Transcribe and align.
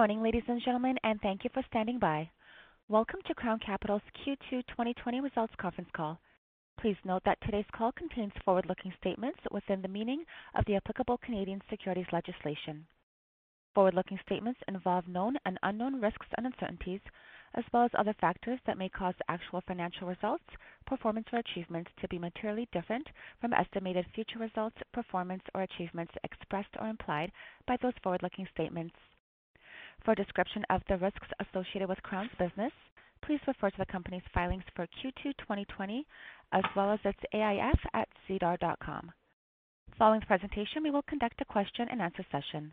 Morning, 0.00 0.22
ladies 0.22 0.48
and 0.48 0.62
gentlemen, 0.64 0.96
and 1.04 1.20
thank 1.20 1.44
you 1.44 1.50
for 1.52 1.62
standing 1.68 1.98
by. 1.98 2.26
Welcome 2.88 3.20
to 3.26 3.34
Crown 3.34 3.58
Capital's 3.58 4.00
Q2 4.24 4.62
2020 4.68 5.20
results 5.20 5.52
conference 5.60 5.90
call. 5.94 6.18
Please 6.80 6.96
note 7.04 7.20
that 7.26 7.36
today's 7.44 7.66
call 7.76 7.92
contains 7.92 8.32
forward-looking 8.42 8.94
statements 8.98 9.38
within 9.50 9.82
the 9.82 9.88
meaning 9.88 10.24
of 10.54 10.64
the 10.64 10.76
applicable 10.76 11.18
Canadian 11.22 11.60
securities 11.68 12.06
legislation. 12.14 12.86
Forward-looking 13.74 14.18
statements 14.24 14.58
involve 14.68 15.06
known 15.06 15.36
and 15.44 15.58
unknown 15.64 16.00
risks 16.00 16.28
and 16.38 16.46
uncertainties, 16.46 17.02
as 17.54 17.64
well 17.70 17.84
as 17.84 17.90
other 17.98 18.14
factors 18.22 18.58
that 18.66 18.78
may 18.78 18.88
cause 18.88 19.12
actual 19.28 19.60
financial 19.68 20.08
results, 20.08 20.44
performance, 20.86 21.26
or 21.30 21.40
achievements 21.40 21.90
to 22.00 22.08
be 22.08 22.18
materially 22.18 22.66
different 22.72 23.06
from 23.38 23.52
estimated 23.52 24.06
future 24.14 24.38
results, 24.38 24.78
performance, 24.94 25.42
or 25.54 25.60
achievements 25.60 26.14
expressed 26.24 26.74
or 26.80 26.88
implied 26.88 27.30
by 27.68 27.76
those 27.82 27.92
forward-looking 28.02 28.48
statements. 28.54 28.94
For 30.04 30.12
a 30.12 30.16
description 30.16 30.64
of 30.70 30.82
the 30.88 30.96
risks 30.96 31.28
associated 31.40 31.88
with 31.88 32.02
Crown's 32.02 32.30
business, 32.38 32.72
please 33.22 33.40
refer 33.46 33.70
to 33.70 33.78
the 33.78 33.86
company's 33.92 34.22
filings 34.32 34.64
for 34.74 34.86
Q2 34.86 35.36
2020, 35.38 36.06
as 36.52 36.64
well 36.74 36.90
as 36.90 37.00
its 37.04 37.18
AIF 37.34 37.78
at 37.92 38.08
sedar.com. 38.26 39.12
Following 39.98 40.20
the 40.20 40.26
presentation, 40.26 40.82
we 40.82 40.90
will 40.90 41.02
conduct 41.02 41.40
a 41.42 41.44
question-and-answer 41.44 42.24
session. 42.32 42.72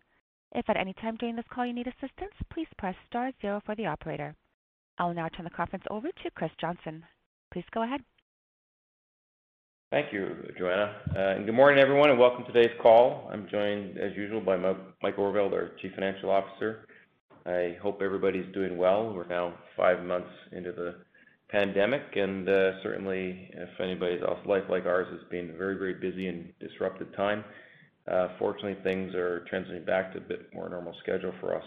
If 0.54 0.70
at 0.70 0.78
any 0.78 0.94
time 0.94 1.18
during 1.18 1.36
this 1.36 1.46
call 1.52 1.66
you 1.66 1.74
need 1.74 1.88
assistance, 1.88 2.34
please 2.50 2.68
press 2.78 2.96
star 3.08 3.32
zero 3.42 3.62
for 3.66 3.76
the 3.76 3.88
operator. 3.88 4.34
I 4.98 5.06
will 5.06 5.14
now 5.14 5.28
turn 5.28 5.44
the 5.44 5.50
conference 5.50 5.84
over 5.90 6.08
to 6.08 6.32
Chris 6.32 6.52
Johnson. 6.60 7.04
Please 7.52 7.66
go 7.74 7.84
ahead. 7.84 8.02
Thank 9.92 10.14
you, 10.14 10.50
Joanna. 10.58 10.96
Uh, 11.12 11.46
good 11.46 11.54
morning, 11.54 11.80
everyone, 11.80 12.10
and 12.10 12.20
welcome 12.20 12.46
to 12.46 12.52
today's 12.52 12.76
call. 12.82 13.30
I'm 13.32 13.48
joined, 13.50 13.98
as 13.98 14.16
usual, 14.16 14.42
by 14.42 14.58
Mike 14.58 15.18
Overvelde, 15.18 15.54
our 15.54 15.72
Chief 15.82 15.94
Financial 15.94 16.30
Officer. 16.30 16.88
I 17.48 17.78
hope 17.82 18.02
everybody's 18.02 18.54
doing 18.54 18.78
well. 18.78 19.14
We're 19.14 19.28
now 19.28 19.54
five 19.78 20.04
months 20.04 20.30
into 20.52 20.74
the 20.74 20.96
pandemic, 21.50 22.02
and 22.16 22.48
uh, 22.48 22.84
certainly, 22.84 23.50
if 23.54 23.70
anybody's 23.80 24.22
else, 24.22 24.40
life 24.46 24.64
like 24.70 24.86
ours 24.86 25.08
has 25.12 25.22
been 25.32 25.52
a 25.52 25.58
very 25.58 25.78
very 25.78 25.94
busy 25.94 26.28
and 26.28 26.52
disrupted 26.60 27.16
time, 27.16 27.46
uh, 28.12 28.30
fortunately, 28.38 28.76
things 28.84 29.16
are 29.16 29.46
transitioning 29.52 29.86
back 29.86 30.12
to 30.12 30.18
a 30.18 30.22
bit 30.22 30.54
more 30.54 30.68
normal 30.68 30.94
schedule 31.02 31.32
for 31.40 31.56
us. 31.56 31.64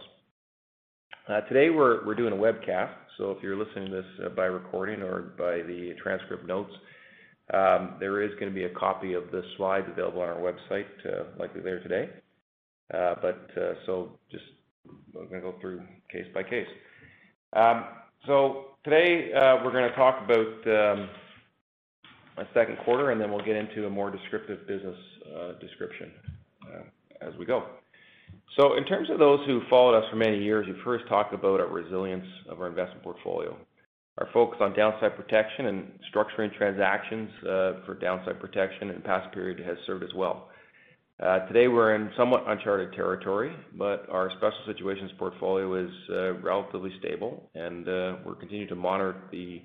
Uh, 1.26 1.40
today, 1.42 1.70
we're 1.70 2.04
we're 2.04 2.14
doing 2.14 2.34
a 2.34 2.36
webcast, 2.36 2.92
so 3.16 3.30
if 3.30 3.42
you're 3.42 3.56
listening 3.56 3.90
to 3.90 4.02
this 4.02 4.32
by 4.36 4.44
recording 4.44 5.00
or 5.00 5.32
by 5.38 5.62
the 5.66 5.94
transcript 6.02 6.46
notes, 6.46 6.72
um, 7.54 7.94
there 7.98 8.22
is 8.22 8.32
going 8.38 8.52
to 8.52 8.54
be 8.54 8.64
a 8.64 8.74
copy 8.74 9.14
of 9.14 9.30
the 9.30 9.42
slides 9.56 9.86
available 9.90 10.20
on 10.20 10.28
our 10.28 10.40
website, 10.40 10.84
likely 11.38 11.62
later 11.62 11.82
today. 11.82 12.10
But 12.90 13.48
so 13.86 14.18
just 14.30 14.44
we're 15.12 15.26
going 15.26 15.40
to 15.42 15.50
go 15.52 15.54
through 15.60 15.82
case 16.10 16.26
by 16.34 16.42
case. 16.42 16.66
Um, 17.52 17.84
so 18.26 18.66
today, 18.84 19.32
uh, 19.32 19.64
we're 19.64 19.72
going 19.72 19.88
to 19.88 19.96
talk 19.96 20.22
about 20.24 20.38
um, 20.66 21.08
our 22.36 22.46
second 22.54 22.78
quarter, 22.84 23.10
and 23.10 23.20
then 23.20 23.30
we'll 23.30 23.44
get 23.44 23.56
into 23.56 23.86
a 23.86 23.90
more 23.90 24.10
descriptive 24.10 24.66
business 24.66 24.96
uh, 25.36 25.52
description 25.58 26.12
um, 26.66 26.84
as 27.20 27.34
we 27.38 27.44
go. 27.44 27.64
So 28.56 28.76
in 28.76 28.84
terms 28.84 29.10
of 29.10 29.18
those 29.18 29.40
who 29.46 29.62
followed 29.68 29.96
us 29.96 30.04
for 30.10 30.16
many 30.16 30.42
years, 30.42 30.66
you've 30.68 30.78
heard 30.78 31.00
us 31.02 31.08
talk 31.08 31.32
about 31.32 31.60
our 31.60 31.68
resilience 31.68 32.26
of 32.48 32.60
our 32.60 32.68
investment 32.68 33.02
portfolio. 33.02 33.56
Our 34.18 34.28
focus 34.32 34.58
on 34.60 34.74
downside 34.74 35.16
protection 35.16 35.66
and 35.66 35.92
structuring 36.12 36.54
transactions 36.56 37.30
uh, 37.42 37.72
for 37.86 37.96
downside 38.00 38.40
protection 38.40 38.90
in 38.90 39.00
past 39.02 39.32
period 39.32 39.64
has 39.66 39.78
served 39.86 40.04
us 40.04 40.12
well. 40.14 40.48
Uh, 41.22 41.40
today, 41.48 41.68
we're 41.68 41.94
in 41.94 42.10
somewhat 42.16 42.44
uncharted 42.46 42.94
territory, 42.94 43.54
but 43.76 44.08
our 44.08 44.30
special 44.38 44.58
situations 44.66 45.10
portfolio 45.18 45.74
is 45.74 45.90
uh, 46.08 46.32
relatively 46.38 46.90
stable, 46.98 47.50
and 47.54 47.86
uh, 47.86 48.16
we're 48.24 48.34
continuing 48.34 48.66
to 48.66 48.74
monitor 48.74 49.14
the 49.30 49.60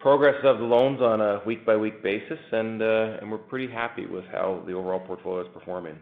progress 0.00 0.34
of 0.42 0.58
the 0.58 0.64
loans 0.64 1.00
on 1.00 1.20
a 1.20 1.40
week-by-week 1.46 2.02
basis, 2.02 2.38
and 2.50 2.82
and 2.82 3.30
we're 3.30 3.38
pretty 3.38 3.72
happy 3.72 4.06
with 4.06 4.24
how 4.32 4.60
the 4.66 4.72
overall 4.72 4.98
portfolio 4.98 5.42
is 5.42 5.48
performing. 5.54 5.96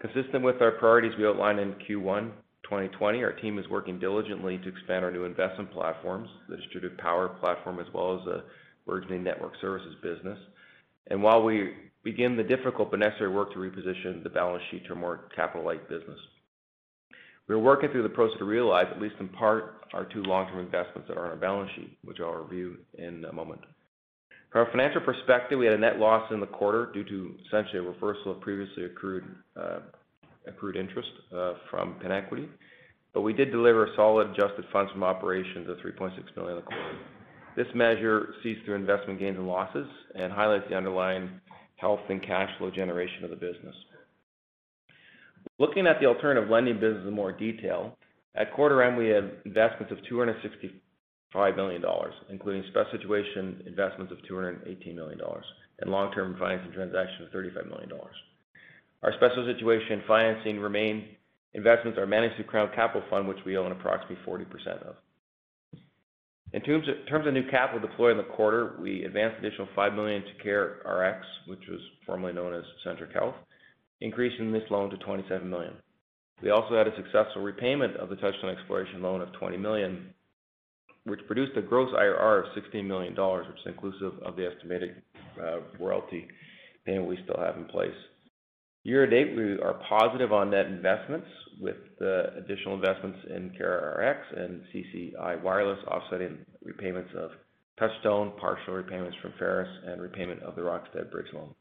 Consistent 0.00 0.42
with 0.42 0.62
our 0.62 0.70
priorities 0.72 1.12
we 1.18 1.26
outlined 1.26 1.60
in 1.60 1.74
Q1 1.86 2.30
2020, 2.62 3.22
our 3.22 3.32
team 3.32 3.58
is 3.58 3.68
working 3.68 3.98
diligently 3.98 4.56
to 4.56 4.68
expand 4.70 5.04
our 5.04 5.10
new 5.10 5.24
investment 5.24 5.70
platforms, 5.70 6.30
the 6.48 6.56
distributed 6.56 6.96
power 6.96 7.28
platform, 7.28 7.78
as 7.78 7.86
well 7.92 8.18
as 8.18 8.24
the 8.24 8.42
burgeoning 8.86 9.22
network 9.22 9.52
services 9.60 9.94
business. 10.02 10.38
And 11.08 11.22
while 11.22 11.42
we 11.42 11.74
begin 12.04 12.36
the 12.36 12.42
difficult 12.42 12.90
but 12.90 13.00
necessary 13.00 13.30
work 13.30 13.52
to 13.52 13.58
reposition 13.58 14.22
the 14.22 14.30
balance 14.30 14.62
sheet 14.70 14.84
to 14.86 14.92
a 14.92 14.96
more 14.96 15.28
capital-light 15.34 15.88
business. 15.88 16.18
We 17.48 17.54
are 17.54 17.60
working 17.60 17.90
through 17.90 18.04
the 18.04 18.08
process 18.08 18.38
to 18.38 18.44
realize, 18.44 18.86
at 18.90 19.00
least 19.00 19.16
in 19.20 19.28
part, 19.28 19.84
our 19.92 20.04
two 20.04 20.22
long-term 20.22 20.58
investments 20.58 21.08
that 21.08 21.16
are 21.16 21.24
on 21.24 21.30
our 21.30 21.36
balance 21.36 21.70
sheet, 21.76 21.98
which 22.04 22.18
I'll 22.20 22.32
review 22.32 22.78
in 22.94 23.24
a 23.24 23.32
moment. 23.32 23.60
From 24.52 24.68
a 24.68 24.70
financial 24.70 25.00
perspective, 25.00 25.58
we 25.58 25.66
had 25.66 25.74
a 25.74 25.78
net 25.78 25.98
loss 25.98 26.30
in 26.30 26.38
the 26.38 26.46
quarter 26.46 26.90
due 26.92 27.04
to 27.04 27.34
essentially 27.46 27.78
a 27.78 27.82
reversal 27.82 28.32
of 28.32 28.40
previously 28.40 28.84
accrued 28.84 29.24
uh, 29.56 29.80
accrued 30.46 30.76
interest 30.76 31.08
uh, 31.34 31.54
from 31.70 31.94
PenEquity. 32.04 32.48
But 33.14 33.22
we 33.22 33.32
did 33.32 33.50
deliver 33.50 33.88
solid 33.96 34.30
adjusted 34.30 34.64
funds 34.72 34.90
from 34.92 35.04
operations 35.04 35.68
of 35.68 35.76
3.6 35.78 36.36
million 36.36 36.56
in 36.56 36.56
the 36.56 36.62
quarter. 36.62 36.98
This 37.56 37.66
measure 37.74 38.34
sees 38.42 38.56
through 38.64 38.76
investment 38.76 39.20
gains 39.20 39.36
and 39.36 39.46
losses 39.46 39.86
and 40.14 40.32
highlights 40.32 40.64
the 40.68 40.74
underlying 40.76 41.30
health 41.82 42.00
and 42.08 42.22
cash 42.22 42.48
flow 42.58 42.70
generation 42.70 43.24
of 43.24 43.30
the 43.30 43.36
business. 43.36 43.74
Looking 45.58 45.86
at 45.88 46.00
the 46.00 46.06
alternative 46.06 46.48
lending 46.48 46.80
business 46.80 47.04
in 47.06 47.12
more 47.12 47.32
detail, 47.32 47.98
at 48.36 48.54
quarter 48.54 48.82
end, 48.82 48.96
we 48.96 49.08
had 49.08 49.32
investments 49.44 49.92
of 49.92 49.98
265 50.08 51.56
million 51.56 51.82
dollars, 51.82 52.14
including 52.30 52.62
special 52.70 52.92
situation 52.98 53.62
investments 53.66 54.12
of 54.12 54.18
218 54.26 54.94
million 54.96 55.18
dollars 55.18 55.44
and 55.80 55.90
long-term 55.90 56.36
financing 56.38 56.72
transactions 56.72 57.26
of 57.26 57.32
35 57.32 57.66
million 57.66 57.88
dollars. 57.88 58.14
Our 59.02 59.12
special 59.14 59.44
situation 59.52 60.02
financing 60.06 60.60
remain 60.60 61.08
investments 61.54 61.98
are 61.98 62.06
managed 62.06 62.36
through 62.36 62.44
Crown 62.44 62.70
Capital 62.74 63.02
Fund, 63.10 63.26
which 63.26 63.44
we 63.44 63.58
own 63.58 63.72
approximately 63.72 64.18
40% 64.24 64.46
of. 64.86 64.94
In 66.52 66.60
terms 66.60 66.86
of 66.86 67.32
new 67.32 67.50
capital 67.50 67.80
deployed 67.80 68.12
in 68.12 68.18
the 68.18 68.34
quarter, 68.34 68.76
we 68.78 69.04
advanced 69.04 69.38
additional 69.38 69.68
5 69.74 69.94
million 69.94 70.22
to 70.22 70.46
CareRx, 70.46 71.20
which 71.46 71.62
was 71.68 71.80
formerly 72.04 72.34
known 72.34 72.52
as 72.52 72.62
Centric 72.84 73.12
Health, 73.12 73.34
increasing 74.02 74.52
this 74.52 74.64
loan 74.70 74.90
to 74.90 74.98
27 74.98 75.48
million. 75.48 75.72
We 76.42 76.50
also 76.50 76.76
had 76.76 76.86
a 76.86 76.96
successful 76.96 77.40
repayment 77.40 77.96
of 77.96 78.10
the 78.10 78.16
Touchstone 78.16 78.50
Exploration 78.50 79.00
loan 79.00 79.22
of 79.22 79.32
20 79.32 79.56
million, 79.56 80.12
which 81.04 81.20
produced 81.26 81.56
a 81.56 81.62
gross 81.62 81.90
IRR 81.94 82.40
of 82.40 82.54
16 82.54 82.86
million 82.86 83.14
dollars, 83.14 83.46
which 83.48 83.58
is 83.58 83.66
inclusive 83.66 84.18
of 84.22 84.36
the 84.36 84.46
estimated 84.46 85.02
uh, 85.40 85.60
royalty 85.80 86.28
payment 86.84 87.08
we 87.08 87.18
still 87.24 87.40
have 87.42 87.56
in 87.56 87.64
place. 87.64 87.94
Year 88.84 89.06
to 89.06 89.10
date, 89.10 89.36
we 89.36 89.60
are 89.60 89.80
positive 89.88 90.32
on 90.32 90.50
net 90.50 90.66
investments 90.66 91.28
with 91.60 91.76
the 92.00 92.34
additional 92.36 92.74
investments 92.74 93.18
in 93.30 93.50
CareRx 93.50 94.16
and 94.36 94.60
CCI 94.74 95.40
Wireless 95.40 95.78
offsetting 95.86 96.38
repayments 96.64 97.10
of 97.16 97.30
Touchstone, 97.78 98.32
partial 98.40 98.74
repayments 98.74 99.16
from 99.22 99.32
Ferus, 99.40 99.68
and 99.86 100.02
repayment 100.02 100.42
of 100.42 100.56
the 100.56 100.62
Rocstead 100.62 101.12
Bridge 101.12 101.32
loan. 101.32 101.54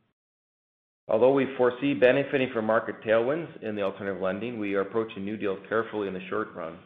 Although 1.07 1.33
we 1.33 1.45
foresee 1.57 1.93
benefiting 1.93 2.49
from 2.53 2.65
market 2.65 2.95
tailwinds 3.05 3.61
in 3.61 3.75
the 3.75 3.83
alternative 3.83 4.21
lending, 4.21 4.59
we 4.59 4.73
are 4.73 4.81
approaching 4.81 5.23
new 5.23 5.37
deals 5.37 5.59
carefully 5.69 6.07
in 6.07 6.13
the 6.15 6.27
short 6.27 6.53
run, 6.55 6.79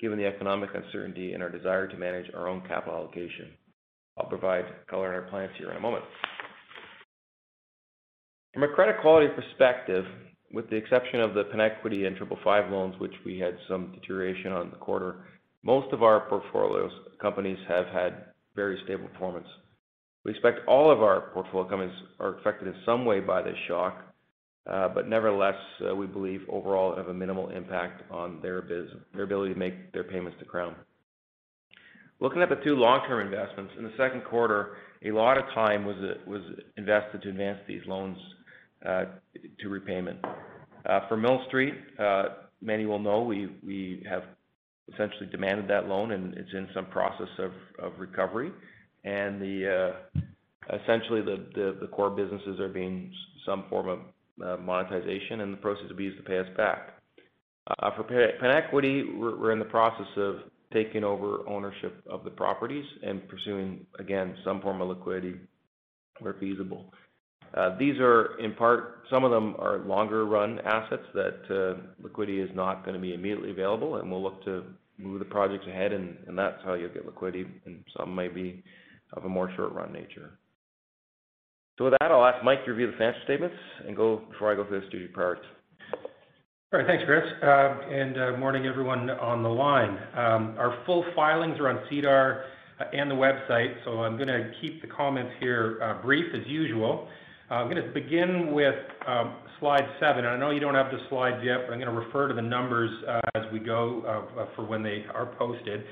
given 0.00 0.18
the 0.18 0.26
economic 0.26 0.70
uncertainty 0.74 1.32
and 1.32 1.42
our 1.42 1.50
desire 1.50 1.86
to 1.86 1.96
manage 1.96 2.26
our 2.34 2.48
own 2.48 2.60
capital 2.66 2.94
allocation. 2.94 3.50
I'll 4.18 4.28
provide 4.28 4.64
color 4.88 5.08
on 5.08 5.14
our 5.14 5.30
plans 5.30 5.52
here 5.58 5.70
in 5.70 5.76
a 5.76 5.80
moment. 5.80 6.04
From 8.56 8.62
a 8.62 8.68
credit 8.68 9.02
quality 9.02 9.26
perspective, 9.34 10.06
with 10.50 10.70
the 10.70 10.76
exception 10.76 11.20
of 11.20 11.34
the 11.34 11.44
PenEquity 11.44 12.06
and 12.06 12.16
555 12.16 12.72
loans, 12.72 12.94
which 12.98 13.12
we 13.22 13.38
had 13.38 13.54
some 13.68 13.92
deterioration 13.92 14.50
on 14.50 14.70
the 14.70 14.78
quarter, 14.78 15.26
most 15.62 15.92
of 15.92 16.02
our 16.02 16.20
portfolios 16.20 16.90
companies 17.20 17.58
have 17.68 17.84
had 17.88 18.24
very 18.54 18.80
stable 18.84 19.08
performance. 19.08 19.46
We 20.24 20.30
expect 20.30 20.66
all 20.66 20.90
of 20.90 21.02
our 21.02 21.32
portfolio 21.34 21.68
companies 21.68 21.94
are 22.18 22.38
affected 22.38 22.68
in 22.68 22.74
some 22.86 23.04
way 23.04 23.20
by 23.20 23.42
this 23.42 23.58
shock. 23.68 23.98
Uh, 24.66 24.88
but 24.88 25.06
nevertheless, 25.06 25.60
uh, 25.86 25.94
we 25.94 26.06
believe 26.06 26.40
overall 26.48 26.96
have 26.96 27.08
a 27.08 27.14
minimal 27.14 27.50
impact 27.50 28.10
on 28.10 28.40
their 28.40 28.60
ability 29.22 29.52
to 29.52 29.58
make 29.58 29.92
their 29.92 30.04
payments 30.04 30.38
to 30.38 30.46
Crown. 30.46 30.74
Looking 32.20 32.40
at 32.40 32.48
the 32.48 32.56
two 32.64 32.74
long-term 32.74 33.20
investments, 33.20 33.74
in 33.76 33.84
the 33.84 33.92
second 33.98 34.24
quarter, 34.24 34.78
a 35.04 35.10
lot 35.10 35.36
of 35.36 35.44
time 35.52 35.84
was, 35.84 35.96
uh, 35.98 36.14
was 36.26 36.40
invested 36.78 37.20
to 37.20 37.28
advance 37.28 37.58
these 37.68 37.82
loans 37.86 38.16
Uh, 38.84 39.06
to 39.58 39.68
repayment. 39.68 40.18
Uh, 40.88 41.00
for 41.08 41.16
Mill 41.16 41.42
Street, 41.48 41.74
uh, 41.98 42.24
many 42.60 42.84
will 42.84 42.98
know 42.98 43.22
we 43.22 44.04
have 44.08 44.22
essentially 44.92 45.26
demanded 45.30 45.66
that 45.66 45.88
loan, 45.88 46.12
and 46.12 46.34
it's 46.34 46.52
in 46.52 46.68
some 46.74 46.86
process 46.86 47.28
of 47.38 47.92
recovery. 47.98 48.52
And 49.04 49.40
the 49.40 49.94
uh 50.14 50.20
essentially, 50.74 51.22
the 51.22 51.88
core 51.90 52.10
businesses 52.10 52.60
are 52.60 52.68
being 52.68 53.12
some 53.44 53.64
form 53.70 53.88
of 53.88 54.60
monetization, 54.60 55.40
and 55.40 55.52
the 55.52 55.56
proceeds 55.56 55.88
will 55.88 55.96
be 55.96 56.04
used 56.04 56.18
to 56.18 56.24
pay 56.24 56.38
us 56.38 56.48
back. 56.56 56.94
For 57.96 58.04
PenEquity, 58.04 59.18
we're 59.18 59.52
in 59.52 59.58
the 59.58 59.64
process 59.64 60.06
of 60.16 60.36
taking 60.72 61.02
over 61.02 61.48
ownership 61.48 62.04
of 62.08 62.24
the 62.24 62.30
properties 62.30 62.84
and 63.02 63.26
pursuing, 63.28 63.86
again, 63.98 64.36
some 64.44 64.60
form 64.60 64.80
of 64.82 64.88
liquidity 64.88 65.34
where 66.20 66.34
feasible. 66.34 66.92
Uh, 67.54 67.76
some 69.10 69.24
of 69.24 69.30
them 69.30 69.54
are 69.58 69.78
longer-run 69.78 70.58
assets 70.60 71.04
that 71.14 71.40
uh, 71.50 71.80
liquidity 72.02 72.40
is 72.40 72.50
not 72.54 72.84
going 72.84 72.94
to 72.94 73.00
be 73.00 73.14
immediately 73.14 73.50
available, 73.50 73.96
and 73.96 74.10
we'll 74.10 74.22
look 74.22 74.44
to 74.44 74.64
move 74.98 75.18
the 75.18 75.24
projects 75.24 75.66
ahead, 75.66 75.92
and 75.92 76.16
that's 76.36 76.62
how 76.64 76.74
you'll 76.74 76.92
get 76.92 77.06
liquidity, 77.06 77.46
and 77.64 77.84
some 77.96 78.14
may 78.14 78.28
be 78.28 78.62
of 79.12 79.24
a 79.24 79.28
more 79.28 79.52
short-run 79.56 79.92
nature. 79.92 80.38
So 81.78 81.84
with 81.84 81.94
that, 82.00 82.10
I'll 82.10 82.24
ask 82.24 82.42
Mike 82.42 82.64
to 82.64 82.70
review 82.70 82.90
the 82.90 82.96
financial 82.96 83.20
statements 83.24 83.56
and 83.86 83.94
go 83.94 84.22
before 84.30 84.50
I 84.50 84.56
go 84.56 84.66
through 84.66 84.80
the 84.80 84.86
strategic 84.86 85.14
priorities. 85.14 85.44
All 86.72 86.80
right. 86.80 86.86
Thanks, 86.86 87.04
Chris. 87.06 87.22
Uh 87.42 87.78
and 87.92 88.18
uh 88.18 88.36
morning, 88.38 88.66
everyone 88.66 89.08
on 89.10 89.42
the 89.42 89.48
line. 89.48 89.90
Um, 90.16 90.56
our 90.58 90.82
full 90.84 91.04
filings 91.14 91.60
are 91.60 91.68
on 91.68 91.80
SEDAR 91.88 92.44
uh, 92.80 92.84
and 92.92 93.10
the 93.10 93.14
website, 93.14 93.74
so 93.84 94.02
I'm 94.02 94.16
going 94.16 94.28
to 94.28 94.50
keep 94.60 94.82
the 94.82 94.88
comments 94.88 95.32
here 95.38 96.00
brief 96.02 96.24
as 96.34 96.46
usual. 96.46 97.08
I'm 97.48 97.70
going 97.70 97.80
to 97.80 97.92
begin 97.92 98.52
with 98.52 98.74
um, 99.06 99.36
slide 99.60 99.86
seven. 100.00 100.24
I 100.24 100.36
know 100.36 100.50
you 100.50 100.58
don't 100.58 100.74
have 100.74 100.90
the 100.90 100.98
slides 101.08 101.36
yet, 101.44 101.58
but 101.64 101.74
I'm 101.74 101.80
going 101.80 101.94
to 101.94 102.00
refer 102.00 102.26
to 102.26 102.34
the 102.34 102.42
numbers 102.42 102.90
uh, 103.06 103.20
as 103.36 103.44
we 103.52 103.60
go 103.60 104.02
uh, 104.36 104.46
for 104.56 104.66
when 104.66 104.82
they 104.82 105.04
are 105.14 105.26
posted. 105.38 105.84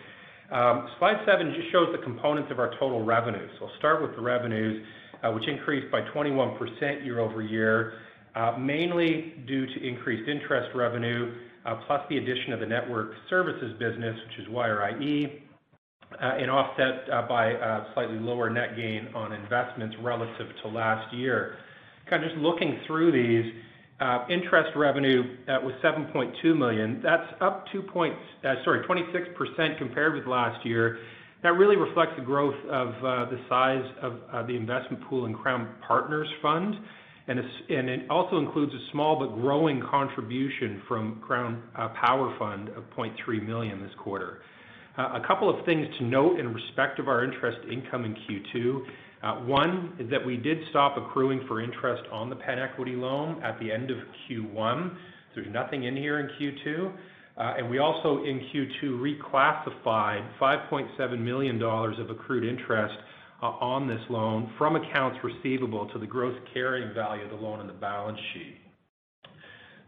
Um, 0.51 0.89
Slide 0.99 1.17
seven 1.25 1.55
just 1.57 1.71
shows 1.71 1.95
the 1.97 2.03
components 2.03 2.51
of 2.51 2.59
our 2.59 2.73
total 2.81 3.05
revenue. 3.05 3.47
I'll 3.61 3.71
start 3.79 4.03
with 4.03 4.17
the 4.17 4.21
revenues, 4.21 4.85
which 5.33 5.49
increased 5.49 5.91
by 5.93 6.01
21% 6.15 7.05
year-over-year, 7.05 7.95
mainly 8.59 9.35
due 9.47 9.65
to 9.65 9.87
increased 9.89 10.29
interest 10.29 10.75
revenue, 10.75 11.35
plus 11.87 12.03
the 12.11 12.19
addition 12.19 12.53
of 12.53 12.61
the 12.61 12.67
network 12.67 13.13
services 13.31 13.73
business, 13.79 14.17
which 14.29 14.47
is 14.47 14.53
WireIE, 14.53 15.41
Uh, 16.21 16.37
and 16.39 16.49
offset 16.49 17.11
uh, 17.11 17.23
by 17.27 17.47
a 17.47 17.93
slightly 17.93 18.19
lower 18.21 18.49
net 18.49 18.77
gain 18.77 19.09
on 19.17 19.33
investments 19.33 19.97
relative 20.01 20.47
to 20.63 20.69
last 20.69 21.13
year. 21.13 21.57
Kind 22.09 22.23
of 22.23 22.31
just 22.31 22.41
looking 22.41 22.79
through 22.87 23.11
these, 23.11 23.53
interest 24.31 24.71
revenue 24.77 25.23
was 25.49 25.73
7.2 25.83 26.57
million. 26.57 27.01
That's 27.03 27.27
up 27.41 27.67
26% 28.89 29.79
compared 29.79 30.15
with 30.15 30.27
last 30.27 30.65
year. 30.65 30.99
That 31.43 31.55
really 31.55 31.77
reflects 31.77 32.13
the 32.17 32.25
growth 32.25 32.55
of 32.71 32.93
the 33.31 33.41
size 33.49 33.85
of 34.01 34.47
the 34.47 34.55
investment 34.55 35.03
pool 35.09 35.27
in 35.27 35.35
Crown 35.35 35.69
Partners 35.87 36.29
Fund, 36.41 36.77
and 37.27 37.41
it 37.69 38.09
also 38.09 38.39
includes 38.39 38.73
a 38.73 38.91
small 38.93 39.19
but 39.19 39.35
growing 39.35 39.83
contribution 39.91 40.81
from 40.87 41.21
Crown 41.27 41.63
Power 42.01 42.37
Fund 42.39 42.69
of 42.69 42.85
0.3 42.97 43.45
million 43.45 43.83
this 43.83 43.95
quarter. 43.99 44.43
A 44.97 45.21
couple 45.27 45.51
of 45.51 45.65
things 45.67 45.89
to 45.99 46.05
note 46.05 46.39
in 46.39 46.55
respect 46.55 47.01
of 47.01 47.09
our 47.09 47.25
interest 47.25 47.59
income 47.71 48.05
in 48.05 48.15
Q2. 48.15 49.47
One 49.47 49.93
is 49.99 50.09
that 50.11 50.25
we 50.25 50.37
did 50.37 50.59
stop 50.71 50.97
accruing 50.97 51.47
for 51.49 51.61
interest 51.61 52.05
on 52.13 52.31
the 52.31 52.37
PenEquity 52.37 52.97
loan 52.97 53.43
at 53.43 53.59
the 53.59 53.73
end 53.73 53.91
of 53.91 53.99
Q1. 54.29 54.97
There's 55.35 55.53
nothing 55.53 55.85
in 55.85 55.97
here 55.97 56.21
in 56.21 56.29
Q2. 56.39 56.93
and 57.37 57.69
We 57.69 57.79
also, 57.79 58.23
in 58.23 58.41
Q2, 58.55 59.19
reclassified 59.25 60.29
5.7 60.41 61.19
million 61.19 61.59
dollars 61.59 61.97
of 61.99 62.11
accrued 62.11 62.45
interest 62.45 62.95
uh, 63.43 63.47
on 63.47 63.89
this 63.89 64.01
loan 64.09 64.51
from 64.57 64.77
accounts 64.77 65.19
receivable 65.25 65.87
to 65.93 65.99
the 65.99 66.07
gross 66.07 66.39
carrying 66.53 66.95
value 66.95 67.25
of 67.25 67.31
the 67.31 67.37
loan 67.37 67.61
on 67.61 67.67
the 67.67 67.73
balance 67.73 68.19
sheet. 68.33 68.59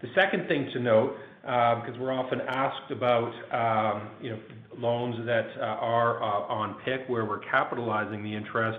The 0.03 0.09
second 0.15 0.49
thing 0.49 0.69
to 0.75 0.81
note, 0.81 1.17
uh, 1.47 1.81
because 1.81 1.99
we're 1.99 2.13
often 2.13 2.41
asked 2.41 2.91
about 2.91 3.33
um, 3.53 4.11
loans 4.79 5.17
that 5.27 5.47
uh, 5.59 5.65
are 5.65 6.23
uh, 6.23 6.53
on 6.53 6.77
PIK 6.85 7.09
where 7.09 7.25
we're 7.25 7.41
capitalizing 7.51 8.23
the 8.23 8.35
interest. 8.35 8.79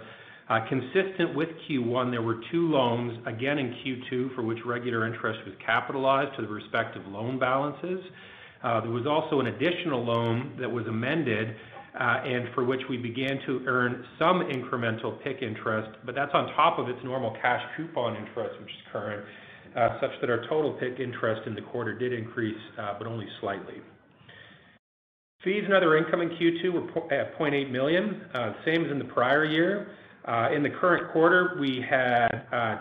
Uh, 0.49 0.59
consistent 0.69 1.35
with 1.35 1.49
Q1, 1.69 2.09
there 2.09 2.21
were 2.21 2.39
two 2.51 2.69
loans, 2.69 3.19
again 3.27 3.57
in 3.57 3.75
Q2, 3.83 4.33
for 4.35 4.43
which 4.43 4.59
regular 4.65 5.05
interest 5.05 5.39
was 5.45 5.53
capitalized 5.65 6.35
to 6.37 6.41
the 6.41 6.47
respective 6.47 7.05
loan 7.07 7.37
balances. 7.37 7.99
There 8.63 8.91
was 8.91 9.05
also 9.05 9.39
an 9.39 9.47
additional 9.47 10.03
loan 10.03 10.57
that 10.59 10.69
was 10.69 10.85
amended, 10.87 11.55
and 11.93 12.47
for 12.53 12.63
which 12.63 12.81
we 12.89 12.97
began 12.97 13.39
to 13.45 13.63
earn 13.67 14.05
some 14.19 14.41
incremental 14.41 15.21
PIK 15.23 15.41
interest, 15.41 15.97
but 16.05 16.15
that's 16.15 16.31
on 16.33 16.47
top 16.55 16.79
of 16.79 16.87
its 16.87 16.99
normal 17.03 17.35
cash 17.41 17.61
coupon 17.75 18.15
interest, 18.15 18.59
which 18.59 18.69
is 18.69 18.91
current, 18.91 19.25
such 20.01 20.11
that 20.21 20.29
our 20.29 20.41
total 20.47 20.73
PIK 20.79 20.99
interest 20.99 21.41
in 21.45 21.55
the 21.55 21.61
quarter 21.61 21.97
did 21.97 22.13
increase, 22.13 22.61
but 22.97 23.05
only 23.05 23.27
slightly. 23.41 23.81
Fees 25.43 25.61
and 25.65 25.73
other 25.73 25.95
income 25.97 26.21
in 26.21 26.29
Q2 26.29 26.73
were 26.73 27.13
at 27.13 27.35
uh, 27.35 27.37
0.8 27.37 27.69
million, 27.69 28.21
uh, 28.33 28.53
same 28.65 28.83
as 28.83 28.91
in 28.91 28.97
the 28.97 29.05
prior 29.05 29.45
year. 29.45 29.91
Uh, 30.25 30.49
in 30.53 30.63
the 30.63 30.69
current 30.69 31.11
quarter, 31.11 31.57
we 31.59 31.79
had 31.87 32.27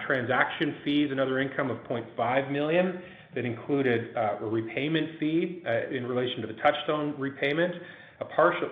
transaction 0.06 0.74
fees 0.82 1.10
and 1.10 1.20
other 1.20 1.38
income 1.38 1.70
of 1.70 1.76
0.5 1.84 2.50
million 2.50 3.02
that 3.34 3.44
included 3.44 4.16
a 4.16 4.38
repayment 4.40 5.20
fee 5.20 5.62
in 5.92 6.06
relation 6.06 6.40
to 6.40 6.46
the 6.46 6.54
Touchstone 6.54 7.14
repayment. 7.18 7.74
A 8.20 8.24
partial, 8.24 8.70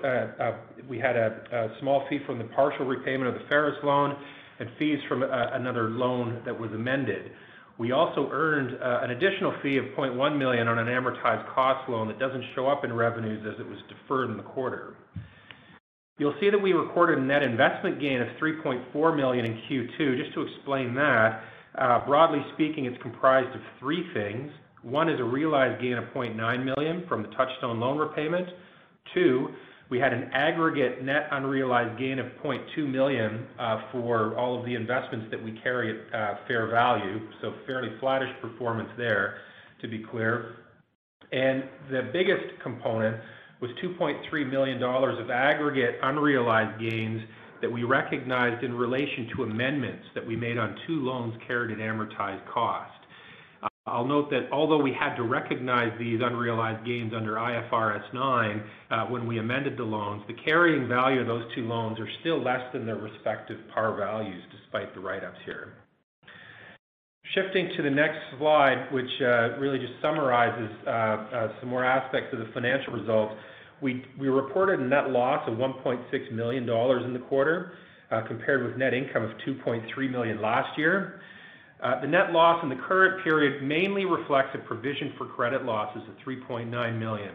we 0.88 0.98
had 0.98 1.16
a 1.16 1.76
small 1.80 2.06
fee 2.08 2.20
from 2.26 2.38
the 2.38 2.44
partial 2.44 2.86
repayment 2.86 3.28
of 3.28 3.34
the 3.34 3.46
Ferus 3.54 3.80
loan 3.84 4.16
and 4.60 4.70
fees 4.78 4.98
from 5.08 5.22
another 5.22 5.90
loan 5.90 6.40
that 6.46 6.58
was 6.58 6.72
amended. 6.72 7.32
We 7.78 7.90
also 7.90 8.28
earned 8.30 8.76
an 8.80 9.10
additional 9.10 9.52
fee 9.62 9.78
of 9.78 9.86
0.1 9.96 10.38
million 10.38 10.68
on 10.68 10.78
an 10.78 10.86
amortized 10.86 11.52
cost 11.54 11.88
loan 11.88 12.06
that 12.08 12.18
doesn't 12.20 12.44
show 12.54 12.68
up 12.68 12.84
in 12.84 12.92
revenues 12.92 13.44
as 13.52 13.58
it 13.58 13.68
was 13.68 13.78
deferred 13.88 14.30
in 14.30 14.36
the 14.36 14.44
quarter. 14.44 14.96
You'll 16.18 16.36
see 16.40 16.48
that 16.50 16.62
we 16.62 16.72
recorded 16.72 17.18
a 17.18 17.22
net 17.22 17.42
investment 17.42 18.00
gain 18.00 18.20
of 18.20 18.28
3.4 18.40 19.16
million 19.16 19.44
in 19.44 19.60
Q2. 19.68 20.16
Just 20.22 20.32
to 20.34 20.42
explain 20.42 20.94
that, 20.94 21.42
uh, 21.76 22.06
broadly 22.06 22.38
speaking, 22.54 22.84
it's 22.84 23.00
comprised 23.02 23.52
of 23.54 23.60
three 23.80 24.06
things. 24.14 24.52
One 24.82 25.08
is 25.08 25.18
a 25.18 25.24
realized 25.24 25.82
gain 25.82 25.94
of 25.94 26.04
0.9 26.14 26.36
million 26.64 27.04
from 27.08 27.22
the 27.22 27.28
Touchstone 27.30 27.80
loan 27.80 27.98
repayment. 27.98 28.48
Two, 29.12 29.48
we 29.94 30.00
had 30.00 30.12
an 30.12 30.28
aggregate 30.32 31.04
net 31.04 31.28
unrealized 31.30 31.96
gain 32.00 32.18
of 32.18 32.26
0.2 32.44 32.90
million 32.90 33.46
uh, 33.60 33.80
for 33.92 34.36
all 34.36 34.58
of 34.58 34.66
the 34.66 34.74
investments 34.74 35.26
that 35.30 35.40
we 35.40 35.52
carry 35.62 36.00
at 36.12 36.12
uh, 36.12 36.34
fair 36.48 36.66
value, 36.66 37.20
so 37.40 37.54
fairly 37.64 37.90
flattish 38.00 38.30
performance 38.42 38.88
there, 38.98 39.36
to 39.80 39.86
be 39.86 40.00
clear. 40.10 40.56
And 41.30 41.62
The 41.92 42.10
biggest 42.12 42.60
component 42.60 43.18
was 43.60 43.70
2.3 43.84 44.50
million 44.50 44.80
dollars 44.80 45.16
of 45.20 45.30
aggregate 45.30 46.00
unrealized 46.02 46.80
gains 46.80 47.22
that 47.62 47.70
we 47.70 47.84
recognized 47.84 48.64
in 48.64 48.74
relation 48.74 49.30
to 49.36 49.44
amendments 49.44 50.06
that 50.16 50.26
we 50.26 50.34
made 50.34 50.58
on 50.58 50.76
two 50.88 51.04
loans 51.04 51.34
carried 51.46 51.70
at 51.70 51.78
amortized 51.78 52.44
cost. 52.52 52.90
I'll 53.86 54.06
note 54.06 54.30
that 54.30 54.48
although 54.50 54.80
we 54.80 54.96
had 54.98 55.14
to 55.16 55.24
recognize 55.24 55.92
these 55.98 56.20
unrealized 56.22 56.86
gains 56.86 57.12
under 57.14 57.34
IFRS 57.34 58.14
9 58.14 58.62
uh, 58.90 59.04
when 59.06 59.26
we 59.26 59.38
amended 59.38 59.76
the 59.76 59.84
loans, 59.84 60.22
the 60.26 60.34
carrying 60.42 60.88
value 60.88 61.20
of 61.20 61.26
those 61.26 61.44
two 61.54 61.66
loans 61.66 62.00
are 62.00 62.08
still 62.20 62.42
less 62.42 62.62
than 62.72 62.86
their 62.86 62.96
respective 62.96 63.58
par 63.74 63.94
values, 63.94 64.42
despite 64.50 64.94
the 64.94 65.00
write-ups 65.00 65.36
here. 65.44 65.74
Shifting 67.34 67.72
to 67.76 67.82
the 67.82 67.90
next 67.90 68.18
slide, 68.38 68.88
which 68.90 69.10
uh, 69.20 69.58
really 69.58 69.78
just 69.78 69.92
summarizes 70.00 70.70
uh, 70.86 71.48
some 71.60 71.68
more 71.68 71.84
aspects 71.84 72.32
of 72.32 72.38
the 72.38 72.48
financial 72.54 72.94
results. 72.94 73.34
We 73.82 74.02
we 74.18 74.28
reported 74.28 74.80
a 74.80 74.84
net 74.84 75.10
loss 75.10 75.46
of 75.46 75.58
1.6 75.58 76.32
million 76.32 76.64
dollars 76.64 77.02
in 77.04 77.12
the 77.12 77.18
quarter, 77.18 77.72
compared 78.28 78.64
with 78.64 78.76
net 78.76 78.94
income 78.94 79.24
of 79.24 79.32
2.3 79.46 80.10
million 80.10 80.40
last 80.40 80.78
year. 80.78 81.20
Uh, 81.84 82.00
the 82.00 82.06
net 82.06 82.32
loss 82.32 82.62
in 82.62 82.70
the 82.70 82.80
current 82.88 83.22
period 83.22 83.62
mainly 83.62 84.06
reflects 84.06 84.48
a 84.54 84.58
provision 84.58 85.12
for 85.18 85.26
credit 85.26 85.66
losses 85.66 86.02
of 86.08 86.26
3.9 86.26 86.98
million. 86.98 87.34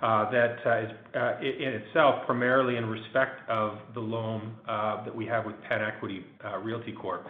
Uh, 0.00 0.30
that 0.30 0.56
uh, 0.64 1.36
is 1.42 1.54
in 1.60 1.74
itself 1.74 2.24
primarily 2.24 2.76
in 2.76 2.86
respect 2.86 3.46
of 3.50 3.76
the 3.92 4.00
loan 4.00 4.56
that 4.66 5.14
we 5.14 5.26
have 5.26 5.44
with 5.44 5.54
PenEquity 5.70 6.22
Realty 6.62 6.92
Corp. 6.92 7.26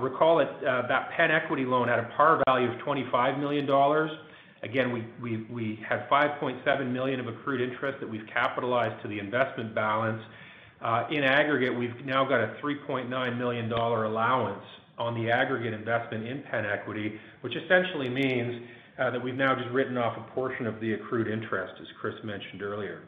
Recall 0.00 0.38
that 0.38 1.10
PenEquity 1.16 1.64
loan 1.64 1.86
had 1.86 2.00
a 2.00 2.10
par 2.16 2.42
value 2.48 2.72
of 2.72 2.78
25 2.80 3.38
million 3.38 3.66
dollars. 3.66 4.10
Again, 4.64 4.92
we, 4.92 5.06
we, 5.22 5.46
we 5.48 5.78
had 5.88 6.08
5.7 6.08 6.92
million 6.92 7.20
of 7.20 7.28
accrued 7.28 7.60
interest 7.60 8.00
that 8.00 8.10
we've 8.10 8.26
capitalized 8.32 9.00
to 9.02 9.08
the 9.08 9.20
investment 9.20 9.72
balance. 9.72 10.22
In 11.12 11.22
aggregate, 11.22 11.78
we've 11.78 12.04
now 12.04 12.24
got 12.24 12.40
a 12.40 12.56
3.9 12.60 13.38
million 13.38 13.68
dollar 13.68 14.06
allowance 14.06 14.64
on 15.02 15.14
the 15.14 15.30
aggregate 15.30 15.74
investment 15.74 16.26
in 16.26 16.42
PenEquity, 16.52 17.18
which 17.40 17.54
essentially 17.56 18.08
means 18.08 18.62
that 18.98 19.22
we've 19.22 19.34
now 19.34 19.54
just 19.54 19.68
written 19.70 19.98
off 19.98 20.16
a 20.16 20.34
portion 20.34 20.66
of 20.66 20.80
the 20.80 20.92
accrued 20.92 21.26
interest, 21.26 21.74
as 21.80 21.86
Chris 22.00 22.14
mentioned 22.22 22.62
earlier. 22.62 23.02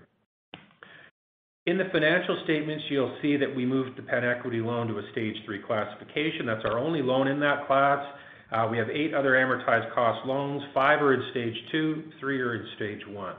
In 1.66 1.78
the 1.78 1.84
financial 1.92 2.40
statements, 2.44 2.84
you'll 2.90 3.16
see 3.22 3.36
that 3.36 3.54
we 3.54 3.64
moved 3.64 3.96
the 3.96 4.02
PenEquity 4.02 4.62
loan 4.64 4.88
to 4.88 4.98
a 4.98 5.02
Stage 5.12 5.36
3 5.46 5.60
classification. 5.66 6.46
That's 6.46 6.64
our 6.64 6.78
only 6.78 7.00
loan 7.00 7.28
in 7.28 7.40
that 7.40 7.66
class. 7.66 8.04
We 8.70 8.78
have 8.78 8.88
eight 8.90 9.14
other 9.14 9.32
amortized 9.32 9.92
cost 9.94 10.26
loans. 10.26 10.62
Five 10.72 11.00
are 11.02 11.14
in 11.14 11.22
Stage 11.30 11.56
2, 11.72 12.12
three 12.20 12.40
are 12.40 12.54
in 12.54 12.66
Stage 12.76 13.00
1. 13.06 13.34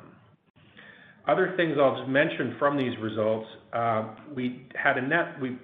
Other 1.27 1.53
things 1.57 1.77
I'll 1.79 1.97
just 1.97 2.09
mention 2.09 2.55
from 2.59 2.77
these 2.77 2.95
results, 2.99 3.47
uh, 3.73 4.09
we 4.35 4.67
had 4.75 4.97
a 4.97 5.01
net, 5.01 5.39
we 5.41 5.57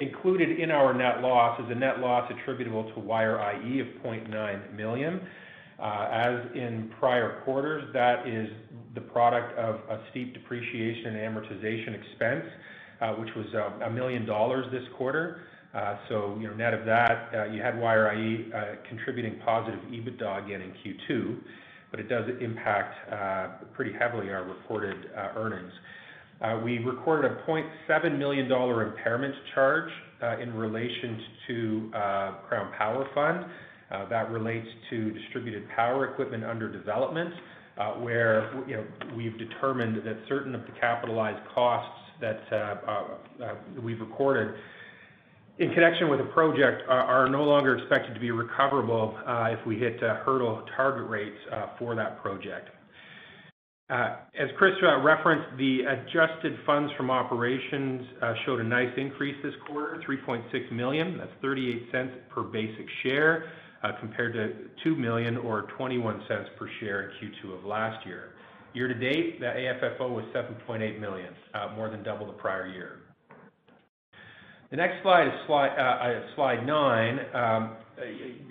included 0.00 0.58
in 0.58 0.70
our 0.70 0.92
net 0.92 1.22
loss 1.22 1.58
is 1.60 1.66
a 1.70 1.74
net 1.74 2.00
loss 2.00 2.30
attributable 2.30 2.84
to 2.94 3.00
WireIE 3.00 3.80
of 3.80 4.02
0.9 4.02 4.74
million. 4.74 5.20
Uh, 5.78 6.08
as 6.10 6.40
in 6.54 6.90
prior 6.98 7.42
quarters, 7.44 7.84
that 7.92 8.26
is 8.26 8.48
the 8.94 9.00
product 9.00 9.56
of 9.58 9.76
a 9.90 10.00
steep 10.10 10.32
depreciation 10.32 11.16
and 11.16 11.36
amortization 11.36 12.00
expense, 12.00 12.44
uh, 13.00 13.12
which 13.14 13.28
was 13.36 13.46
uh, 13.54 13.84
a 13.84 13.86
1 13.86 13.94
million 13.94 14.24
dollars 14.24 14.66
this 14.72 14.84
quarter. 14.96 15.42
So, 16.08 16.38
you 16.40 16.48
know, 16.48 16.54
net 16.54 16.72
of 16.72 16.86
that, 16.86 17.52
you 17.52 17.60
had 17.60 17.74
WireIE 17.74 18.88
contributing 18.88 19.38
positive 19.44 19.78
EBITDA 19.80 20.46
again 20.46 20.62
in 20.62 20.72
Q2, 20.72 21.36
but 21.90 22.00
it 22.00 22.08
does 22.08 22.24
impact 22.40 23.12
uh 23.12 23.48
pretty 23.74 23.92
heavily 23.92 24.30
our 24.30 24.42
reported 24.42 25.10
earnings. 25.36 25.72
Uh, 26.40 26.60
we 26.62 26.78
recorded 26.78 27.30
a 27.30 27.50
0.7 27.50 28.18
million 28.18 28.48
dollar 28.48 28.86
impairment 28.86 29.34
charge 29.54 29.90
uh, 30.22 30.38
in 30.38 30.52
relation 30.54 31.20
to 31.46 31.90
uh, 31.94 32.32
Crown 32.48 32.72
Power 32.76 33.08
Fund. 33.14 33.46
That 34.10 34.30
relates 34.30 34.66
to 34.90 35.10
distributed 35.12 35.66
power 35.74 36.12
equipment 36.12 36.44
under 36.44 36.70
development, 36.70 37.32
where 38.00 38.52
you 38.66 38.76
know, 38.76 38.84
we've 39.16 39.38
determined 39.38 39.96
that 40.04 40.18
certain 40.28 40.54
of 40.54 40.62
the 40.62 40.72
capitalized 40.78 41.42
costs 41.54 41.98
that 42.20 42.40
we've 43.82 44.00
recorded 44.00 44.54
in 45.58 45.72
connection 45.72 46.10
with 46.10 46.18
the 46.18 46.26
project 46.26 46.82
are 46.88 47.28
no 47.30 47.44
longer 47.44 47.78
expected 47.78 48.12
to 48.12 48.20
be 48.20 48.30
recoverable 48.30 49.16
if 49.26 49.66
we 49.66 49.76
hit 49.78 49.98
hurdle 50.00 50.62
target 50.76 51.08
rates 51.08 51.38
for 51.78 51.94
that 51.94 52.20
project. 52.20 52.68
Uh, 53.88 54.16
as 54.36 54.48
Chris 54.58 54.74
uh, 54.82 55.00
referenced, 55.00 55.56
the 55.58 55.82
adjusted 55.82 56.58
funds 56.66 56.92
from 56.96 57.08
operations 57.08 58.02
uh, 58.20 58.34
showed 58.44 58.58
a 58.58 58.64
nice 58.64 58.90
increase 58.96 59.36
this 59.44 59.54
quarter, 59.68 60.02
3.6 60.08 60.72
million. 60.72 61.18
That's 61.18 61.30
0.38 61.40 62.28
per 62.28 62.42
basic 62.42 62.86
share, 63.04 63.44
compared 64.00 64.32
to 64.32 64.68
2 64.82 64.96
million 64.96 65.36
or 65.36 65.68
0.21 65.78 66.18
per 66.58 66.68
share 66.80 67.10
in 67.10 67.30
Q2 67.30 67.58
of 67.58 67.64
last 67.64 68.04
year. 68.04 68.32
Year 68.74 68.88
to 68.88 68.94
date, 68.94 69.38
the 69.38 69.46
AFFO 69.46 70.10
was 70.10 70.24
7.8 70.34 71.00
million, 71.00 71.32
more 71.76 71.88
than 71.88 72.02
double 72.02 72.26
the 72.26 72.32
prior 72.32 72.66
year. 72.66 72.98
The 74.72 74.76
next 74.76 75.00
slide 75.04 75.28
is 75.28 75.32
slide 75.46 76.66
nine. 76.66 77.20
Um, 77.32 77.76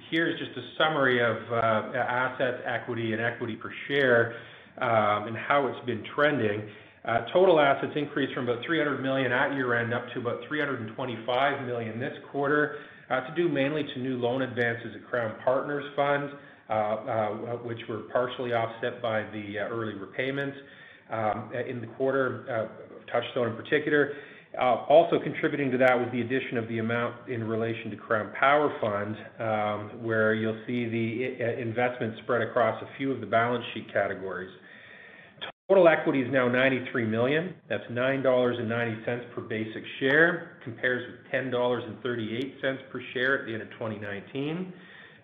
here's 0.09 0.39
just 0.39 0.57
a 0.57 0.61
summary 0.77 1.21
of 1.21 1.35
assets, 1.51 2.63
equity, 2.65 3.11
and 3.11 3.21
equity 3.21 3.57
per 3.57 3.71
share, 3.89 4.35
Um, 4.77 5.27
and 5.27 5.37
how 5.37 5.67
it's 5.67 5.85
been 5.85 6.03
trending. 6.15 6.67
Uh, 7.05 7.19
total 7.31 7.59
assets 7.59 7.93
increased 7.95 8.33
from 8.33 8.49
about 8.49 8.65
300 8.65 9.01
million 9.01 9.31
at 9.31 9.53
year-end 9.53 9.93
up 9.93 10.03
to 10.13 10.19
about 10.19 10.39
325 10.47 11.65
million 11.65 11.99
this 11.99 12.13
quarter. 12.31 12.77
Uh, 13.09 13.21
to 13.21 13.35
due 13.35 13.47
mainly 13.47 13.83
to 13.83 13.99
new 13.99 14.17
loan 14.17 14.41
advances 14.41 14.95
at 14.95 15.07
Crown 15.07 15.35
Partners 15.43 15.85
Fund, 15.95 16.31
uh, 16.69 17.57
which 17.63 17.77
were 17.87 17.99
partially 18.11 18.51
offset 18.53 18.99
by 19.01 19.21
the 19.31 19.59
early 19.59 19.93
repayments 19.93 20.57
um, 21.11 21.51
in 21.53 21.79
the 21.79 21.87
quarter, 21.95 22.69
Touchstone 23.11 23.49
in 23.49 23.55
particular. 23.55 24.13
Also 24.59 25.19
contributing 25.19 25.69
to 25.69 25.77
that 25.77 25.93
was 25.97 26.07
the 26.11 26.21
addition 26.21 26.57
of 26.57 26.67
the 26.67 26.79
amount 26.79 27.29
in 27.29 27.43
relation 27.43 27.91
to 27.91 27.97
Crown 27.97 28.31
Power 28.39 28.75
Fund, 28.81 29.15
um, 29.39 30.03
where 30.03 30.33
you'll 30.33 30.59
see 30.65 30.89
the 30.89 31.61
investment 31.61 32.15
spread 32.23 32.41
across 32.41 32.81
a 32.81 32.97
few 32.97 33.11
of 33.11 33.19
the 33.19 33.27
balance 33.27 33.63
sheet 33.75 33.93
categories. 33.93 34.49
Total 35.67 35.87
equity 35.87 36.21
is 36.21 36.31
now 36.31 36.47
93 36.47 37.05
million. 37.05 37.55
That's 37.67 37.83
9.90 37.85 38.21
dollars 38.21 39.25
per 39.33 39.41
basic 39.41 39.83
share, 39.99 40.59
compares 40.63 41.03
with 41.09 41.33
10.38 41.33 41.51
dollars 41.51 41.83
per 42.91 43.01
share 43.15 43.39
at 43.39 43.45
the 43.47 43.53
end 43.53 43.63
of 43.63 43.71
2019. 43.71 44.71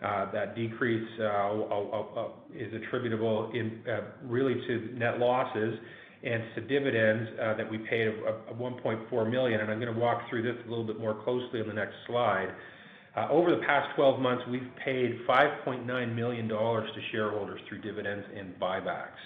Uh, 0.01 0.31
that 0.31 0.55
decrease 0.55 1.07
uh, 1.19 1.25
uh, 1.25 2.29
is 2.55 2.74
attributable 2.74 3.51
in 3.53 3.83
really 4.24 4.55
to 4.65 4.89
net 4.98 5.19
losses 5.19 5.77
and 6.24 6.41
to 6.55 6.62
dividends 6.62 7.29
that 7.38 7.69
we 7.69 7.77
paid 7.77 8.07
of 8.07 8.57
1.4 8.57 9.29
million. 9.29 9.62
I'm 9.62 9.79
going 9.79 9.93
to 9.93 10.00
walk 10.00 10.27
through 10.27 10.41
this 10.41 10.55
a 10.65 10.69
little 10.69 10.86
bit 10.86 11.00
more 11.00 11.21
closely 11.24 11.62
on 11.62 11.67
the 11.67 11.74
next 11.74 11.93
slide. 12.07 12.50
Over 13.29 13.51
the 13.51 13.62
past 13.67 13.95
12 13.95 14.19
months, 14.19 14.43
we've 14.50 14.71
paid 14.83 15.19
5.9 15.29 16.15
million 16.15 16.48
dollars 16.48 16.89
to 16.95 17.01
shareholders 17.12 17.62
through 17.69 17.81
dividends 17.81 18.25
and 18.36 18.60
buybacks. 18.60 19.21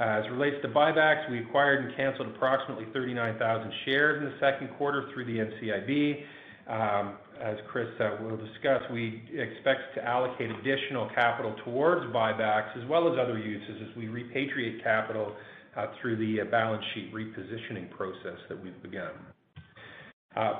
Uh, 0.00 0.04
as 0.04 0.24
it 0.24 0.30
relates 0.30 0.56
to 0.62 0.68
buybacks, 0.68 1.30
we 1.30 1.40
acquired 1.40 1.84
and 1.84 1.94
canceled 1.94 2.28
approximately 2.28 2.86
39,000 2.94 3.70
shares 3.84 4.22
in 4.22 4.30
the 4.30 4.36
second 4.40 4.68
quarter 4.78 5.10
through 5.12 5.26
the 5.26 5.36
NCIB. 5.36 6.24
Um, 6.68 7.16
as 7.38 7.56
Chris 7.70 7.88
uh, 8.00 8.16
will 8.22 8.38
discuss, 8.38 8.80
we 8.90 9.22
expect 9.34 9.94
to 9.96 10.04
allocate 10.04 10.50
additional 10.50 11.10
capital 11.14 11.54
towards 11.64 12.06
buybacks 12.14 12.74
as 12.82 12.88
well 12.88 13.12
as 13.12 13.18
other 13.18 13.38
uses 13.38 13.88
as 13.90 13.94
we 13.96 14.06
repatriate 14.06 14.82
capital 14.82 15.34
uh, 15.76 15.86
through 16.00 16.16
the 16.16 16.44
balance 16.50 16.84
sheet 16.94 17.12
repositioning 17.12 17.90
process 17.90 18.38
that 18.48 18.62
we've 18.62 18.82
begun. 18.82 19.12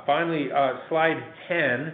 Finally, 0.05 0.49
slide 0.91 1.23
10. 1.49 1.93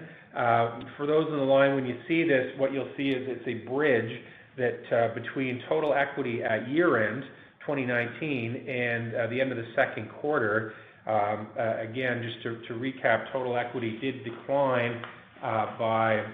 For 0.97 1.07
those 1.07 1.27
on 1.31 1.39
the 1.39 1.45
line, 1.45 1.77
when 1.77 1.87
you 1.87 1.97
see 2.09 2.25
this, 2.25 2.47
what 2.59 2.73
you'll 2.73 2.91
see 2.97 3.11
is 3.11 3.29
it's 3.29 3.47
a 3.47 3.69
bridge 3.69 4.11
that 4.57 4.81
uh, 4.93 5.15
between 5.15 5.63
total 5.69 5.95
equity 5.95 6.43
at 6.43 6.69
year-end 6.69 7.23
2019 7.61 8.69
and 8.69 9.15
uh, 9.15 9.27
the 9.27 9.41
end 9.41 9.51
of 9.51 9.59
the 9.59 9.67
second 9.75 10.09
quarter. 10.21 10.73
Um, 11.07 11.49
uh, 11.59 11.81
again, 11.81 12.23
just 12.23 12.43
to 12.69 12.75
recap, 12.75 13.33
total 13.33 13.57
equity 13.57 13.99
did 14.01 14.25
decline 14.25 15.03
by 15.41 16.25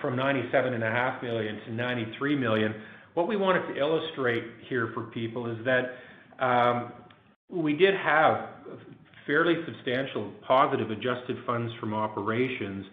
from 0.00 0.16
97.5 0.16 1.22
million 1.22 1.60
to 1.66 1.72
93 1.72 2.36
million. 2.36 2.74
What 3.14 3.28
we 3.28 3.36
wanted 3.36 3.66
to 3.72 3.78
illustrate 3.78 4.44
here 4.68 4.90
for 4.92 5.04
people 5.04 5.50
is 5.50 5.58
that 5.64 6.44
um, 6.44 6.92
we 7.48 7.74
did 7.74 7.94
have 7.94 8.48
fairly 9.26 9.54
substantial 9.64 10.32
positive 10.46 10.90
adjusted 10.90 11.38
funds 11.46 11.72
from 11.80 11.94
operations 11.94 12.84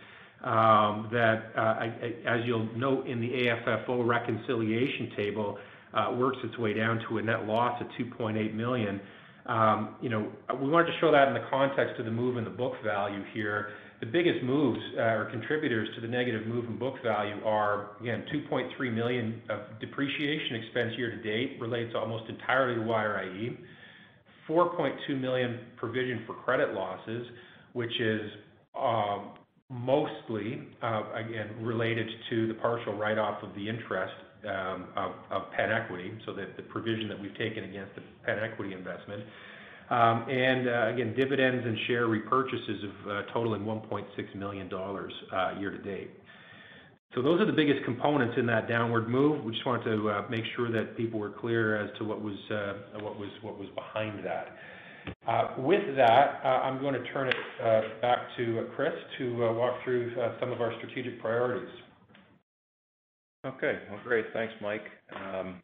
Um, 0.43 1.07
that, 1.11 1.51
uh, 1.55 1.85
as 2.25 2.41
you'll 2.45 2.67
note 2.75 3.05
in 3.05 3.21
the 3.21 3.27
AFFO 3.27 4.07
reconciliation 4.07 5.11
table, 5.15 5.59
uh, 5.93 6.15
works 6.17 6.37
its 6.43 6.57
way 6.57 6.73
down 6.73 6.99
to 7.09 7.19
a 7.19 7.21
net 7.21 7.45
loss 7.45 7.79
of 7.79 7.87
2.8 7.99 8.53
million. 8.55 8.99
Um, 9.45 9.95
you 10.01 10.09
know, 10.09 10.31
We 10.59 10.69
wanted 10.69 10.87
to 10.87 10.97
show 10.99 11.11
that 11.11 11.27
in 11.27 11.33
the 11.33 11.45
context 11.49 11.99
of 11.99 12.05
the 12.05 12.11
move 12.11 12.37
in 12.37 12.43
the 12.43 12.49
book 12.49 12.73
value 12.83 13.23
here. 13.33 13.69
The 13.99 14.07
biggest 14.07 14.43
moves 14.43 14.79
uh, 14.97 15.01
or 15.01 15.25
contributors 15.29 15.87
to 15.93 16.01
the 16.01 16.07
negative 16.07 16.47
move 16.47 16.65
in 16.65 16.77
book 16.79 16.95
value 17.03 17.35
are, 17.45 17.91
again, 18.01 18.25
2.3 18.33 18.93
million 18.93 19.41
of 19.49 19.79
depreciation 19.79 20.55
expense 20.55 20.93
year 20.97 21.11
to 21.11 21.21
date, 21.21 21.61
relates 21.61 21.93
almost 21.95 22.27
entirely 22.29 22.75
to 22.75 22.81
WireIE. 22.81 23.57
4.2 24.49 25.21
million 25.21 25.59
provision 25.77 26.23
for 26.25 26.33
credit 26.33 26.73
losses, 26.73 27.27
which 27.73 27.91
is 27.99 28.21
um, 28.75 29.33
mostly, 29.71 30.61
uh, 30.83 31.03
again, 31.15 31.49
related 31.61 32.07
to 32.29 32.47
the 32.47 32.53
partial 32.55 32.93
write-off 32.93 33.41
of 33.41 33.55
the 33.55 33.67
interest 33.67 34.13
um, 34.45 34.87
of 35.31 35.43
PenEquity, 35.57 36.17
so 36.25 36.33
the 36.33 36.63
provision 36.63 37.07
that 37.07 37.19
we've 37.19 37.37
taken 37.37 37.63
against 37.63 37.95
the 37.95 38.01
PenEquity 38.27 38.75
investment. 38.75 39.23
Um, 39.89 40.29
and 40.29 40.67
uh, 40.67 40.87
again, 40.93 41.13
dividends 41.15 41.65
and 41.65 41.77
share 41.87 42.07
repurchases 42.07 42.83
of 42.83 43.09
uh, 43.09 43.33
totaling 43.33 43.63
1.6 43.63 44.35
million 44.35 44.69
dollars 44.69 45.13
year 45.59 45.71
to 45.71 45.77
date. 45.77 46.11
So 47.13 47.21
those 47.21 47.41
are 47.41 47.45
the 47.45 47.51
biggest 47.51 47.83
components 47.83 48.35
in 48.37 48.45
that 48.45 48.69
downward 48.69 49.09
move. 49.09 49.43
We 49.43 49.51
just 49.51 49.65
wanted 49.65 49.83
to 49.83 50.25
make 50.29 50.45
sure 50.55 50.71
that 50.71 50.95
people 50.95 51.19
were 51.19 51.29
clear 51.29 51.75
as 51.75 51.89
to 51.97 52.05
what 52.05 52.21
was 52.21 52.35
behind 53.75 54.23
that. 54.25 54.57
Uh, 55.27 55.55
with 55.57 55.95
that, 55.95 56.41
uh, 56.43 56.47
I'm 56.47 56.79
going 56.79 56.93
to 56.93 57.03
turn 57.11 57.27
it 57.27 57.35
uh, 57.63 57.81
back 58.01 58.19
to 58.37 58.67
Chris 58.75 58.93
to 59.17 59.53
walk 59.53 59.75
through 59.83 60.13
some 60.39 60.51
of 60.51 60.61
our 60.61 60.73
strategic 60.77 61.21
priorities. 61.21 61.69
Okay. 63.45 63.79
Well, 63.89 63.99
great. 64.03 64.25
Thanks, 64.33 64.53
Mike. 64.61 64.85
Um, 65.15 65.61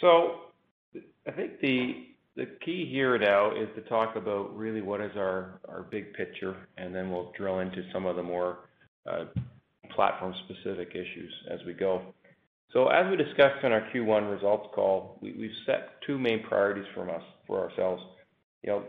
so 0.00 0.40
I 1.26 1.30
think 1.30 1.60
the 1.60 2.06
key 2.64 2.88
here 2.90 3.18
now 3.18 3.50
is 3.50 3.68
to 3.76 3.82
talk 3.82 4.16
about 4.16 4.56
really 4.56 4.80
what 4.80 5.00
is 5.00 5.12
our 5.16 5.86
big 5.90 6.14
picture, 6.14 6.56
and 6.78 6.94
then 6.94 7.10
we'll 7.10 7.32
drill 7.36 7.60
into 7.60 7.82
some 7.92 8.06
of 8.06 8.16
the 8.16 8.22
more 8.22 8.58
platform-specific 9.94 10.90
issues 10.90 11.32
as 11.50 11.60
we 11.66 11.74
go. 11.74 12.02
So 12.72 12.88
as 12.88 13.10
we 13.10 13.16
discussed 13.16 13.62
in 13.62 13.72
our 13.72 13.86
Q1 13.94 14.32
results 14.32 14.68
call, 14.74 15.18
we've 15.20 15.50
set 15.66 16.00
two 16.06 16.18
main 16.18 16.42
priorities 16.42 16.86
for 17.46 17.60
ourselves. 17.60 18.02
You 18.62 18.70
know, 18.70 18.82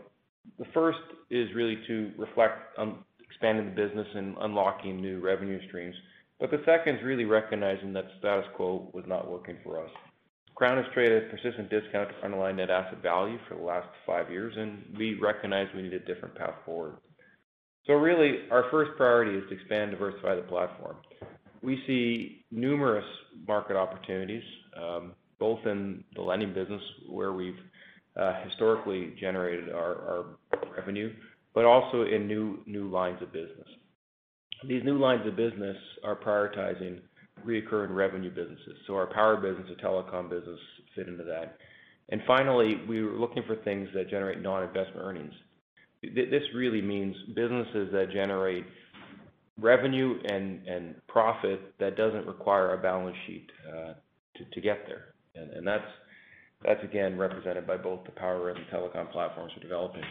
the 0.58 0.66
first 0.72 0.98
is 1.30 1.48
really 1.54 1.78
to 1.86 2.12
reflect 2.18 2.78
on 2.78 2.98
expanding 3.28 3.66
the 3.66 3.82
business 3.82 4.06
and 4.14 4.36
unlocking 4.40 5.00
new 5.00 5.20
revenue 5.20 5.60
streams. 5.68 5.94
But 6.40 6.50
the 6.50 6.62
second 6.64 6.96
is 6.96 7.04
really 7.04 7.24
recognizing 7.24 7.92
that 7.94 8.04
status 8.18 8.46
quo 8.56 8.90
was 8.92 9.04
not 9.06 9.30
working 9.30 9.56
for 9.64 9.82
us. 9.82 9.90
Crown 10.54 10.76
has 10.76 10.86
traded 10.94 11.24
a 11.24 11.28
persistent 11.30 11.68
discount 11.68 12.10
to 12.10 12.24
underlying 12.24 12.56
net 12.56 12.70
asset 12.70 13.02
value 13.02 13.38
for 13.48 13.56
the 13.56 13.62
last 13.62 13.88
five 14.06 14.30
years, 14.30 14.54
and 14.56 14.84
we 14.96 15.14
recognize 15.14 15.66
we 15.74 15.82
need 15.82 15.94
a 15.94 15.98
different 16.00 16.34
path 16.36 16.54
forward. 16.64 16.98
So 17.86 17.94
really, 17.94 18.48
our 18.50 18.64
first 18.70 18.92
priority 18.96 19.36
is 19.36 19.44
to 19.48 19.54
expand 19.54 19.90
and 19.90 19.92
diversify 19.92 20.36
the 20.36 20.42
platform. 20.42 20.96
We 21.62 21.82
see 21.86 22.44
numerous 22.50 23.04
market 23.46 23.76
opportunities, 23.76 24.44
um, 24.80 25.12
both 25.40 25.58
in 25.66 26.04
the 26.14 26.22
lending 26.22 26.54
business, 26.54 26.82
where 27.08 27.32
we've 27.32 27.58
Uh, 28.16 28.44
historically 28.44 29.12
generated 29.18 29.70
our 29.70 30.26
revenue, 30.76 31.12
but 31.52 31.64
also 31.64 32.02
in 32.02 32.28
new 32.28 32.88
lines 32.88 33.20
of 33.20 33.32
business. 33.32 33.66
These 34.68 34.84
new 34.84 34.98
lines 34.98 35.26
of 35.26 35.34
business 35.34 35.76
are 36.04 36.14
prioritizing 36.14 37.00
recurring 37.44 37.92
revenue 37.92 38.30
businesses. 38.30 38.76
So 38.86 38.94
our 38.94 39.12
power 39.12 39.36
business, 39.36 39.66
the 39.68 39.82
telecom 39.82 40.30
business 40.30 40.60
fit 40.94 41.08
into 41.08 41.24
that. 41.24 41.58
And 42.10 42.20
finally, 42.24 42.82
we 42.88 43.02
were 43.02 43.18
looking 43.18 43.42
for 43.48 43.56
things 43.56 43.88
that 43.94 44.08
generate 44.08 44.40
non-investment 44.40 45.00
earnings. 45.00 45.32
This 46.02 46.42
really 46.54 46.82
means 46.82 47.16
businesses 47.34 47.90
that 47.92 48.12
generate 48.12 48.64
revenue 49.60 50.20
and 50.24 50.94
profit 51.08 51.60
that 51.80 51.96
doesn't 51.96 52.26
require 52.26 52.74
a 52.74 52.78
balance 52.78 53.16
sheet 53.26 53.50
uh, 53.68 53.94
to 54.52 54.60
get 54.60 54.86
there. 54.86 55.14
And 55.34 55.66
that's 56.64 56.82
again 56.82 57.18
represented 57.18 57.66
by 57.66 57.76
both 57.76 58.04
the 58.04 58.12
power 58.12 58.50
and 58.50 58.58
telecom 58.72 59.10
platforms 59.12 59.52
we're 59.56 59.62
developing. 59.62 60.02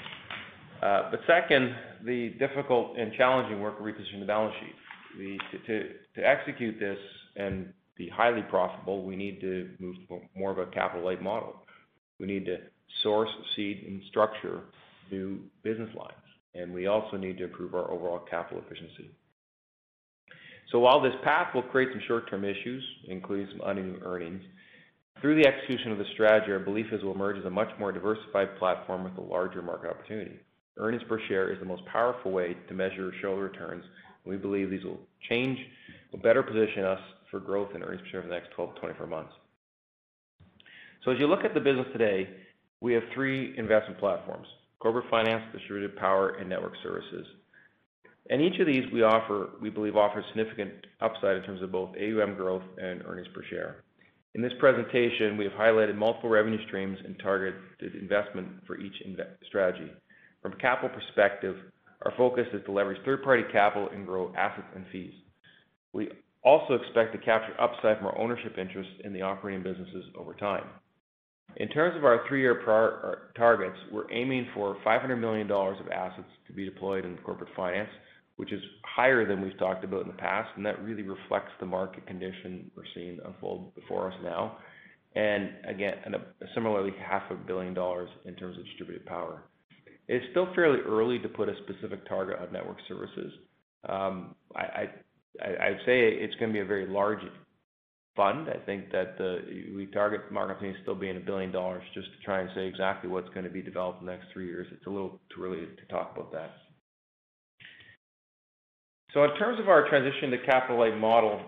Uh, 0.81 1.09
but 1.11 1.19
second, 1.25 1.75
the 2.05 2.29
difficult 2.39 2.97
and 2.97 3.13
challenging 3.13 3.61
work 3.61 3.79
of 3.79 3.85
repositioning 3.85 4.19
the 4.19 4.25
balance 4.25 4.53
sheet. 4.59 5.39
To 6.15 6.21
execute 6.27 6.79
this 6.79 6.97
and 7.35 7.71
be 7.95 8.09
highly 8.09 8.41
profitable, 8.41 9.03
we 9.03 9.15
need 9.15 9.39
to 9.41 9.69
move 9.79 9.95
more 10.35 10.51
of 10.51 10.57
a 10.57 10.65
capital-light 10.67 11.21
model. 11.21 11.55
We 12.19 12.27
need 12.27 12.45
to 12.45 12.57
source, 13.01 13.29
seed, 13.55 13.85
and 13.87 14.01
structure 14.09 14.61
new 15.11 15.39
business 15.63 15.89
lines, 15.95 16.13
and 16.55 16.73
we 16.73 16.87
also 16.87 17.17
need 17.17 17.37
to 17.37 17.45
improve 17.45 17.75
our 17.75 17.91
overall 17.91 18.19
capital 18.19 18.63
efficiency. 18.65 19.11
So 20.71 20.79
while 20.79 20.99
this 20.99 21.13
path 21.23 21.53
will 21.53 21.61
create 21.61 21.89
some 21.91 22.01
short-term 22.07 22.43
issues, 22.43 22.83
including 23.07 23.47
some 23.51 23.61
uneven 23.65 24.01
earnings, 24.03 24.41
through 25.21 25.41
the 25.41 25.47
execution 25.47 25.91
of 25.91 25.97
the 25.97 26.05
strategy, 26.13 26.51
our 26.51 26.59
belief 26.59 26.87
is 26.91 27.01
we'll 27.03 27.13
emerge 27.13 27.37
as 27.37 27.45
a 27.45 27.49
much 27.49 27.69
more 27.79 27.91
diversified 27.91 28.57
platform 28.57 29.03
with 29.03 29.17
a 29.17 29.21
larger 29.21 29.61
market 29.61 29.89
opportunity. 29.89 30.39
Earnings 30.77 31.03
per 31.07 31.19
share 31.27 31.51
is 31.51 31.59
the 31.59 31.65
most 31.65 31.85
powerful 31.85 32.31
way 32.31 32.55
to 32.67 32.73
measure 32.73 33.11
shareholder 33.21 33.43
returns, 33.43 33.83
and 34.25 34.31
we 34.33 34.37
believe 34.37 34.69
these 34.69 34.83
will 34.83 34.99
change, 35.29 35.57
will 36.11 36.19
better 36.19 36.43
position 36.43 36.83
us 36.83 36.99
for 37.29 37.39
growth 37.39 37.69
in 37.75 37.83
earnings 37.83 38.01
per 38.01 38.07
share 38.09 38.19
over 38.21 38.29
the 38.29 38.35
next 38.35 38.51
12 38.55 38.75
to 38.75 38.81
24 38.81 39.07
months. 39.07 39.33
So 41.05 41.11
as 41.11 41.19
you 41.19 41.27
look 41.27 41.43
at 41.43 41.53
the 41.53 41.59
business 41.59 41.87
today, 41.91 42.29
we 42.81 42.93
have 42.93 43.03
three 43.13 43.57
investment 43.57 43.99
platforms: 43.99 44.47
corporate 44.79 45.09
finance, 45.09 45.43
distributed 45.53 45.95
power, 45.95 46.31
and 46.31 46.49
network 46.49 46.73
services. 46.81 47.25
And 48.29 48.41
each 48.41 48.59
of 48.59 48.67
these 48.67 48.83
we 48.91 49.03
offer, 49.03 49.49
we 49.61 49.69
believe, 49.69 49.95
offers 49.95 50.25
significant 50.29 50.71
upside 51.01 51.37
in 51.37 51.43
terms 51.43 51.61
of 51.61 51.71
both 51.71 51.89
AUM 51.97 52.35
growth 52.35 52.63
and 52.77 53.03
earnings 53.05 53.27
per 53.33 53.43
share. 53.49 53.83
In 54.35 54.41
this 54.41 54.53
presentation, 54.59 55.37
we 55.37 55.45
have 55.45 55.53
highlighted 55.53 55.95
multiple 55.95 56.29
revenue 56.29 56.63
streams 56.65 56.97
and 57.05 57.17
targeted 57.19 57.61
investment 57.93 58.47
for 58.65 58.79
each 58.79 58.95
strategy. 59.47 59.91
From 60.41 60.53
a 60.53 60.57
capital 60.57 60.89
perspective, 60.89 61.55
our 62.01 62.13
focus 62.17 62.47
is 62.51 62.61
to 62.65 62.71
leverage 62.71 62.97
third-party 63.05 63.43
capital 63.51 63.89
and 63.93 64.05
grow 64.05 64.33
assets 64.35 64.67
and 64.75 64.85
fees. 64.91 65.13
We 65.93 66.09
also 66.43 66.73
expect 66.73 67.13
to 67.13 67.19
capture 67.19 67.53
upside 67.61 67.97
from 67.97 68.07
our 68.07 68.17
ownership 68.17 68.57
interest 68.57 68.89
in 69.03 69.13
the 69.13 69.21
operating 69.21 69.63
businesses 69.63 70.05
over 70.17 70.33
time. 70.33 70.65
In 71.57 71.69
terms 71.69 71.95
of 71.95 72.03
our 72.03 72.27
three-year 72.27 72.61
uh, 72.67 73.37
targets, 73.37 73.77
we're 73.91 74.11
aiming 74.11 74.47
for 74.55 74.77
500 74.83 75.15
million 75.15 75.47
dollars 75.47 75.77
of 75.79 75.89
assets 75.89 76.27
to 76.47 76.53
be 76.53 76.65
deployed 76.65 77.05
in 77.05 77.17
corporate 77.17 77.51
finance, 77.55 77.89
which 78.37 78.51
is 78.51 78.61
higher 78.83 79.27
than 79.27 79.41
we've 79.41 79.57
talked 79.59 79.83
about 79.83 80.01
in 80.01 80.07
the 80.07 80.13
past, 80.13 80.49
and 80.55 80.65
that 80.65 80.81
really 80.83 81.03
reflects 81.03 81.51
the 81.59 81.65
market 81.65 82.05
condition 82.07 82.69
we're 82.75 82.83
seeing 82.95 83.19
unfold 83.25 83.75
before 83.75 84.11
us 84.11 84.17
now. 84.23 84.57
And 85.15 85.51
again, 85.67 85.95
similarly, 86.55 86.91
half 87.07 87.29
a 87.29 87.35
billion 87.35 87.73
dollars 87.73 88.09
in 88.25 88.35
terms 88.35 88.57
of 88.57 88.65
distributed 88.65 89.05
power. 89.05 89.43
It's 90.07 90.25
still 90.31 90.47
fairly 90.55 90.79
early 90.79 91.19
to 91.19 91.29
put 91.29 91.47
a 91.47 91.53
specific 91.63 92.07
target 92.09 92.39
on 92.39 92.51
network 92.51 92.77
services. 92.87 93.31
Um, 93.87 94.35
I'd 94.55 95.79
say 95.85 96.09
it's 96.09 96.35
gonna 96.35 96.53
be 96.53 96.59
a 96.59 96.65
very 96.65 96.87
large 96.87 97.21
fund. 98.15 98.49
I 98.49 98.57
think 98.65 98.91
that 98.91 99.15
we 99.75 99.87
target 99.93 100.31
market 100.31 100.53
opportunity 100.53 100.79
still 100.81 100.95
being 100.95 101.15
a 101.15 101.19
1 101.19 101.25
billion 101.25 101.51
dollars, 101.51 101.83
just 101.93 102.07
to 102.07 102.25
try 102.25 102.41
and 102.41 102.49
say 102.55 102.65
exactly 102.65 103.09
what's 103.09 103.29
gonna 103.29 103.49
be 103.49 103.61
developed 103.61 104.01
in 104.01 104.07
the 104.07 104.11
next 104.13 104.27
three 104.33 104.47
years. 104.47 104.67
It's 104.71 104.85
a 104.87 104.89
little 104.89 105.19
too 105.33 105.43
early 105.43 105.65
to 105.65 105.85
talk 105.89 106.11
about 106.15 106.31
that. 106.31 106.51
So 109.13 109.23
in 109.23 109.35
terms 109.37 109.59
of 109.59 109.69
our 109.69 109.87
transition 109.89 110.31
to 110.31 110.37
capital-light 110.45 110.97
model, 110.97 111.41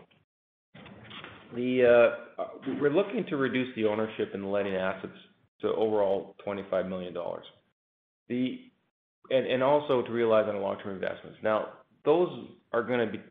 uh, 1.51 2.45
we're 2.79 2.91
looking 2.91 3.25
to 3.29 3.37
reduce 3.37 3.73
the 3.75 3.85
ownership 3.85 4.31
in 4.33 4.41
the 4.41 4.47
lending 4.47 4.75
assets 4.75 5.13
to 5.61 5.69
overall 5.69 6.35
25 6.43 6.85
million 6.87 7.13
dollars. 7.13 7.45
And 8.29 9.63
also 9.63 10.03
to 10.03 10.11
realize 10.11 10.45
on 10.47 10.61
long-term 10.61 10.95
investments. 10.95 11.39
Now, 11.41 11.69
those 12.03 12.29
are 12.71 12.83
gonna 12.83 13.11
be 13.11 13.21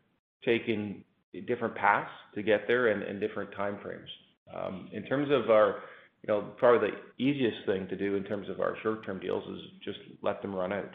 taking 0.45 1.05
different 1.47 1.75
paths 1.77 2.11
to 2.35 2.43
get 2.43 2.67
there 2.67 2.89
and 2.89 3.21
different 3.21 3.53
time 3.53 3.79
frames. 3.83 4.09
Um, 4.53 4.89
in 4.93 5.05
terms 5.05 5.29
of 5.31 5.51
our, 5.51 5.83
you 6.23 6.29
know, 6.29 6.53
probably 6.57 6.91
the 6.91 7.23
easiest 7.23 7.67
thing 7.67 7.87
to 7.89 7.97
do 7.97 8.17
in 8.17 8.25
terms 8.25 8.49
of 8.49 8.61
our 8.61 8.77
short-term 8.83 9.21
deals 9.21 9.45
is 9.49 9.61
just 9.85 9.99
let 10.23 10.43
them 10.43 10.55
run 10.55 10.73
out. 10.73 10.95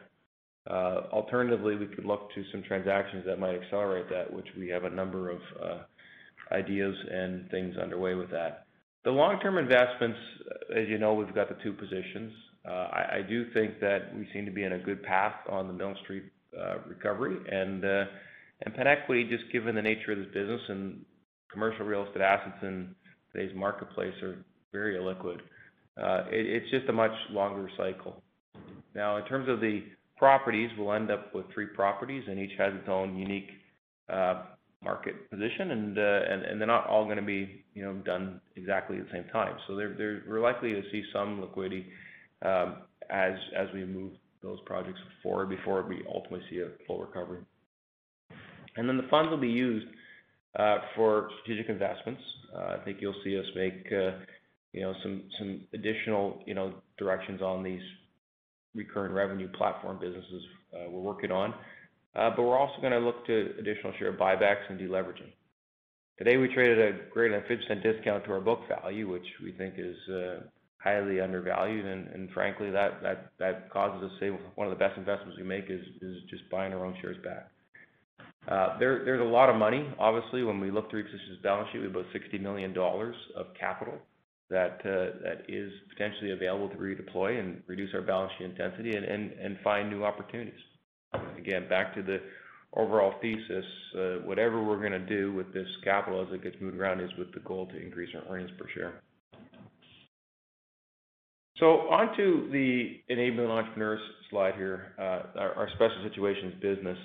Uh, 0.68 1.04
alternatively, 1.12 1.76
we 1.76 1.86
could 1.88 2.06
look 2.06 2.34
to 2.34 2.44
some 2.52 2.64
transactions 2.64 3.26
that 3.26 3.40
might 3.40 3.56
accelerate 3.56 4.10
that, 4.10 4.32
which 4.32 4.48
we 4.58 4.68
have 4.70 4.84
a 4.84 4.90
number 4.90 5.30
of 5.30 5.40
uh, 5.64 5.80
ideas 6.54 6.96
and 7.12 7.50
things 7.50 7.76
underway 7.78 8.14
with 8.14 8.30
that. 8.32 8.66
The 9.04 9.12
long-term 9.12 9.58
investments, 9.58 10.20
uh, 10.50 10.80
as 10.80 10.88
you 10.88 10.98
know, 10.98 11.14
we've 11.14 11.34
got 11.34 11.50
the 11.50 11.56
two 11.64 11.74
positions. 11.74 12.34
I 12.66 13.22
do 13.28 13.50
think 13.52 13.80
that 13.80 14.14
we 14.16 14.28
seem 14.32 14.46
to 14.46 14.52
be 14.52 14.64
in 14.64 14.74
a 14.74 14.78
good 14.78 15.02
path 15.02 15.34
on 15.50 15.68
the 15.68 15.74
Mill 15.74 15.96
Street 16.04 16.26
recovery. 16.88 17.38
And 17.52 17.82
PenEquity, 18.68 19.28
just 19.28 19.52
given 19.52 19.74
the 19.74 19.82
nature 19.82 20.12
of 20.12 20.20
this 20.20 20.28
business 20.28 20.62
and 20.68 21.04
commercial 21.52 21.86
real 21.86 22.06
estate 22.06 22.22
assets 22.22 22.58
in 22.62 22.94
today's 23.34 23.56
marketplace, 23.56 24.14
are 24.22 24.46
very 24.72 24.98
illiquid. 24.98 25.40
It's 26.32 26.70
just 26.70 26.88
a 26.90 26.94
much 26.94 27.14
longer 27.32 27.72
cycle. 27.76 28.22
Now, 28.94 29.18
in 29.18 29.26
terms 29.26 29.50
of 29.50 29.62
the 29.62 29.84
properties, 30.20 30.70
we'll 30.78 30.94
end 30.94 31.10
up 31.10 31.34
with 31.34 31.46
three 31.54 31.68
properties, 31.68 32.24
and 32.28 32.38
each 32.38 32.52
has 32.58 32.74
its 32.74 32.88
own 32.88 33.18
unique 33.18 33.50
uh, 34.12 34.44
market 34.84 35.30
position, 35.32 35.72
uh, 35.98 36.02
and 36.02 36.60
they're 36.60 36.68
not 36.68 36.88
all 36.88 37.06
gonna 37.08 37.22
be, 37.22 37.66
you 37.74 37.82
know, 37.82 37.94
done 38.06 38.40
exactly 38.56 38.98
at 38.98 39.06
the 39.06 39.12
same 39.12 39.26
time. 39.32 39.56
So 39.68 39.76
we're 39.76 40.42
likely 40.42 40.74
to 40.74 40.82
see 40.92 41.04
some 41.12 41.42
liquidity 41.42 41.88
um, 42.44 42.78
as 43.10 43.34
we 43.74 43.86
move 43.86 44.12
those 44.44 44.60
projects 44.66 45.00
forward 45.24 45.50
before 45.50 45.84
we 45.84 46.04
ultimately 46.08 46.46
see 46.50 46.60
a 46.60 46.70
full 46.86 47.00
recovery. 47.00 47.40
And 48.78 48.88
then 48.88 48.98
the 48.98 49.08
funds 49.10 49.30
will 49.30 49.38
be 49.38 49.50
used 49.50 49.88
uh, 50.58 50.78
for 50.96 51.30
strategic 51.42 51.70
investments. 51.70 52.22
I 52.56 52.78
think 52.86 52.98
you'll 53.02 53.22
see 53.24 53.38
us 53.38 53.46
make, 53.56 53.88
some 55.04 55.62
additional, 55.74 56.44
directions 56.98 57.42
on 57.42 57.64
these 57.64 57.82
recurring 58.76 59.14
revenue 59.14 59.50
platform 59.50 60.00
businesses 60.00 60.44
uh, 60.74 60.90
we're 60.90 61.02
working 61.02 61.32
on. 61.32 61.54
Uh, 62.16 62.30
but 62.36 62.42
we're 62.44 62.58
also 62.58 62.82
gonna 62.82 63.00
look 63.00 63.26
to 63.26 63.54
additional 63.60 63.94
share 64.00 64.14
buybacks 64.14 64.70
and 64.70 64.80
deleveraging. 64.80 65.32
Today, 66.18 66.38
we 66.38 66.54
traded 66.54 66.80
a 66.80 67.10
greater 67.12 67.40
than 67.40 67.58
50% 67.58 67.82
discount 67.82 68.26
to 68.26 68.32
our 68.34 68.42
book 68.42 68.60
value, 68.68 69.10
which 69.10 69.26
we 69.42 69.54
think 69.54 69.76
is 69.78 69.96
uh, 70.10 70.42
highly 70.78 71.22
undervalued, 71.22 71.86
and 71.86 72.30
frankly, 72.32 72.70
that 72.72 73.70
causes 73.72 74.04
us 74.04 74.12
to 74.20 74.26
say 74.26 74.38
one 74.56 74.68
of 74.68 74.78
the 74.78 74.80
best 74.80 74.98
investments 74.98 75.38
we 75.38 75.44
make 75.44 75.66
is 75.70 75.80
just 76.30 76.50
buying 76.50 76.74
our 76.74 76.86
own 76.86 76.96
shares 77.02 77.16
back. 77.24 77.50
There's 78.80 79.22
a 79.22 79.24
lot 79.24 79.50
of 79.50 79.56
money, 79.56 79.88
obviously, 79.98 80.44
when 80.44 80.60
we 80.60 80.72
look 80.72 80.90
through 80.90 81.04
Reposition's 81.04 81.42
balance 81.42 81.70
sheet, 81.72 81.80
we 81.80 81.86
have 81.86 81.96
about 81.96 82.12
60 82.12 82.38
million 82.40 82.74
dollars 82.74 83.16
of 83.38 83.48
capital 83.58 83.96
Uh, 84.52 85.14
that 85.24 85.44
is 85.48 85.72
potentially 85.90 86.32
available 86.32 86.70
to 86.70 86.76
redeploy 86.76 87.40
and 87.40 87.62
reduce 87.68 87.94
our 87.94 88.02
balance 88.02 88.32
sheet 88.38 88.46
intensity 88.46 88.96
and 88.96 89.58
find 89.64 89.90
new 89.92 90.04
opportunities. 90.04 90.60
Again, 91.38 91.70
back 91.70 91.94
to 91.94 92.02
the 92.02 92.18
overall 92.74 93.14
thesis, 93.22 93.66
uh, 93.96 94.26
whatever 94.26 94.64
we're 94.64 94.80
going 94.80 94.92
to 94.92 95.06
do 95.06 95.34
with 95.34 95.54
this 95.54 95.68
capital 95.84 96.22
as 96.22 96.34
it 96.34 96.42
gets 96.42 96.56
moved 96.60 96.78
around 96.78 97.00
is 97.00 97.12
with 97.18 97.32
the 97.34 97.42
goal 97.42 97.68
to 97.68 97.80
increase 97.80 98.10
our 98.16 98.34
earnings 98.34 98.50
per 98.58 98.66
share. 98.74 99.02
So, 101.58 101.66
onto 101.92 102.50
the 102.52 103.02
enabling 103.10 103.52
entrepreneurs 103.52 104.02
slide 104.32 104.56
here, 104.56 104.94
uh, 104.98 105.38
our 105.40 105.70
special 105.76 106.02
situations 106.04 106.56
business. 106.60 106.98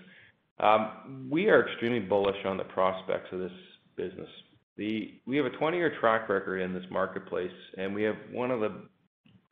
Um, 0.61 1.29
we 1.31 1.49
are 1.49 1.69
extremely 1.69 2.01
bullish 2.01 2.37
on 2.47 2.57
the 2.57 2.65
prospects 2.65 3.29
of 3.33 3.41
this 3.41 3.53
business. 3.97 4.29
We 4.77 5.21
have 5.37 5.47
a 5.47 5.51
20-year 5.51 5.97
track 6.01 6.29
record 6.29 6.61
in 6.61 6.73
this 6.75 6.85
marketplace, 6.91 7.53
and 7.79 7.95
we 7.95 8.03
have 8.03 8.17
one 8.33 8.51
of 8.51 8.61
the 8.61 8.89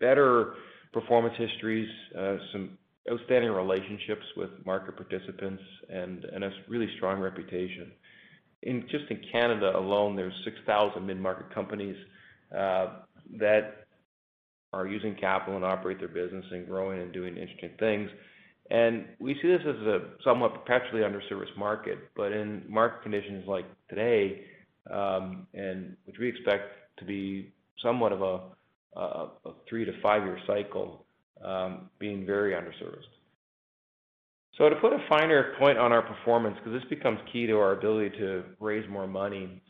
better 0.00 0.54
performance 0.92 1.34
histories, 1.38 1.88
uh, 2.18 2.36
some 2.52 2.78
outstanding 3.10 3.50
relationships 3.50 4.24
with 4.36 4.50
market 4.64 4.96
participants, 4.96 5.62
and 5.88 6.24
a 6.24 6.50
really 6.68 6.88
strong 6.96 7.20
reputation. 7.20 7.92
Just 8.64 9.10
in 9.10 9.20
Canada 9.30 9.76
alone, 9.76 10.16
there's 10.16 10.34
6,000 10.44 11.04
mid-market 11.04 11.52
companies 11.54 11.96
uh, 12.56 12.98
that 13.38 13.86
are 14.72 14.86
using 14.86 15.14
capital 15.14 15.56
and 15.56 15.64
operate 15.64 15.98
their 15.98 16.08
business 16.08 16.44
and 16.50 16.66
growing 16.66 17.00
and 17.00 17.12
doing 17.12 17.36
interesting 17.36 17.70
things. 17.78 18.10
And 18.70 19.04
we 19.18 19.34
see 19.42 19.48
this 19.48 19.60
as 19.60 19.86
a 19.86 20.00
somewhat 20.24 20.54
perpetually 20.54 21.02
underserviced 21.02 21.56
market. 21.58 21.98
But 22.16 22.32
in 22.32 22.62
market 22.68 23.02
conditions 23.02 23.44
like 23.46 23.66
today, 23.88 24.44
Um, 24.90 25.46
which 26.04 26.16
we 26.18 26.28
expect 26.28 26.72
to 26.98 27.04
be 27.04 27.52
somewhat 27.82 28.12
of 28.12 28.22
a 28.22 29.50
three 29.68 29.84
to 29.84 29.92
five-year 30.02 30.38
cycle, 30.46 31.04
um, 31.44 31.90
being 31.98 32.26
very 32.26 32.52
underserviced. 32.52 33.06
So 34.58 34.68
to 34.68 34.76
put 34.76 34.92
a 34.92 34.98
finer 35.08 35.54
point 35.58 35.78
on 35.78 35.92
our 35.92 36.02
performance, 36.02 36.56
because 36.58 36.78
this 36.78 36.88
becomes 36.90 37.18
key 37.32 37.46
to 37.46 37.54
our 37.54 37.72
ability 37.72 38.10
to 38.18 38.44
raise 38.60 38.88
more 38.90 39.06
money, 39.06 39.62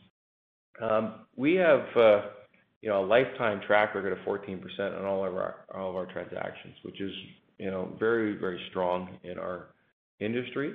um, 0.81 1.21
we 1.35 1.55
have 1.55 1.85
uh, 1.95 2.21
you 2.81 2.89
know, 2.89 3.03
a 3.03 3.07
lifetime 3.07 3.61
track 3.65 3.95
record 3.95 4.11
of 4.11 4.19
14% 4.19 4.61
on 4.99 5.05
all 5.05 5.25
of 5.25 5.35
our 5.35 6.07
transactions, 6.11 6.75
which 6.83 6.99
is 6.99 7.11
you 7.57 7.71
know, 7.71 7.95
very, 7.97 8.35
very 8.35 8.59
strong 8.69 9.17
in 9.23 9.37
our 9.39 9.67
industry. 10.19 10.73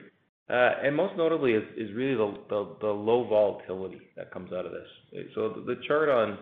Uh, 0.51 0.73
and 0.83 0.97
most 0.97 1.15
notably 1.17 1.53
is 1.53 1.93
really 1.95 2.15
the 2.15 2.87
low 2.87 3.27
volatility 3.29 4.01
that 4.17 4.31
comes 4.31 4.51
out 4.53 4.65
of 4.65 4.73
this. 4.73 5.27
So 5.35 5.63
the 5.67 5.77
chart 5.87 6.09
on 6.09 6.39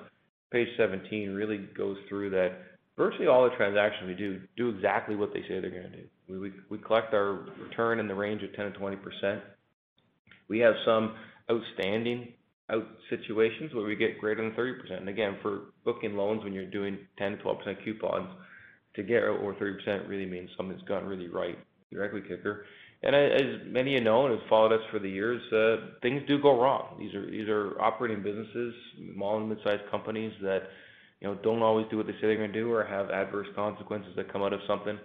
page 0.52 0.68
17 0.76 1.30
really 1.30 1.68
goes 1.76 1.96
through 2.08 2.30
that 2.30 2.52
virtually 2.96 3.26
all 3.26 3.44
the 3.44 3.56
transactions 3.56 4.06
we 4.06 4.14
do 4.14 4.40
do 4.56 4.68
exactly 4.70 5.16
what 5.16 5.32
they 5.34 5.40
say 5.42 5.60
they're 5.60 5.70
going 5.70 5.90
to 5.90 5.96
do. 6.28 6.52
We 6.70 6.78
collect 6.78 7.14
our 7.14 7.46
return 7.60 7.98
in 7.98 8.08
the 8.08 8.14
range 8.14 8.42
of 8.42 8.50
10%-20%. 8.50 9.40
We 10.48 10.60
have 10.60 10.74
some 10.84 11.14
outstanding 11.50 12.32
situations 13.10 13.74
where 13.74 13.84
we 13.84 13.96
get 13.96 14.18
greater 14.18 14.42
than 14.42 14.52
30%. 14.52 14.98
And 14.98 15.08
Again, 15.08 15.36
for 15.42 15.72
booking 15.84 16.16
loans, 16.16 16.42
when 16.42 16.52
you're 16.52 16.66
doing 16.66 16.98
10%-12% 17.20 17.84
coupons, 17.84 18.28
to 18.94 19.02
get 19.02 19.22
over 19.24 19.54
30% 19.54 20.08
really 20.08 20.26
means 20.26 20.48
something's 20.56 20.82
gone 20.82 21.04
really 21.04 21.28
right, 21.28 21.58
your 21.90 22.02
equity 22.02 22.26
kicker. 22.28 22.64
And 23.02 23.14
as 23.14 23.60
many 23.66 23.94
of 23.94 24.00
you 24.00 24.04
know, 24.04 24.26
and 24.26 24.38
have 24.38 24.48
followed 24.48 24.72
us 24.72 24.80
for 24.90 24.98
the 24.98 25.08
years, 25.08 25.40
uh, 25.52 25.98
things 26.02 26.22
do 26.26 26.40
go 26.40 26.60
wrong. 26.60 26.96
These 26.98 27.48
are 27.48 27.80
operating 27.80 28.22
businesses, 28.22 28.74
small 29.14 29.38
and 29.38 29.48
mid-sized 29.48 29.82
companies 29.90 30.32
that 30.42 30.62
don't 31.20 31.62
always 31.62 31.86
do 31.90 31.98
what 31.98 32.06
they 32.06 32.12
say 32.14 32.22
they're 32.22 32.36
going 32.36 32.52
to 32.52 32.58
do 32.58 32.72
or 32.72 32.84
have 32.84 33.10
adverse 33.10 33.48
consequences 33.54 34.12
that 34.16 34.32
come 34.32 34.42
out 34.42 34.52
of 34.52 34.60
something, 34.66 34.98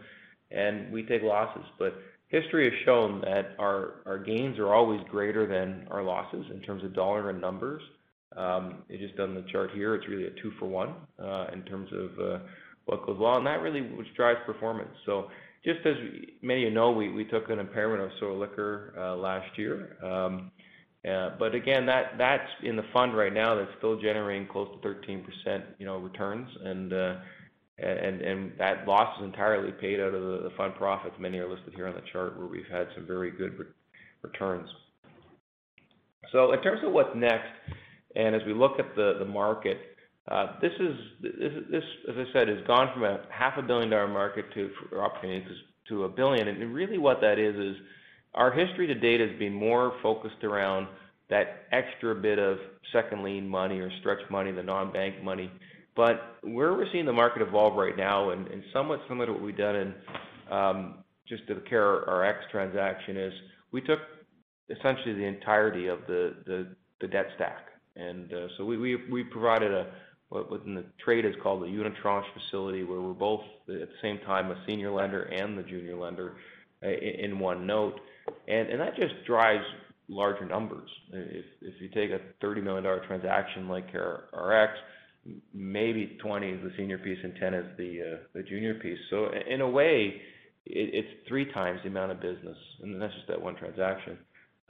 and 0.52 0.92
we 0.92 1.04
take 1.04 1.22
losses. 1.22 1.64
But 1.78 1.96
history 2.30 2.66
has 2.66 2.74
shown 2.86 3.22
that 3.22 3.56
our 3.60 4.24
gains 4.26 4.58
are 4.58 4.74
always 4.74 5.02
greater 5.10 5.46
than 5.46 5.88
our 5.92 6.04
losses 6.04 6.46
in 6.52 6.62
terms 6.62 6.84
of 6.84 6.94
dollar 6.94 7.30
and 7.30 7.42
numbers. 7.42 7.82
Um, 8.36 8.84
it's 8.88 9.02
just 9.02 9.20
on 9.20 9.36
the 9.36 9.44
chart 9.52 9.72
here, 9.74 9.96
it's 9.96 10.08
really 10.08 10.28
a 10.28 10.42
two 10.42 10.52
for 10.58 10.68
one 10.68 10.94
uh, 11.22 11.48
in 11.52 11.64
terms 11.64 11.90
of 11.92 12.20
uh, 12.20 12.40
what 12.86 13.06
goes 13.06 13.18
well, 13.20 13.36
and 13.36 13.46
that 13.46 13.62
really 13.62 13.82
which 13.82 14.08
drives 14.16 14.40
performance. 14.46 14.90
Just 15.64 15.86
as 15.86 15.96
many 16.42 16.64
of 16.64 16.70
you 16.70 16.76
know, 16.76 16.92
we 16.92 17.24
took 17.26 17.50
an 17.50 17.60
impairment 17.60 18.02
of 18.02 18.10
Solo 18.20 18.40
Liquor 18.40 18.94
uh, 18.98 19.16
last 19.16 19.58
year. 19.58 19.98
Um, 20.04 20.52
uh, 21.08 21.32
but 21.40 21.56
again, 21.56 21.86
that's 21.86 22.50
in 22.64 22.76
the 22.76 22.86
fund 22.94 23.16
right 23.16 23.34
now 23.34 23.56
that's 23.56 23.72
still 23.78 24.00
generating 24.00 24.48
close 24.48 24.68
to 24.82 24.88
13% 24.88 25.24
you 25.80 25.86
know, 25.86 25.98
returns, 25.98 26.48
uh, 26.64 27.16
and 27.80 28.52
that 28.60 28.88
loss 28.88 29.18
is 29.20 29.26
entirely 29.26 29.72
paid 29.72 30.00
out 30.00 30.14
of 30.14 30.44
the 30.44 30.52
fund 30.58 30.76
profits. 30.76 31.16
Many 31.20 31.40
are 31.40 31.50
listed 31.50 31.74
here 31.76 31.88
on 31.88 31.96
the 31.96 32.04
chart 32.12 32.38
where 32.38 32.48
we've 32.48 32.70
had 32.72 32.88
some 32.96 33.08
very 33.08 33.32
good 33.32 33.54
returns. 34.22 34.70
So 36.32 36.54
in 36.54 36.62
terms 36.62 36.82
of 36.84 36.92
what's 36.92 37.16
next, 37.16 37.50
and 38.16 38.36
as 38.36 38.42
we 38.46 38.54
look 38.54 38.80
at 38.80 38.96
the 38.96 39.26
market, 39.26 39.91
this, 40.62 40.72
as 40.80 42.16
I 42.16 42.24
said, 42.34 42.48
has 42.48 42.66
gone 42.68 42.94
from 42.94 43.04
a 43.04 43.22
half 43.30 43.58
a 43.58 43.62
billion 43.62 43.90
dollar 43.90 44.08
market 44.08 44.46
for 44.90 45.04
opportunities 45.04 45.48
to 45.90 46.02
1 46.02 46.16
billion. 46.16 46.48
Really 46.72 46.98
what 46.98 47.22
that 47.22 47.40
is 47.40 47.56
is 47.56 47.76
our 48.34 48.52
history 48.52 48.88
to 48.88 48.96
date 48.96 49.20
has 49.20 49.38
been 49.40 49.54
more 49.54 49.94
focused 50.02 50.44
around 50.44 50.88
that 51.30 51.66
extra 51.72 52.14
bit 52.14 52.40
of 52.40 52.58
second 52.94 53.24
lien 53.24 53.48
money 53.48 53.80
or 53.80 53.90
stretch 54.00 54.20
money, 54.30 54.52
the 54.52 54.64
non-bank 54.64 55.24
money. 55.24 55.52
But 55.96 56.38
where 56.44 56.74
we're 56.74 56.92
seeing 56.92 57.06
the 57.06 57.14
market 57.14 57.42
evolve 57.42 57.76
right 57.76 57.98
now, 57.98 58.30
and 58.30 58.48
somewhat 58.72 59.02
similar 59.08 59.28
to 59.28 59.34
what 59.34 59.42
we've 59.42 59.58
done 59.58 59.76
in 59.76 59.94
just 61.28 61.44
the 61.48 61.56
CareRx 61.56 62.50
transaction, 62.52 63.18
is 63.18 63.34
we 63.72 63.82
took 63.82 64.00
essentially 64.70 65.14
the 65.14 65.26
entirety 65.26 65.88
of 65.88 66.00
the 66.08 66.76
debt 67.08 67.28
stack. 67.36 67.68
And 67.96 68.32
uh, 68.32 68.48
so 68.58 68.64
we 68.64 68.78
we 68.78 68.96
we 69.12 69.24
provided 69.24 69.74
what 70.32 70.66
the 70.66 70.86
trade 71.04 71.26
is 71.26 71.36
called 71.44 71.64
a 71.64 71.68
unitranche 71.68 72.26
facility, 72.34 72.84
where 72.84 73.02
we're 73.02 73.14
both, 73.14 73.42
at 73.68 73.90
the 73.90 73.90
same 74.02 74.18
time, 74.20 74.50
a 74.50 74.56
senior 74.66 74.92
lender 74.92 75.24
and 75.24 75.58
the 75.58 75.64
junior 75.64 75.98
lender 75.98 76.38
uh, 76.84 76.88
in 76.88 77.38
one 77.38 77.68
note. 77.68 78.00
And, 78.48 78.70
and 78.70 78.80
that 78.80 78.96
just 78.96 79.14
drives 79.26 79.66
larger 80.08 80.46
numbers. 80.46 80.90
If 81.12 81.46
if 81.62 81.82
you 81.82 81.90
take 81.90 82.12
a 82.12 82.20
30 82.40 82.62
million 82.62 82.84
dollar 82.84 83.06
transaction 83.06 83.68
like 83.68 83.92
CareRx, 83.92 84.70
maybe 85.54 86.18
20 86.22 86.50
is 86.50 86.64
the 86.64 86.72
senior 86.78 86.98
piece 86.98 87.20
and 87.24 87.36
10 87.36 87.54
is 87.54 87.66
the 87.78 88.20
uh, 88.36 88.42
junior 88.48 88.76
piece. 88.76 89.00
So 89.10 89.30
in 89.50 89.62
a 89.62 89.70
way, 89.70 90.22
it's 90.66 91.08
three 91.28 91.52
times 91.52 91.80
the 91.84 91.90
amount 91.90 92.12
of 92.12 92.22
business, 92.22 92.58
and 92.82 93.02
that's 93.02 93.14
just 93.14 93.28
that 93.28 93.42
one 93.42 93.56
transaction, 93.56 94.18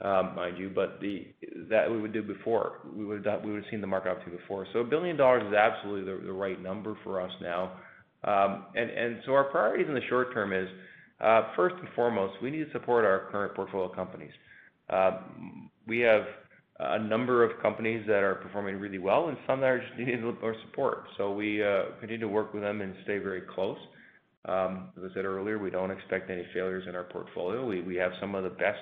Um, 0.02 0.34
mind 0.34 0.58
you, 0.58 0.68
but 0.74 0.98
the 1.00 1.26
that 1.70 1.88
we 1.88 2.00
would 2.00 2.12
do 2.12 2.22
before. 2.22 2.80
We 2.92 3.04
would've 3.04 3.24
seen 3.70 3.80
the 3.80 3.86
market 3.86 4.10
opportunity 4.10 4.42
before. 4.42 4.66
So 4.72 4.80
a 4.80 4.82
1 4.82 4.90
billion 4.90 5.16
dollars 5.16 5.44
is 5.46 5.54
absolutely 5.54 6.12
the 6.12 6.26
the 6.26 6.32
right 6.32 6.60
number 6.60 6.96
for 7.04 7.20
us 7.20 7.30
now. 7.40 7.74
Um, 8.24 8.66
and 8.74 8.90
and 8.90 9.20
so 9.24 9.32
our 9.32 9.44
priorities 9.44 9.86
in 9.88 9.94
the 9.94 10.00
short 10.08 10.32
term 10.34 10.52
is, 10.52 10.68
uh, 11.20 11.54
first 11.54 11.76
and 11.78 11.88
foremost, 11.94 12.34
we 12.42 12.50
need 12.50 12.64
to 12.64 12.72
support 12.72 13.04
our 13.04 13.28
current 13.30 13.54
portfolio 13.54 13.88
companies. 13.94 14.32
Um, 14.90 15.70
we 15.86 16.00
have 16.00 16.22
a 16.80 16.98
number 16.98 17.44
of 17.44 17.60
companies 17.62 18.04
that 18.08 18.24
are 18.24 18.36
performing 18.36 18.80
really 18.80 18.98
well 18.98 19.28
and 19.28 19.36
some 19.46 19.60
that 19.60 19.66
are 19.66 19.78
just 19.80 19.96
needing 19.98 20.14
a 20.14 20.26
little 20.26 20.40
more 20.40 20.56
support. 20.66 21.04
So 21.16 21.32
we 21.32 21.62
uh, 21.62 21.90
continue 22.00 22.18
to 22.20 22.28
work 22.28 22.52
with 22.52 22.62
them 22.62 22.80
and 22.80 22.94
stay 23.04 23.18
very 23.18 23.42
close. 23.42 23.78
Um, 24.46 24.88
as 24.96 25.10
I 25.10 25.14
said 25.14 25.24
earlier, 25.24 25.58
we 25.58 25.70
don't 25.70 25.92
expect 25.92 26.28
any 26.28 26.44
failures 26.52 26.84
in 26.88 26.96
our 26.96 27.04
portfolio. 27.04 27.64
We, 27.64 27.82
We 27.82 27.94
have 27.96 28.10
some 28.20 28.34
of 28.34 28.42
the 28.42 28.50
best 28.50 28.80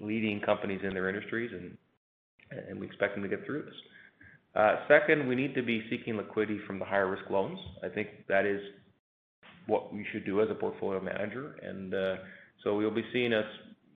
leading 0.00 0.40
companies 0.40 0.80
in 0.82 0.94
their 0.94 1.08
industries, 1.08 1.50
and 1.52 2.80
we 2.80 2.86
expect 2.86 3.14
them 3.14 3.22
to 3.22 3.28
get 3.28 3.44
through 3.46 3.62
this. 3.62 3.74
Uh, 4.54 4.76
second, 4.88 5.28
we 5.28 5.34
need 5.34 5.54
to 5.54 5.62
be 5.62 5.84
seeking 5.88 6.16
liquidity 6.16 6.58
from 6.66 6.78
the 6.78 6.84
higher 6.84 7.08
risk 7.08 7.30
loans. 7.30 7.58
I 7.84 7.88
think 7.88 8.08
that 8.28 8.44
is 8.44 8.60
what 9.66 9.92
we 9.92 10.04
should 10.12 10.24
do 10.24 10.40
as 10.40 10.48
a 10.50 10.54
portfolio 10.54 11.00
manager. 11.00 11.56
And 11.62 11.94
uh, 11.94 12.16
so 12.64 12.80
you'll 12.80 12.90
be 12.90 13.04
seeing 13.12 13.32
us 13.32 13.46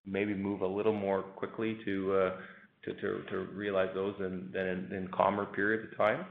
maybe 0.07 0.35
move 0.35 0.61
a 0.61 0.67
little 0.67 0.93
more 0.93 1.23
quickly 1.23 1.79
to 1.85 2.13
uh, 2.13 2.31
to 2.85 3.23
to 3.31 3.37
realize 3.53 3.89
those 3.95 4.15
than 4.21 4.51
in 4.55 5.09
calmer 5.13 5.47
periods 5.47 5.91
of 5.91 5.97
time. 5.97 6.25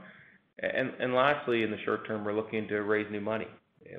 And, 0.60 0.92
and 1.00 1.14
lastly, 1.14 1.64
in 1.64 1.70
the 1.70 1.78
short 1.84 2.06
term, 2.06 2.24
we're 2.24 2.32
looking 2.32 2.68
to 2.68 2.80
raise 2.82 3.10
new 3.10 3.20
money. 3.20 3.48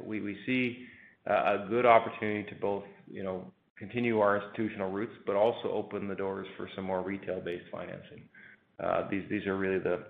We 0.03 0.37
see 0.45 0.85
uh, 1.29 1.33
a 1.33 1.67
good 1.69 1.85
opportunity 1.85 2.49
to 2.49 2.55
both 2.55 2.83
continue 3.77 4.19
our 4.19 4.37
institutional 4.37 4.91
roots, 4.91 5.13
but 5.25 5.35
also 5.35 5.69
open 5.71 6.07
the 6.07 6.15
doors 6.15 6.47
for 6.57 6.69
some 6.75 6.85
more 6.85 7.01
retail-based 7.01 7.65
financing. 7.71 8.23
Uh, 8.83 9.07
these 9.09 9.23
these 9.29 9.45
are 9.45 9.57
really 9.57 9.79
the 9.79 10.03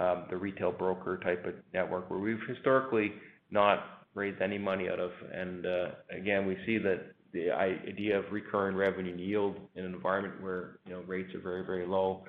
um, 0.00 0.24
the 0.30 0.36
retail 0.36 0.72
broker 0.72 1.18
type 1.22 1.46
of 1.46 1.54
network, 1.72 2.10
where 2.10 2.18
we've 2.18 2.40
historically 2.48 3.12
not 3.50 4.04
raised 4.14 4.40
any 4.42 4.58
money 4.58 4.88
out 4.88 5.00
of. 5.00 5.10
And 5.32 5.66
uh, 5.66 5.88
again, 6.10 6.46
we 6.46 6.56
see 6.66 6.78
that 6.78 7.12
the 7.32 7.50
idea 7.50 8.18
of 8.18 8.24
recurring 8.30 8.76
revenue 8.76 9.16
yield 9.16 9.56
in 9.74 9.84
an 9.84 9.94
environment 9.94 10.42
where, 10.42 10.78
you 10.86 10.92
know, 10.92 11.02
rates 11.06 11.34
are 11.34 11.40
very, 11.40 11.64
very 11.64 11.86
low, 11.86 12.24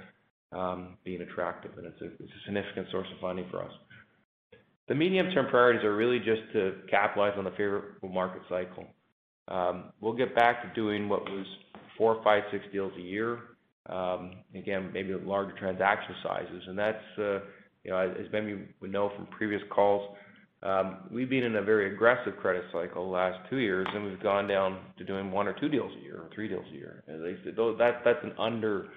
um, 0.51 0.97
being 1.03 1.21
attractive, 1.21 1.71
and 1.77 1.87
it's 1.87 2.01
a 2.01 2.09
significant 2.45 2.87
source 2.91 3.07
of 3.13 3.19
funding 3.19 3.45
for 3.49 3.63
us. 3.63 3.71
The 4.87 4.95
medium-term 4.95 5.47
priorities 5.49 5.83
are 5.83 5.95
really 5.95 6.19
just 6.19 6.41
to 6.53 6.75
capitalize 6.89 7.33
on 7.37 7.43
the 7.43 7.51
favorable 7.51 8.09
market 8.09 8.41
cycle. 8.47 8.85
Um, 9.47 9.85
we'll 10.01 10.13
get 10.13 10.35
back 10.35 10.61
to 10.61 10.73
doing 10.79 11.07
what 11.07 11.23
was 11.23 11.45
four, 11.97 12.21
five, 12.23 12.43
six 12.51 12.65
deals 12.71 12.91
a 12.97 13.01
year. 13.01 13.39
Um, 13.87 14.31
again, 14.53 14.91
maybe 14.93 15.13
larger 15.13 15.57
transaction 15.57 16.15
sizes. 16.21 16.63
And 16.67 16.77
that's, 16.77 17.03
uh, 17.17 17.39
you 17.83 17.91
know, 17.91 17.99
as 17.99 18.31
many 18.33 18.57
would 18.81 18.91
know 18.91 19.11
from 19.15 19.27
previous 19.27 19.61
calls, 19.69 20.15
um, 20.63 20.97
we've 21.11 21.29
been 21.29 21.43
in 21.43 21.55
a 21.55 21.61
very 21.61 21.93
aggressive 21.93 22.35
credit 22.37 22.63
cycle 22.73 23.05
the 23.05 23.11
last 23.11 23.37
two 23.49 23.57
years, 23.57 23.87
and 23.93 24.03
we've 24.03 24.21
gone 24.21 24.47
down 24.47 24.79
to 24.97 25.05
doing 25.05 25.31
one 25.31 25.47
or 25.47 25.53
two 25.53 25.69
deals 25.69 25.91
a 25.99 26.03
year 26.03 26.17
or 26.17 26.29
three 26.33 26.47
deals 26.47 26.65
a 26.73 26.75
year. 26.75 27.03
Though 27.55 27.77
that 27.77 28.01
That's 28.03 28.19
an 28.23 28.33
under, 28.39 28.87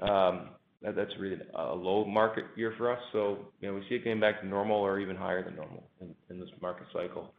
um, 0.00 0.50
that, 0.82 0.94
that's 0.94 1.10
really 1.18 1.38
a 1.54 1.74
low 1.74 2.04
market 2.04 2.44
year 2.56 2.74
for 2.76 2.92
us. 2.92 3.00
So, 3.12 3.38
you 3.60 3.68
know, 3.68 3.74
we 3.74 3.80
see 3.88 3.96
it 3.96 4.04
getting 4.04 4.20
back 4.20 4.40
to 4.42 4.46
normal 4.46 4.76
or 4.76 5.00
even 5.00 5.16
higher 5.16 5.42
than 5.42 5.56
normal 5.56 5.84
in 6.00 6.38
this 6.38 6.50
market 6.60 6.86
cycle. 6.92 7.32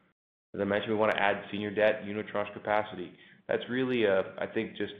As 0.54 0.62
I 0.62 0.66
mentioned, 0.66 0.94
we 0.94 1.00
wanna 1.00 1.18
add 1.18 1.44
senior 1.52 1.72
debt 1.72 2.04
unitranche 2.06 2.54
capacity. 2.54 3.12
That's 3.48 3.63
really, 3.70 4.06
uh, 4.06 4.24
I 4.38 4.46
think 4.46 4.76
just 4.78 4.94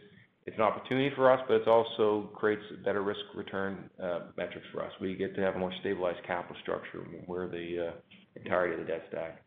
it's 0.46 0.58
an 0.58 0.64
opportunity 0.64 1.14
for 1.16 1.32
us, 1.32 1.40
but 1.48 1.62
it 1.62 1.68
also 1.68 2.30
creates 2.36 2.64
better 2.84 3.02
risk-return 3.02 3.90
uh, 4.02 4.20
metrics 4.36 4.68
for 4.74 4.84
us. 4.84 4.92
We 5.00 5.16
get 5.16 5.36
to 5.36 5.42
have 5.42 5.56
a 5.56 5.60
more 5.60 5.72
stabilized 5.80 6.24
capital 6.26 6.58
structure 6.62 7.00
where 7.28 7.48
the 7.48 7.88
uh, 7.88 7.92
entirety 8.36 8.74
of 8.74 8.80
the 8.82 8.86
debt 8.92 9.06
stack. 9.10 9.42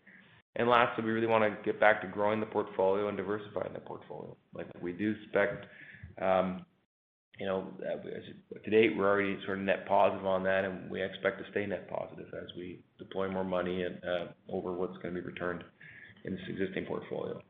And 0.54 0.68
lastly, 0.68 1.04
we 1.04 1.10
really 1.10 1.26
wanna 1.26 1.58
get 1.64 1.78
back 1.78 2.00
to 2.02 2.08
growing 2.08 2.40
the 2.40 2.46
portfolio 2.46 3.08
and 3.08 3.16
diversifying 3.16 3.74
the 3.74 3.80
portfolio. 3.80 4.34
Like 4.54 4.68
we 4.80 4.92
do 4.92 5.14
expect, 5.22 5.66
um, 6.22 6.64
you 7.38 7.44
know, 7.44 7.66
to 8.64 8.70
date, 8.70 8.96
we're 8.96 9.06
already 9.06 9.36
sort 9.44 9.58
of 9.58 9.64
net 9.64 9.86
positive 9.86 10.24
on 10.24 10.42
that, 10.44 10.64
and 10.64 10.90
we 10.90 11.02
expect 11.02 11.44
to 11.44 11.50
stay 11.50 11.66
net 11.66 11.90
positive 11.90 12.32
as 12.32 12.48
we 12.56 12.80
deploy 12.98 13.28
more 13.30 13.44
money 13.44 13.82
and 13.82 13.98
over 14.48 14.72
what's 14.72 14.96
gonna 15.02 15.12
be 15.12 15.20
returned 15.20 15.62
in 16.26 16.32
this 16.34 16.42
existing 16.48 16.84
portfolio. 16.84 17.40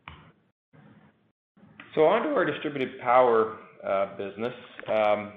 So 1.95 2.03
on 2.03 2.23
to 2.23 2.29
our 2.35 2.45
distributed 2.45 3.01
power 3.01 3.57
uh, 3.87 4.17
business. 4.17 4.53
Um, 4.87 5.33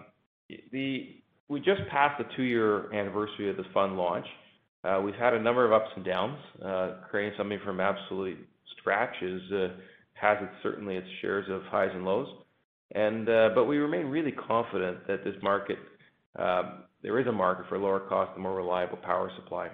we 0.71 1.59
just 1.59 1.81
passed 1.89 2.17
the 2.17 2.25
two-year 2.35 2.93
anniversary 2.93 3.49
of 3.49 3.57
the 3.57 3.63
fund 3.73 3.95
launch. 3.97 4.25
Uh, 4.83 5.01
we've 5.03 5.15
had 5.15 5.33
a 5.33 5.41
number 5.41 5.65
of 5.65 5.71
ups 5.71 5.89
and 5.95 6.05
downs. 6.05 6.37
Uh, 6.63 6.91
creating 7.09 7.33
something 7.37 7.59
from 7.63 7.79
absolute 7.79 8.37
scratch 8.77 9.15
has 10.13 10.37
certainly 10.61 10.95
its 10.95 11.07
shares 11.21 11.45
of 11.49 11.61
highs 11.63 11.91
and 11.93 12.05
lows. 12.05 12.27
But 12.93 13.65
we 13.65 13.77
remain 13.77 14.07
really 14.07 14.31
confident 14.31 15.07
that 15.07 15.23
this 15.23 15.35
market, 15.41 15.77
um, 16.37 16.83
there 17.01 17.19
is 17.19 17.27
a 17.27 17.31
market 17.31 17.65
for 17.69 17.77
lower 17.77 18.01
cost 18.01 18.31
and 18.33 18.43
more 18.43 18.55
reliable 18.55 18.97
power 18.97 19.31
supply. 19.35 19.69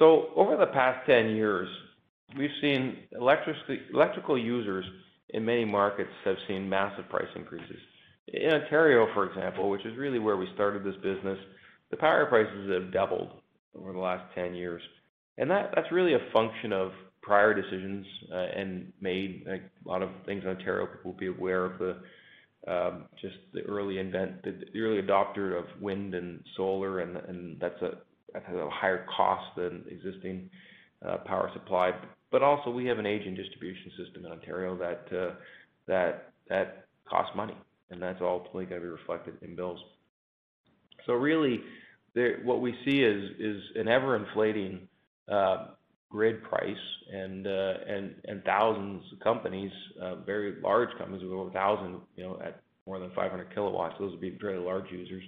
So 0.00 0.30
over 0.34 0.56
the 0.56 0.66
past 0.66 1.06
10 1.06 1.36
years, 1.36 1.68
we've 2.36 2.50
seen 2.62 2.96
electrical 3.12 4.38
users 4.38 4.84
in 5.28 5.44
many 5.44 5.66
markets 5.66 6.10
have 6.24 6.36
seen 6.48 6.68
massive 6.68 7.06
price 7.10 7.28
increases. 7.36 7.76
In 8.28 8.50
Ontario, 8.50 9.08
for 9.12 9.28
example, 9.28 9.68
which 9.68 9.84
is 9.84 9.96
really 9.98 10.18
where 10.18 10.38
we 10.38 10.48
started 10.54 10.84
this 10.84 10.96
business, 11.02 11.38
the 11.90 11.98
power 11.98 12.24
prices 12.24 12.70
have 12.72 12.92
doubled 12.92 13.28
over 13.76 13.92
the 13.92 13.98
last 13.98 14.24
10 14.34 14.54
years. 14.54 14.80
And 15.36 15.50
that's 15.50 15.92
really 15.92 16.14
a 16.14 16.32
function 16.32 16.72
of 16.72 16.92
prior 17.20 17.52
decisions 17.52 18.06
uh, 18.32 18.36
and 18.56 18.92
made 19.02 19.44
a 19.48 19.88
lot 19.88 20.02
of 20.02 20.08
things 20.24 20.44
in 20.44 20.48
Ontario. 20.48 20.86
People 20.86 21.12
will 21.12 21.18
be 21.18 21.26
aware 21.26 21.66
of 21.66 21.96
um, 22.68 23.04
just 23.20 23.36
the 23.52 23.62
early 23.62 23.98
invent 23.98 24.42
the 24.42 24.52
the 24.72 24.80
early 24.80 25.00
adopter 25.00 25.58
of 25.58 25.64
wind 25.80 26.14
and 26.14 26.40
solar, 26.56 27.00
and 27.00 27.58
that's 27.58 27.80
a 28.34 28.70
higher 28.70 29.06
cost 29.16 29.56
than 29.56 29.84
existing 29.88 30.50
uh, 31.06 31.18
power 31.18 31.50
supply. 31.52 31.92
But 32.30 32.42
also 32.42 32.70
we 32.70 32.86
have 32.86 32.98
an 32.98 33.06
aging 33.06 33.34
distribution 33.34 33.90
system 34.02 34.26
in 34.26 34.32
Ontario 34.32 34.76
that 34.76 35.16
uh, 35.16 35.34
that 35.86 36.32
that 36.48 36.86
costs 37.08 37.34
money, 37.34 37.56
and 37.90 38.00
that's 38.00 38.20
ultimately 38.20 38.66
gonna 38.66 38.80
be 38.80 38.86
reflected 38.86 39.34
in 39.42 39.56
bills. 39.56 39.80
So 41.06 41.14
really, 41.14 41.60
what 42.44 42.60
we 42.60 42.74
see 42.84 43.02
is 43.02 43.30
is 43.38 43.62
an 43.74 43.88
ever-inflating 43.88 44.86
uh, 45.30 45.68
grid 46.08 46.42
price 46.44 46.76
and 47.12 47.46
and 47.46 48.14
and 48.24 48.44
thousands 48.44 49.02
of 49.12 49.20
companies, 49.20 49.72
very 50.24 50.60
large 50.62 50.90
companies 50.98 51.22
with 51.22 51.32
over 51.32 51.42
a 51.42 51.52
1,000, 51.52 52.00
you 52.16 52.24
know, 52.24 52.40
at 52.44 52.60
more 52.86 52.98
than 52.98 53.10
500 53.14 53.54
kW, 53.54 53.98
those 53.98 54.12
would 54.12 54.20
be 54.20 54.36
very 54.40 54.58
large 54.58 54.90
users, 54.90 55.22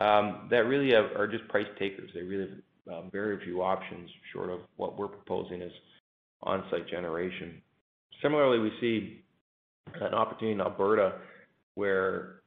Um, 0.00 0.48
that 0.50 0.64
really 0.66 0.94
are 0.94 1.28
just 1.28 1.46
price 1.48 1.66
takers. 1.78 2.10
They 2.14 2.22
really 2.22 2.48
have 2.86 2.94
um, 2.94 3.10
very 3.12 3.42
few 3.44 3.62
options 3.62 4.10
short 4.32 4.50
of 4.50 4.60
what 4.76 4.98
we're 4.98 5.08
proposing 5.08 5.60
as 5.62 5.70
on-site 6.42 6.88
generation. 6.88 7.60
Similarly, 8.22 8.58
we 8.58 8.72
see 8.80 9.22
an 10.00 10.14
opportunity 10.14 10.54
in 10.54 10.60
Alberta, 10.60 11.14
where 11.74 12.40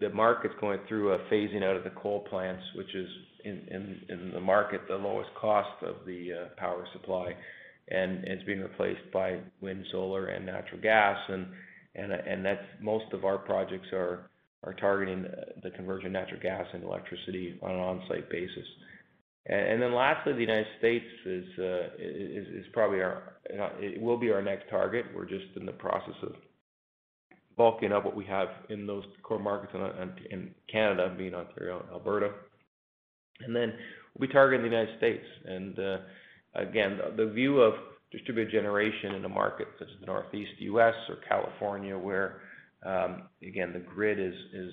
the 0.00 0.10
market's 0.10 0.54
going 0.60 0.78
through 0.88 1.12
a 1.12 1.18
phasing 1.30 1.64
out 1.64 1.76
of 1.76 1.84
the 1.84 1.90
coal 1.90 2.20
plants, 2.30 2.62
which 2.76 2.94
is 2.94 3.08
in 3.44 4.30
the 4.32 4.40
market, 4.40 4.82
the 4.88 4.94
lowest 4.94 5.30
cost 5.40 5.82
of 5.82 5.96
the 6.06 6.32
uh, 6.32 6.48
power 6.56 6.86
supply, 6.92 7.34
and 7.88 8.24
it's 8.24 8.42
being 8.44 8.60
replaced 8.60 9.10
by 9.12 9.38
wind, 9.60 9.84
solar, 9.90 10.26
and 10.26 10.46
natural 10.46 10.80
gas. 10.80 11.18
and 11.28 11.46
and, 11.94 12.12
And 12.12 12.44
that's 12.44 12.64
most 12.80 13.06
of 13.12 13.24
our 13.24 13.38
projects 13.38 13.88
are 13.92 14.30
targeting 14.74 15.24
uh, 15.24 15.60
the 15.62 15.70
conversion 15.70 16.06
of 16.06 16.12
natural 16.12 16.40
gas 16.40 16.66
and 16.72 16.82
electricity 16.82 17.58
on 17.62 17.70
an 17.70 17.78
on-site 17.78 18.28
basis. 18.30 18.66
And 19.46 19.80
then 19.80 19.94
lastly, 19.94 20.34
the 20.34 20.40
United 20.40 20.66
States 20.78 21.06
is 21.24 21.58
uh, 21.58 21.88
probably 22.74 23.00
our, 23.00 23.38
uh, 23.58 23.70
it 23.78 23.98
will 23.98 24.18
be 24.18 24.30
our 24.30 24.42
next 24.42 24.68
target. 24.68 25.06
We're 25.14 25.24
just 25.24 25.46
in 25.56 25.64
the 25.64 25.72
process 25.72 26.14
of 26.22 26.32
bulking 27.56 27.90
up 27.90 28.04
what 28.04 28.14
we 28.14 28.26
have 28.26 28.48
in 28.68 28.86
those 28.86 29.04
core 29.22 29.38
markets 29.38 29.72
in 30.30 30.50
Canada, 30.70 31.14
being 31.16 31.34
Ontario 31.34 31.80
and 31.80 31.90
Alberta. 31.90 32.30
And 33.40 33.56
then 33.56 33.72
we'll 34.14 34.28
be 34.28 34.32
targeting 34.32 34.70
the 34.70 34.76
United 34.76 34.98
States. 34.98 35.24
And 35.46 35.78
uh, 35.78 35.96
again, 36.54 36.98
the 37.16 37.30
view 37.30 37.60
of 37.60 37.74
distributed 38.12 38.52
generation 38.52 39.14
in 39.14 39.24
a 39.24 39.28
market 39.28 39.68
such 39.78 39.88
as 39.88 40.00
the 40.00 40.06
Northeast 40.06 40.52
U.S. 40.58 40.94
or 41.08 41.16
California, 41.26 41.96
where 41.96 42.42
Um, 42.84 43.22
again, 43.42 43.72
the 43.72 43.80
grid 43.80 44.18
is 44.20 44.72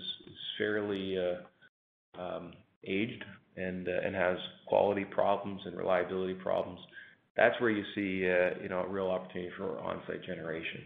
fairly 0.57 1.17
uh, 1.17 2.21
um, 2.21 2.53
aged 2.83 3.23
uh, 3.57 3.61
and 3.61 4.15
has 4.15 4.37
quality 4.67 5.05
problems 5.05 5.61
and 5.65 5.77
reliability 5.77 6.33
problems, 6.33 6.79
that's 7.35 7.59
where 7.59 7.69
you 7.69 7.83
see 7.95 8.29
uh, 8.29 8.61
you 8.61 8.69
know, 8.69 8.79
a 8.79 8.87
real 8.87 9.07
opportunity 9.07 9.51
for 9.57 9.79
on-site 9.79 10.23
generation. 10.23 10.81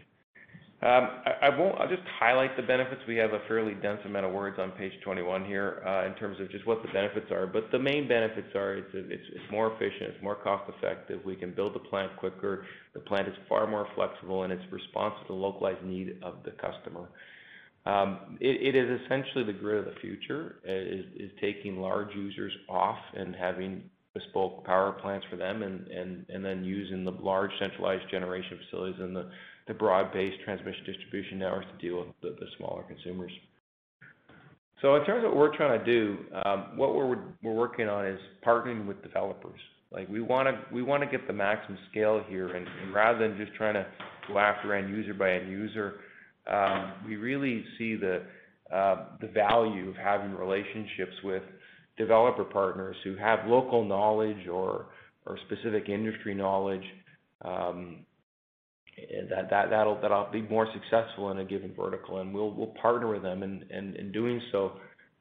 Um, 0.82 1.10
I'll 1.42 1.88
just 1.88 2.02
highlight 2.18 2.56
the 2.56 2.62
benefits. 2.62 3.02
We 3.06 3.16
have 3.16 3.34
a 3.34 3.40
fairly 3.46 3.74
dense 3.74 4.00
amount 4.06 4.24
of 4.24 4.32
words 4.32 4.58
on 4.58 4.70
page 4.72 4.92
21 5.04 5.44
here 5.44 5.82
uh, 5.86 6.06
in 6.06 6.14
terms 6.14 6.40
of 6.40 6.50
just 6.50 6.66
what 6.66 6.80
the 6.80 6.88
benefits 6.88 7.30
are. 7.30 7.46
But 7.46 7.70
the 7.70 7.78
main 7.78 8.08
benefits 8.08 8.48
are 8.54 8.76
it's 8.76 8.88
it's 8.94 9.52
more 9.52 9.72
efficient, 9.74 10.14
it's 10.14 10.22
more 10.22 10.36
cost-effective. 10.36 11.20
We 11.22 11.36
can 11.36 11.52
build 11.52 11.74
the 11.74 11.80
plant 11.80 12.16
quicker. 12.16 12.64
The 12.94 13.00
plant 13.00 13.28
is 13.28 13.34
far 13.46 13.66
more 13.66 13.86
flexible, 13.94 14.44
and 14.44 14.52
it's 14.52 14.62
responsive 14.72 15.26
to 15.26 15.34
the 15.34 15.38
localized 15.38 15.84
need 15.84 16.16
of 16.22 16.36
the 16.44 16.52
customer. 16.52 17.10
Um, 17.84 18.38
it 18.40 18.74
is 18.74 19.00
essentially 19.04 19.44
the 19.44 19.58
grid 19.58 19.78
of 19.78 19.84
the 19.84 20.00
future, 20.00 20.56
uh, 20.66 20.72
is 21.22 21.30
taking 21.42 21.78
large 21.78 22.14
users 22.14 22.52
off 22.70 22.98
and 23.14 23.34
having 23.34 23.82
bespoke 24.14 24.64
power 24.64 24.92
plants 24.92 25.24
for 25.30 25.36
them 25.36 25.62
and 25.62 25.86
and 26.28 26.44
then 26.44 26.64
using 26.64 27.04
the 27.04 27.12
large 27.12 27.50
centralized 27.60 28.10
generation 28.10 28.58
facilities 28.64 29.00
and 29.00 29.14
the 29.14 29.30
broad-based 29.74 30.42
transmission 30.44 30.84
distribution 30.84 31.38
networks 31.38 31.66
to 31.72 31.86
deal 31.86 31.98
with 31.98 32.08
the 32.22 32.30
the 32.40 32.46
smaller 32.58 32.82
consumers. 32.82 33.32
So 34.82 34.96
in 34.96 35.04
terms 35.04 35.24
of 35.24 35.30
what 35.30 35.38
we're 35.38 35.56
trying 35.56 35.78
to 35.78 35.84
do, 35.84 36.18
um, 36.44 36.76
what 36.76 36.94
we're 36.94 37.18
we're 37.42 37.54
working 37.54 37.88
on 37.88 38.06
is 38.06 38.18
partnering 38.44 38.86
with 38.86 39.02
developers. 39.02 39.60
Like, 39.92 40.08
we 40.08 40.20
wanna 40.20 40.62
we 40.72 40.82
want 40.82 41.02
to 41.02 41.08
get 41.08 41.26
the 41.26 41.32
maximum 41.32 41.78
scale 41.90 42.22
here. 42.28 42.48
And 42.56 42.66
rather 42.94 43.18
than 43.18 43.36
just 43.36 43.54
trying 43.56 43.74
to 43.74 43.86
go 44.28 44.38
after 44.38 44.74
end 44.74 44.88
user 44.90 45.14
by 45.14 45.32
end 45.32 45.50
user, 45.50 45.94
um, 46.46 46.92
we 47.06 47.16
really 47.16 47.64
see 47.76 47.96
the 47.96 48.22
uh, 48.72 49.06
the 49.20 49.26
value 49.28 49.90
of 49.90 49.96
having 49.96 50.32
relationships 50.34 51.14
with 51.24 51.42
developer 51.98 52.44
partners 52.44 52.96
who 53.04 53.16
have 53.16 53.40
local 53.46 53.84
knowledge 53.84 54.46
or 54.48 54.86
specific 55.46 55.88
industry 55.88 56.34
knowledge, 56.34 56.84
um, 57.44 58.06
Eh, 59.10 59.42
that'll 59.50 60.00
that'll 60.00 60.28
be 60.32 60.42
more 60.42 60.66
successful 60.72 61.30
in 61.30 61.38
a 61.38 61.44
given 61.44 61.72
vertical. 61.74 62.20
And 62.20 62.34
we'll 62.34 62.52
we'll 62.52 62.74
partner 62.80 63.08
with 63.08 63.22
them. 63.22 63.42
and 63.42 63.64
and 63.70 63.96
In 63.96 64.12
doing 64.12 64.40
so, 64.52 64.72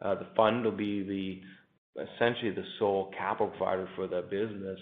uh, 0.01 0.15
the 0.15 0.27
fund 0.35 0.63
will 0.65 0.71
be 0.71 1.03
the 1.03 2.03
essentially 2.15 2.51
the 2.51 2.63
sole 2.77 3.11
capital 3.17 3.47
provider 3.47 3.87
for 3.95 4.07
the 4.07 4.21
business. 4.21 4.79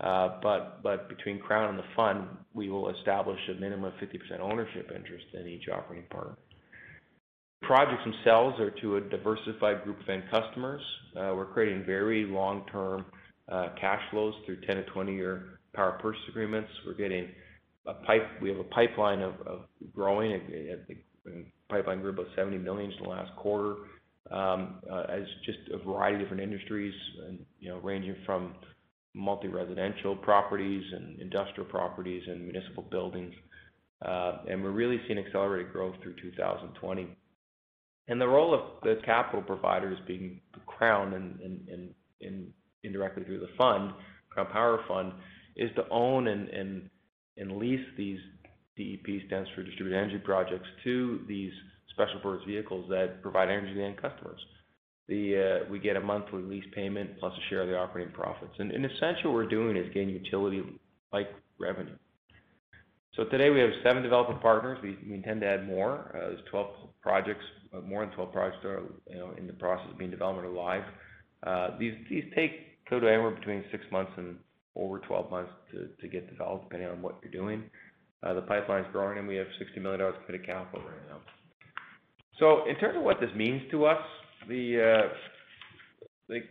Uh, 0.00 0.40
but 0.42 0.82
but 0.82 1.08
between 1.08 1.38
Crown 1.38 1.70
and 1.70 1.78
the 1.78 1.88
fund, 1.94 2.26
we 2.54 2.68
will 2.68 2.90
establish 2.90 3.38
a 3.48 3.60
minimum 3.60 3.84
of 3.84 3.92
50% 3.94 4.40
ownership 4.40 4.90
interest 4.94 5.26
in 5.34 5.46
each 5.46 5.68
operating 5.72 6.08
partner. 6.08 6.36
Projects 7.62 8.02
themselves 8.02 8.58
are 8.58 8.72
to 8.80 8.96
a 8.96 9.00
diversified 9.00 9.84
group 9.84 10.00
of 10.00 10.08
end 10.08 10.24
customers. 10.28 10.82
Uh, 11.16 11.32
we're 11.36 11.46
creating 11.46 11.84
very 11.84 12.24
long-term 12.24 13.04
cash 13.80 14.00
flows 14.10 14.34
through 14.44 14.60
10 14.62 14.76
to 14.76 14.82
20-year 14.90 15.60
power 15.74 15.98
purchase 16.02 16.22
agreements. 16.28 16.68
We 16.84 16.90
have 16.90 17.28
a 17.86 17.94
pipe 17.94 18.22
we 18.40 18.48
have 18.48 18.58
a 18.58 18.64
pipeline 18.64 19.20
of 19.22 19.34
growing. 19.94 20.40
The 21.24 21.44
pipeline 21.68 22.00
grew 22.00 22.10
about 22.10 22.26
70 22.36 22.58
million 22.58 22.90
in 22.90 23.02
the 23.02 23.08
last 23.08 23.34
quarter, 23.36 23.74
as 24.30 25.22
just 25.44 25.58
a 25.72 25.78
variety 25.84 26.16
of 26.16 26.22
different 26.22 26.42
industries 26.42 26.94
and, 27.28 27.38
you 27.58 27.68
know, 27.68 27.78
ranging 27.78 28.16
from 28.24 28.54
multi-residential 29.14 30.16
properties 30.16 30.82
and 30.92 31.20
industrial 31.20 31.68
properties 31.68 32.22
and 32.26 32.42
municipal 32.42 32.82
buildings. 32.90 33.34
Uh 34.04 34.38
and 34.48 34.62
we're 34.62 34.70
really 34.70 34.98
seeing 35.06 35.18
accelerated 35.18 35.72
growth 35.72 35.94
through 36.02 36.14
2020. 36.20 37.08
And 38.08 38.20
The 38.20 38.26
role 38.26 38.54
of 38.54 38.80
the 38.82 38.96
capital 39.04 39.42
providers 39.42 39.98
being 40.06 40.40
the 40.54 40.60
Crown 40.60 41.12
and 41.14 41.94
indirectly 42.82 43.24
through 43.24 43.40
the 43.40 43.50
fund, 43.58 43.92
Crown 44.30 44.46
Power 44.52 44.80
Fund, 44.88 45.12
is 45.56 45.70
to 45.76 45.88
own 45.90 46.26
and 46.28 46.88
lease 47.36 47.86
these 47.96 48.18
DEP, 48.76 49.26
stands 49.26 49.48
for 49.54 49.62
Distributed 49.62 49.98
Energy 49.98 50.18
Projects, 50.18 50.68
to 50.84 51.20
these 51.28 51.52
special 51.90 52.20
purpose 52.20 52.44
vehicles 52.46 52.88
that 52.88 53.22
provide 53.22 53.48
energy 53.48 53.74
to 53.74 53.78
the 53.78 53.84
end 53.84 54.00
customers. 54.00 54.40
Uh, 55.10 55.68
we 55.70 55.78
get 55.78 55.96
a 55.96 56.00
monthly 56.00 56.42
lease 56.42 56.64
payment 56.74 57.18
plus 57.18 57.32
a 57.36 57.50
share 57.50 57.62
of 57.62 57.68
the 57.68 57.76
operating 57.76 58.12
profits. 58.14 58.54
And 58.58 58.72
in 58.72 58.84
essentially 58.84 59.26
what 59.26 59.34
we're 59.34 59.48
doing 59.48 59.76
is 59.76 59.92
getting 59.92 60.08
utility-like 60.08 61.28
revenue. 61.58 61.96
So 63.14 63.24
today 63.24 63.50
we 63.50 63.60
have 63.60 63.70
seven 63.82 64.02
developer 64.02 64.34
partners. 64.34 64.78
We 64.82 64.96
intend 65.12 65.42
to 65.42 65.46
add 65.46 65.66
more. 65.66 66.16
Uh, 66.16 66.28
there's 66.28 66.40
12 66.50 66.66
projects, 67.02 67.44
uh, 67.74 67.80
more 67.80 68.06
than 68.06 68.14
12 68.14 68.32
projects 68.32 68.64
are, 68.64 68.84
you 69.10 69.16
know, 69.16 69.34
in 69.36 69.46
the 69.46 69.52
process 69.52 69.90
of 69.90 69.98
being 69.98 70.10
developed 70.10 70.42
or 70.42 70.48
live. 70.48 70.84
These 71.78 71.94
could 72.88 73.04
anywhere 73.04 73.32
between 73.32 73.64
six 73.70 73.84
months 73.90 74.12
and 74.16 74.36
over 74.76 74.98
12 75.00 75.30
months 75.30 75.52
to 76.00 76.08
get 76.08 76.30
developed, 76.30 76.64
depending 76.64 76.88
on 76.88 77.02
what 77.02 77.16
you're 77.22 77.32
doing. 77.32 77.64
Uh, 78.22 78.34
the 78.34 78.42
pipeline's 78.42 78.86
growing, 78.92 79.18
and 79.18 79.26
we 79.26 79.36
have 79.36 79.46
60 79.58 79.80
million 79.80 80.00
dollars 80.00 80.14
committed 80.24 80.46
capital 80.46 80.80
right 80.86 81.08
now. 81.08 81.18
So 82.38 82.68
in 82.68 82.76
terms 82.76 82.96
of 82.96 83.02
what 83.02 83.20
this 83.20 83.30
means 83.36 83.62
to 83.70 83.84
us, 83.84 84.00
the, 84.48 85.08
uh, 85.10 86.02
like, 86.28 86.48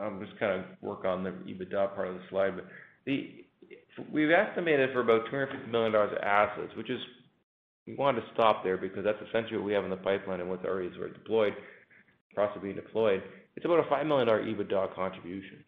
I'm 0.00 0.24
just 0.24 0.38
kind 0.38 0.60
of 0.60 0.66
work 0.80 1.04
on 1.04 1.24
the 1.24 1.30
EBITDA 1.30 1.94
part 1.94 2.08
of 2.08 2.14
the 2.14 2.20
slide. 2.30 2.56
but 2.56 2.66
the 3.06 3.44
We've 4.12 4.30
estimated 4.30 4.90
for 4.92 5.00
about 5.00 5.26
250 5.30 5.70
million 5.70 5.92
dollars 5.92 6.12
of 6.12 6.18
assets, 6.18 6.72
which 6.76 6.90
is. 6.90 7.00
We 7.86 7.94
wanted 7.96 8.22
to 8.22 8.26
stop 8.32 8.64
there 8.64 8.78
because 8.78 9.04
that's 9.04 9.18
essentially 9.28 9.58
what 9.58 9.66
we 9.66 9.74
have 9.74 9.84
in 9.84 9.90
the 9.90 9.96
pipeline 9.96 10.40
and 10.40 10.48
what's 10.48 10.64
already 10.64 10.88
sort 10.96 11.10
of 11.10 11.16
deployed, 11.16 11.52
being 12.62 12.76
deployed. 12.76 13.22
It's 13.56 13.64
about 13.66 13.84
a 13.84 13.88
5 13.90 14.06
million 14.06 14.26
dollar 14.26 14.42
EBITDA 14.42 14.94
contribution. 14.94 15.62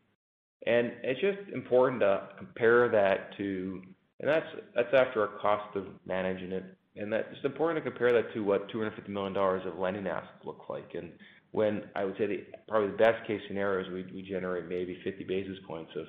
And 0.65 0.93
it's 1.03 1.21
just 1.21 1.53
important 1.55 2.01
to 2.01 2.29
compare 2.39 2.89
that 2.89 3.37
to. 3.37 3.83
And 4.21 4.29
that's 4.31 4.47
that's 4.75 4.95
after 4.95 5.21
our 5.21 5.39
cost 5.41 5.77
of 5.77 5.87
managing 6.07 6.53
it. 6.53 6.65
And 6.97 7.13
that 7.13 7.29
it's 7.31 7.45
important 7.45 7.85
to 7.85 7.91
compare 7.91 8.13
that 8.13 8.33
to 8.35 8.41
what 8.41 8.71
250 8.71 9.13
million 9.13 9.35
dollars 9.35 9.63
of 9.67 9.79
lending 9.79 10.07
assets 10.07 10.45
look 10.45 10.69
like. 10.69 10.95
And 10.95 11.13
when 11.53 11.83
I 11.95 12.05
would 12.05 12.17
say 12.17 12.27
the, 12.27 12.45
probably 12.69 12.91
the 12.91 12.97
best 12.97 13.27
case 13.27 13.41
scenario 13.49 13.87
is 13.87 14.11
we 14.13 14.23
generate 14.23 14.67
maybe 14.67 14.99
50 15.05 15.25
basis 15.25 15.59
points 15.67 15.91
of 15.97 16.07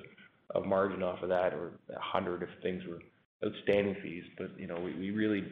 of 0.54 0.66
margin 0.66 1.02
off 1.02 1.22
of 1.22 1.28
that 1.28 1.52
or 1.52 1.72
100 1.88 2.42
if 2.42 2.48
things 2.62 2.82
were 2.88 3.00
outstanding 3.46 3.96
fees. 4.02 4.24
But 4.36 4.58
you 4.58 4.66
know, 4.66 4.80
we 4.80 5.10
really. 5.10 5.44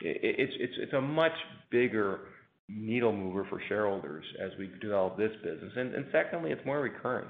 It's 0.00 0.92
a 0.92 1.00
much 1.00 1.32
bigger 1.70 2.20
needle 2.68 3.12
mover 3.12 3.46
for 3.48 3.62
shareholders 3.68 4.24
as 4.42 4.50
we 4.58 4.70
develop 4.80 5.16
this 5.16 5.30
business. 5.42 5.72
And 5.76 5.94
and 5.94 6.06
secondly, 6.12 6.50
it's 6.50 6.64
more 6.66 6.80
recurring. 6.80 7.28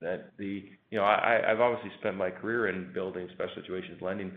That 0.00 0.32
the 0.38 0.64
you 0.90 0.98
know, 0.98 1.04
I 1.04 1.40
I've 1.50 1.60
obviously 1.60 1.90
spent 2.00 2.16
my 2.16 2.30
career 2.30 2.68
in 2.68 2.92
building 2.92 3.28
special 3.34 3.62
situations 3.62 4.00
lending 4.00 4.32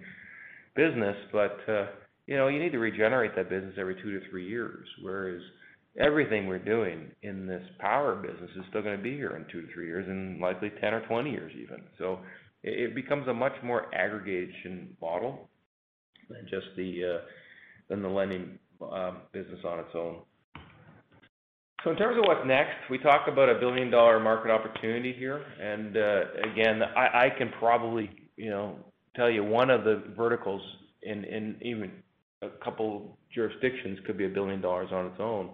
business, 0.76 1.16
but 1.32 1.58
uh, 1.68 1.86
you 2.28 2.36
know, 2.38 2.48
you 2.48 2.62
need 2.62 2.72
to 2.72 2.80
regenerate 2.80 3.36
that 3.36 3.50
business 3.50 3.76
every 3.78 3.96
two 3.96 4.20
to 4.20 4.30
three 4.30 4.48
years, 4.48 4.88
whereas 5.02 5.42
everything 6.00 6.48
we're 6.48 6.60
doing 6.60 7.12
in 7.22 7.46
this 7.46 7.64
power 7.80 8.16
business 8.16 8.50
is 8.58 8.64
still 8.70 8.82
gonna 8.82 8.98
be 8.98 9.16
here 9.16 9.36
in 9.36 9.46
two 9.52 9.66
to 9.66 9.74
three 9.74 9.88
years 9.88 10.08
and 10.08 10.40
likely 10.40 10.72
10 10.82 10.94
or 10.94 11.06
20 11.06 11.30
years 11.30 11.52
even. 11.56 11.84
So 11.98 12.20
it 12.64 12.96
becomes 12.96 13.28
a 13.28 13.34
much 13.34 13.54
more 13.64 13.94
aggregation 13.94 14.96
model 15.02 15.50
than 16.30 16.48
just 16.50 16.68
the 16.78 17.18
uh, 17.18 17.26
than 17.90 18.02
the 18.02 18.10
lending 18.10 18.58
business 19.32 19.60
on 19.66 19.80
its 19.80 19.96
own. 19.96 20.22
So 21.84 21.92
in 21.92 21.98
terms 21.98 22.18
of 22.18 22.24
what's 22.26 22.48
next, 22.48 22.90
we 22.90 22.98
talk 22.98 23.28
about 23.28 23.50
a 23.50 23.60
billion-dollar 23.60 24.20
market 24.22 24.52
opportunity 24.52 25.14
here. 25.18 25.44
And 25.62 25.98
uh, 25.98 26.52
again, 26.52 26.82
I 26.96 27.28
can 27.38 27.52
probably, 27.60 28.10
you 28.38 28.50
know, 28.50 28.78
tell 29.18 29.30
you 29.30 29.44
one 29.44 29.70
of 29.70 29.84
the 29.84 30.02
verticals 30.16 30.62
in 31.02 31.26
in 31.26 31.58
even 31.62 31.92
a 32.42 32.48
couple 32.64 33.18
jurisdictions 33.34 34.00
could 34.06 34.18
be 34.18 34.24
a 34.24 34.28
1 34.28 34.34
billion 34.34 34.62
dollars 34.62 34.90
on 34.94 35.08
its 35.08 35.18
own. 35.20 35.50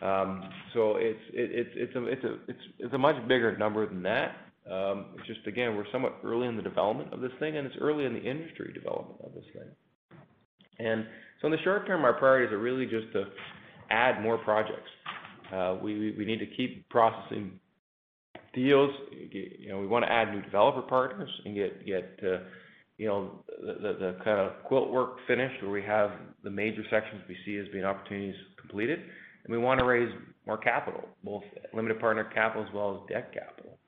Um, 0.00 0.50
so 0.72 0.96
it's 0.96 1.20
it's 1.34 1.70
it's 1.74 1.96
a 1.96 2.04
it's 2.06 2.24
a 2.24 2.32
it's 2.48 2.64
it's 2.78 2.94
a 2.94 2.98
much 2.98 3.16
bigger 3.28 3.56
number 3.58 3.86
than 3.86 4.02
that. 4.04 4.36
It's 4.64 5.26
just 5.26 5.46
again, 5.46 5.76
we're 5.76 5.90
somewhat 5.92 6.16
early 6.24 6.48
in 6.48 6.56
the 6.56 6.62
development 6.62 7.12
of 7.12 7.20
this 7.20 7.32
thing, 7.38 7.58
and 7.58 7.66
it's 7.66 7.76
early 7.78 8.06
in 8.06 8.14
the 8.14 8.22
industry 8.22 8.72
development 8.72 9.20
of 9.22 9.34
this 9.34 9.44
thing. 9.52 9.68
And 10.78 11.06
so 11.40 11.46
in 11.48 11.52
the 11.52 11.62
short 11.62 11.86
term, 11.86 12.04
our 12.06 12.14
priorities 12.14 12.52
are 12.52 12.58
really 12.58 12.86
just 12.86 13.12
to 13.12 13.24
add 13.90 14.22
more 14.22 14.38
projects. 14.38 14.88
Uh, 15.52 15.76
we 15.82 16.14
need 16.18 16.38
to 16.38 16.46
keep 16.46 16.88
processing 16.88 17.60
deals. 18.54 18.90
You 19.30 19.68
know, 19.68 19.80
we 19.80 19.86
wanna 19.86 20.06
add 20.06 20.32
new 20.32 20.42
developer 20.42 20.82
partners 20.82 21.30
and 21.44 21.54
get 21.54 22.20
uh, 22.24 22.38
you 22.98 23.08
know, 23.08 23.44
the 23.60 24.16
kind 24.24 24.38
of 24.38 24.62
quilt 24.64 24.90
work 24.90 25.16
finished, 25.26 25.62
where 25.62 25.70
we 25.70 25.82
have 25.82 26.10
the 26.44 26.50
major 26.50 26.82
sections 26.90 27.22
we 27.28 27.36
see 27.44 27.58
as 27.58 27.66
being 27.72 27.84
opportunities 27.84 28.36
completed. 28.60 29.00
And 29.44 29.52
we 29.52 29.58
wanna 29.58 29.84
raise 29.84 30.12
more 30.46 30.58
capital, 30.58 31.08
both 31.24 31.42
limited 31.74 32.00
partner 32.00 32.24
capital 32.32 32.66
as 32.66 32.72
well 32.74 33.02
as 33.02 33.12
debt 33.12 33.32
capital. 33.32 33.78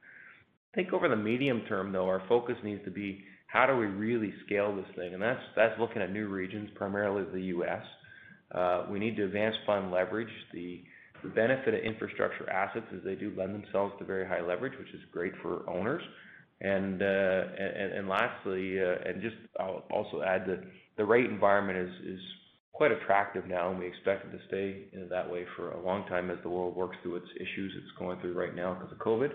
I 0.72 0.77
think 0.77 0.92
over 0.92 1.09
the 1.09 1.16
medium 1.16 1.62
term, 1.68 1.92
though, 1.92 2.07
our 2.09 2.22
focus 2.29 2.57
needs 2.64 2.85
to 2.85 2.90
be 2.90 3.24
how 3.46 3.66
do 3.66 3.77
we 3.77 3.87
really 3.87 4.35
scale 4.44 4.74
this 4.74 4.87
thing? 4.96 5.14
And 5.14 5.22
that's 5.22 5.40
that's 5.55 5.79
looking 5.79 6.03
at 6.03 6.12
new 6.12 6.27
regions, 6.27 6.68
primarily 6.74 7.24
the 7.33 7.46
U.S. 7.46 7.83
Uh, 8.53 8.87
we 8.90 8.98
need 8.98 9.16
to 9.16 9.24
advance 9.27 9.55
fund 9.64 9.92
leverage. 9.92 10.33
The 10.53 10.83
benefit 11.29 11.75
of 11.75 11.81
infrastructure 11.81 12.49
assets 12.51 12.87
is 12.93 13.03
they 13.05 13.15
do 13.15 13.33
lend 13.37 13.55
themselves 13.55 13.95
to 13.99 14.05
very 14.05 14.27
high 14.27 14.41
leverage, 14.41 14.79
which 14.79 14.93
is 14.95 15.01
great 15.13 15.33
for 15.43 15.69
owners. 15.69 16.03
And 16.61 17.03
uh, 17.03 18.09
lastly, 18.09 18.79
uh, 18.81 19.09
and 19.09 19.21
just 19.21 19.37
I'll 19.59 19.85
also 19.91 20.23
add 20.23 20.47
that 20.47 20.63
the 20.97 21.05
rate 21.05 21.27
environment 21.27 21.91
is 22.05 22.21
quite 22.73 22.91
attractive 22.91 23.47
now, 23.47 23.71
and 23.71 23.79
we 23.79 23.87
expect 23.87 24.27
it 24.27 24.37
to 24.37 24.45
stay 24.49 24.87
in 24.93 25.09
that 25.09 25.31
way 25.31 25.45
for 25.57 25.73
a 25.73 25.81
long 25.81 26.07
time 26.07 26.31
as 26.31 26.39
the 26.43 26.49
world 26.51 26.75
works 26.75 26.97
through 27.03 27.17
its 27.17 27.29
issues 27.37 27.73
it's 27.77 27.99
going 27.99 28.21
through 28.21 28.35
right 28.35 28.55
now 28.55 28.75
because 28.75 28.93
of 28.93 28.99
COVID. 28.99 29.31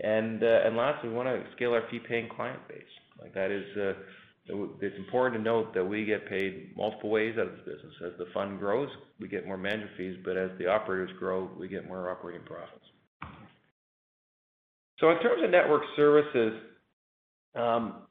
And 0.00 0.42
uh, 0.42 0.70
lastly, 0.72 1.10
we 1.10 1.14
wanna 1.14 1.42
scale 1.56 1.72
our 1.72 1.82
fee-paying 1.90 2.28
client 2.34 2.60
base. 2.68 2.82
Like, 3.20 3.34
that 3.34 3.50
is, 3.50 3.64
it's 4.46 4.96
important 4.98 5.40
to 5.40 5.44
note 5.44 5.72
that 5.74 5.84
we 5.84 6.04
get 6.04 6.28
paid 6.28 6.76
multiple 6.76 7.10
ways 7.10 7.36
out 7.38 7.46
of 7.46 7.52
this 7.52 7.60
business. 7.60 7.94
As 8.04 8.12
the 8.18 8.26
fund 8.34 8.58
grows, 8.58 8.88
we 9.20 9.28
get 9.28 9.46
more 9.46 9.56
management 9.56 9.92
fees, 9.96 10.16
but 10.24 10.36
as 10.36 10.50
the 10.58 10.66
operators 10.66 11.10
grow, 11.18 11.48
we 11.58 11.68
get 11.68 11.86
more 11.86 12.10
operating 12.10 12.44
profits. 12.44 12.84
So 14.98 15.10
in 15.10 15.18
terms 15.20 15.42
of 15.44 15.50
network 15.50 15.82
services, 15.96 16.54
um, 17.54 18.02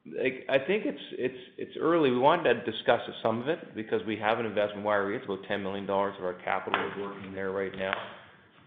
I 0.49 0.59
think 0.67 0.83
it's 0.85 1.77
early. 1.79 2.11
We 2.11 2.19
wanted 2.19 2.53
to 2.53 2.71
discuss 2.71 3.01
some 3.23 3.41
of 3.41 3.47
it 3.47 3.75
because 3.75 4.01
we 4.05 4.15
have 4.17 4.39
an 4.39 4.45
investment 4.45 4.85
Reuse. 4.85 5.17
It's 5.17 5.25
about 5.25 5.39
10 5.47 5.63
million 5.63 5.85
dollars 5.85 6.13
of 6.19 6.25
our 6.25 6.35
capital 6.43 6.79
is 6.85 7.01
working 7.01 7.33
there 7.33 7.51
right 7.51 7.71
now. 7.75 7.93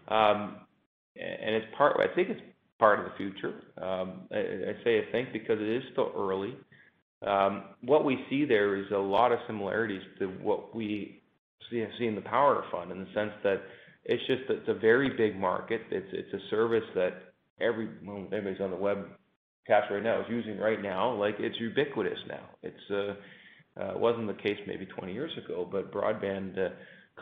Um, 0.07 0.57
and 1.15 1.55
I 1.55 2.13
think 2.13 2.29
it's 2.29 2.41
part 2.77 2.99
of 2.99 3.05
the 3.05 3.11
future. 3.17 3.53
Um, 3.81 4.23
I 4.31 4.83
say 4.83 4.99
I 4.99 5.11
think 5.11 5.31
because 5.31 5.59
it 5.61 5.69
is 5.69 5.83
still 5.93 6.11
early. 6.15 6.55
Um, 7.25 7.63
what 7.81 8.05
we 8.05 8.23
see 8.29 8.45
there 8.45 8.75
is 8.75 8.85
a 8.91 8.97
lot 8.97 9.31
of 9.31 9.39
similarities 9.47 10.01
to 10.19 10.27
what 10.27 10.75
we 10.75 11.21
see 11.71 12.05
in 12.05 12.15
the 12.15 12.21
power 12.21 12.63
fund, 12.71 12.91
in 12.91 12.99
the 12.99 13.13
sense 13.13 13.31
that 13.43 13.61
it's 14.03 14.25
just 14.27 14.43
it's 14.49 14.69
a 14.69 14.73
very 14.73 15.09
big 15.17 15.35
market. 15.39 15.81
It's 15.89 16.07
it's 16.11 16.33
a 16.33 16.49
service 16.49 16.83
that 16.93 17.33
well, 17.59 18.27
everybody's 18.31 18.61
on 18.61 18.71
the 18.71 18.77
webcast 18.77 19.89
right 19.89 20.03
now 20.03 20.21
is 20.21 20.27
using 20.29 20.57
right 20.59 20.81
now. 20.81 21.13
Like, 21.13 21.35
it's 21.39 21.59
ubiquitous 21.59 22.19
now. 22.27 22.43
Uh, 22.63 23.13
uh, 23.79 23.91
it 23.91 23.99
wasn't 23.99 24.27
the 24.27 24.41
case 24.41 24.57
maybe 24.67 24.85
20 24.85 25.13
years 25.13 25.31
ago, 25.43 25.67
but 25.69 25.91
broadband 25.91 26.57
uh, 26.57 26.69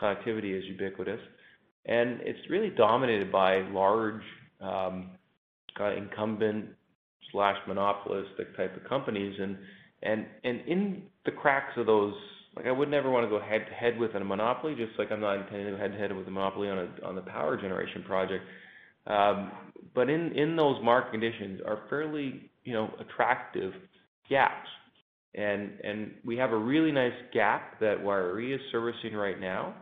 connectivity 0.00 0.56
is 0.56 0.64
ubiquitous. 0.64 1.20
And 1.86 2.20
it's 2.22 2.38
really 2.50 2.70
dominated 2.70 3.30
by 3.30 3.60
large 3.68 4.22
um, 4.60 5.10
kind 5.76 5.96
of 5.96 6.04
incumbent 6.04 6.66
slash 7.32 7.56
monopolistic 7.66 8.56
type 8.56 8.76
of 8.76 8.88
companies, 8.88 9.34
and 9.40 9.56
and 10.04 10.26
and 10.44 10.60
in 10.66 11.02
the 11.24 11.32
cracks 11.32 11.72
of 11.76 11.86
those, 11.86 12.14
like 12.56 12.66
I 12.66 12.72
would 12.72 12.90
never 12.90 13.10
want 13.10 13.24
to 13.24 13.30
go 13.30 13.40
head 13.40 13.66
to 13.66 13.74
head 13.74 13.98
with 13.98 14.14
a 14.14 14.20
monopoly, 14.20 14.74
just 14.74 14.98
like 14.98 15.10
I'm 15.10 15.20
not 15.20 15.38
intending 15.38 15.66
to 15.66 15.72
go 15.72 15.78
head 15.78 15.92
to 15.92 15.98
head 15.98 16.14
with 16.14 16.26
a 16.28 16.30
monopoly 16.30 16.68
on 16.68 16.78
a 16.78 17.06
on 17.06 17.14
the 17.14 17.22
power 17.22 17.56
generation 17.56 18.04
project. 18.06 18.44
Um, 19.06 19.50
but 19.94 20.08
in 20.08 20.32
in 20.32 20.56
those 20.56 20.82
market 20.82 21.12
conditions 21.12 21.60
are 21.66 21.80
fairly 21.88 22.50
you 22.64 22.72
know 22.72 22.90
attractive 23.00 23.72
gaps, 24.28 24.68
and 25.34 25.72
and 25.82 26.12
we 26.24 26.36
have 26.36 26.52
a 26.52 26.58
really 26.58 26.92
nice 26.92 27.12
gap 27.32 27.80
that 27.80 28.02
Wairee 28.02 28.54
is 28.54 28.60
servicing 28.70 29.14
right 29.14 29.40
now, 29.40 29.74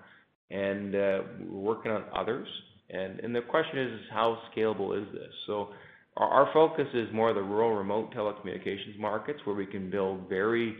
and 0.51 0.95
uh, 0.95 1.19
we're 1.49 1.61
working 1.61 1.93
on 1.93 2.05
others. 2.15 2.49
And 2.91 3.21
and 3.21 3.35
the 3.35 3.41
question 3.41 3.79
is, 3.79 4.01
is 4.01 4.07
how 4.13 4.39
scalable 4.55 5.01
is 5.01 5.13
this? 5.13 5.33
So 5.47 5.71
our 6.17 6.51
focus 6.53 6.87
is 6.93 7.09
more 7.13 7.33
the 7.33 7.43
rural 7.43 7.75
remote 7.75 8.15
telecommunications 8.15 8.99
markets 8.99 9.41
where 9.45 9.57
we 9.57 9.67
can 9.67 9.91
build 9.91 10.29
very 10.29 10.77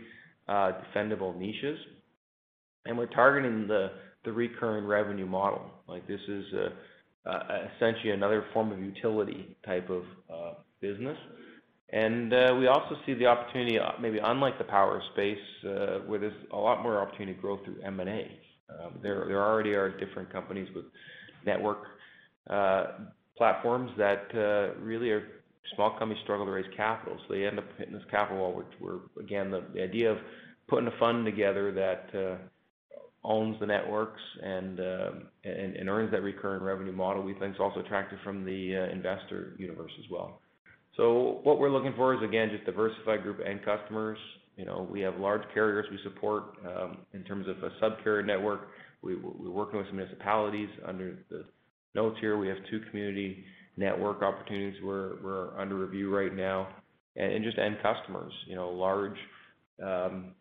uh, 0.47 0.73
defendable 0.95 1.35
niches. 1.37 1.79
And 2.85 2.97
we're 2.97 3.07
targeting 3.07 3.67
the, 3.67 3.91
recurring 4.25 4.85
revenue 4.85 5.25
model. 5.25 5.69
Like 5.87 6.07
this 6.07 6.19
is 6.29 6.45
essentially 7.75 8.11
another 8.11 8.45
form 8.53 8.71
of 8.71 8.79
utility 8.79 9.57
type 9.65 9.89
of 9.89 10.03
uh, 10.33 10.53
business. 10.79 11.17
And 11.91 12.33
uh, 12.33 12.55
we 12.57 12.67
also 12.67 12.95
see 13.05 13.13
the 13.13 13.25
opportunity, 13.25 13.77
maybe 14.01 14.19
unlike 14.23 14.57
the 14.57 14.63
power 14.63 15.01
space, 15.13 15.37
where 15.61 16.19
there's 16.19 16.33
a 16.51 16.57
lot 16.57 16.83
more 16.83 17.01
opportunity 17.01 17.33
to 17.33 17.41
grow 17.41 17.59
through 17.63 17.81
M&A. 17.83 18.31
Um, 18.69 18.99
there, 19.01 19.29
already 19.41 19.73
are 19.73 19.89
different 19.89 20.31
companies 20.31 20.69
with 20.73 20.85
network 21.45 21.83
platforms 23.37 23.91
that 23.97 24.25
uh, 24.33 24.79
really 24.79 25.09
are 25.09 25.27
small 25.75 25.91
companies 25.91 26.21
struggle 26.23 26.45
to 26.45 26.51
raise 26.51 26.65
capital, 26.75 27.17
so 27.17 27.33
they 27.33 27.45
end 27.45 27.57
up 27.57 27.65
hitting 27.77 27.93
this 27.93 28.03
capital 28.11 28.39
wall. 28.39 28.53
Which 28.53 28.67
we're 28.79 28.99
again 29.19 29.51
the, 29.51 29.63
the 29.73 29.81
idea 29.81 30.11
of 30.11 30.17
putting 30.67 30.87
a 30.87 30.97
fund 30.99 31.25
together 31.25 31.71
that 31.71 32.17
uh, 32.17 32.37
owns 33.23 33.59
the 33.59 33.65
networks 33.65 34.21
and, 34.41 34.79
uh, 34.79 35.11
and, 35.43 35.75
and 35.75 35.89
earns 35.89 36.11
that 36.11 36.21
recurring 36.21 36.61
revenue 36.61 36.91
model. 36.91 37.23
We 37.23 37.33
think 37.33 37.55
is 37.55 37.59
also 37.59 37.79
attractive 37.79 38.19
from 38.23 38.43
the 38.43 38.89
investor 38.91 39.55
universe 39.57 39.91
as 40.03 40.09
well. 40.11 40.41
So 40.97 41.39
what 41.43 41.59
we're 41.59 41.71
looking 41.71 41.93
for 41.95 42.13
is 42.13 42.21
again 42.23 42.49
just 42.51 42.65
diversified 42.65 43.23
group 43.23 43.39
end 43.45 43.61
customers. 43.65 44.17
You 44.57 44.65
know, 44.65 44.87
we 44.89 45.01
have 45.01 45.17
large 45.17 45.41
carriers 45.53 45.85
we 45.89 45.97
support 46.03 46.43
um, 46.67 46.97
in 47.13 47.23
terms 47.23 47.47
of 47.47 47.57
a 47.63 47.71
sub-carrier 47.79 48.23
network. 48.23 48.67
We, 49.01 49.15
we're 49.15 49.49
working 49.49 49.79
with 49.79 49.87
some 49.87 49.97
municipalities 49.97 50.69
under 50.85 51.17
the 51.31 51.45
notes 51.95 52.17
here. 52.19 52.37
We 52.37 52.47
have 52.47 52.57
two 52.69 52.81
community 52.89 53.43
network 53.77 54.21
opportunities 54.21 54.81
we're, 54.83 55.57
under 55.59 55.75
review 55.75 56.15
right 56.15 56.33
now, 56.35 56.67
and, 57.15 57.43
just 57.43 57.57
end 57.57 57.77
customers, 57.81 58.33
you 58.47 58.55
know, 58.55 58.69
large 58.69 59.17
um, 59.83 60.33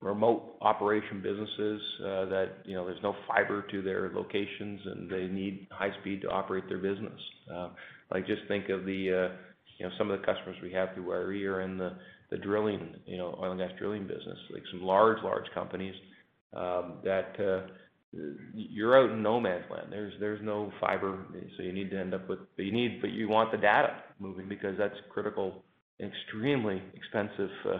remote 0.00 0.56
operation 0.60 1.22
businesses 1.22 1.80
uh, 2.00 2.24
that, 2.26 2.48
you 2.64 2.74
know, 2.74 2.84
there's 2.84 3.02
no 3.02 3.14
fiber 3.26 3.64
to 3.70 3.82
their 3.82 4.10
locations 4.14 4.80
and 4.84 5.10
they 5.10 5.26
need 5.26 5.66
high 5.70 5.90
speed 6.00 6.20
to 6.22 6.28
operate 6.28 6.68
their 6.68 6.78
business. 6.78 7.20
Uh, 7.52 7.68
like 8.10 8.26
just 8.26 8.42
think 8.48 8.68
of 8.68 8.84
the, 8.84 9.30
uh, 9.30 9.36
you 9.78 9.86
know, 9.86 9.92
some 9.96 10.10
of 10.10 10.20
the 10.20 10.26
customers 10.26 10.56
we 10.62 10.72
have 10.72 10.90
through 10.94 11.04
Wairee 11.04 11.46
are 11.46 11.62
in 11.62 11.78
the, 11.78 11.92
the 12.30 12.36
drilling, 12.36 12.94
you 13.06 13.16
know, 13.16 13.38
oil 13.40 13.52
and 13.52 13.60
gas 13.60 13.70
drilling 13.78 14.06
business, 14.06 14.38
like 14.52 14.62
some 14.70 14.82
large, 14.82 15.22
large 15.22 15.46
companies 15.54 15.94
um, 16.54 16.98
that 17.02 17.34
uh, 17.40 17.66
you're 18.54 18.98
out 18.98 19.10
in 19.10 19.22
no 19.22 19.40
man's 19.40 19.64
land. 19.70 19.88
There's 19.90 20.12
there's 20.20 20.40
no 20.42 20.72
fiber, 20.80 21.26
so 21.56 21.62
you 21.62 21.72
need 21.72 21.90
to 21.90 21.98
end 21.98 22.14
up 22.14 22.28
with 22.28 22.40
but 22.56 22.64
you 22.64 22.72
need 22.72 23.00
but 23.00 23.10
you 23.10 23.28
want 23.28 23.50
the 23.52 23.58
data 23.58 24.02
moving 24.18 24.48
because 24.48 24.76
that's 24.78 24.94
critical, 25.10 25.64
extremely 26.00 26.82
expensive 26.94 27.50
uh, 27.66 27.78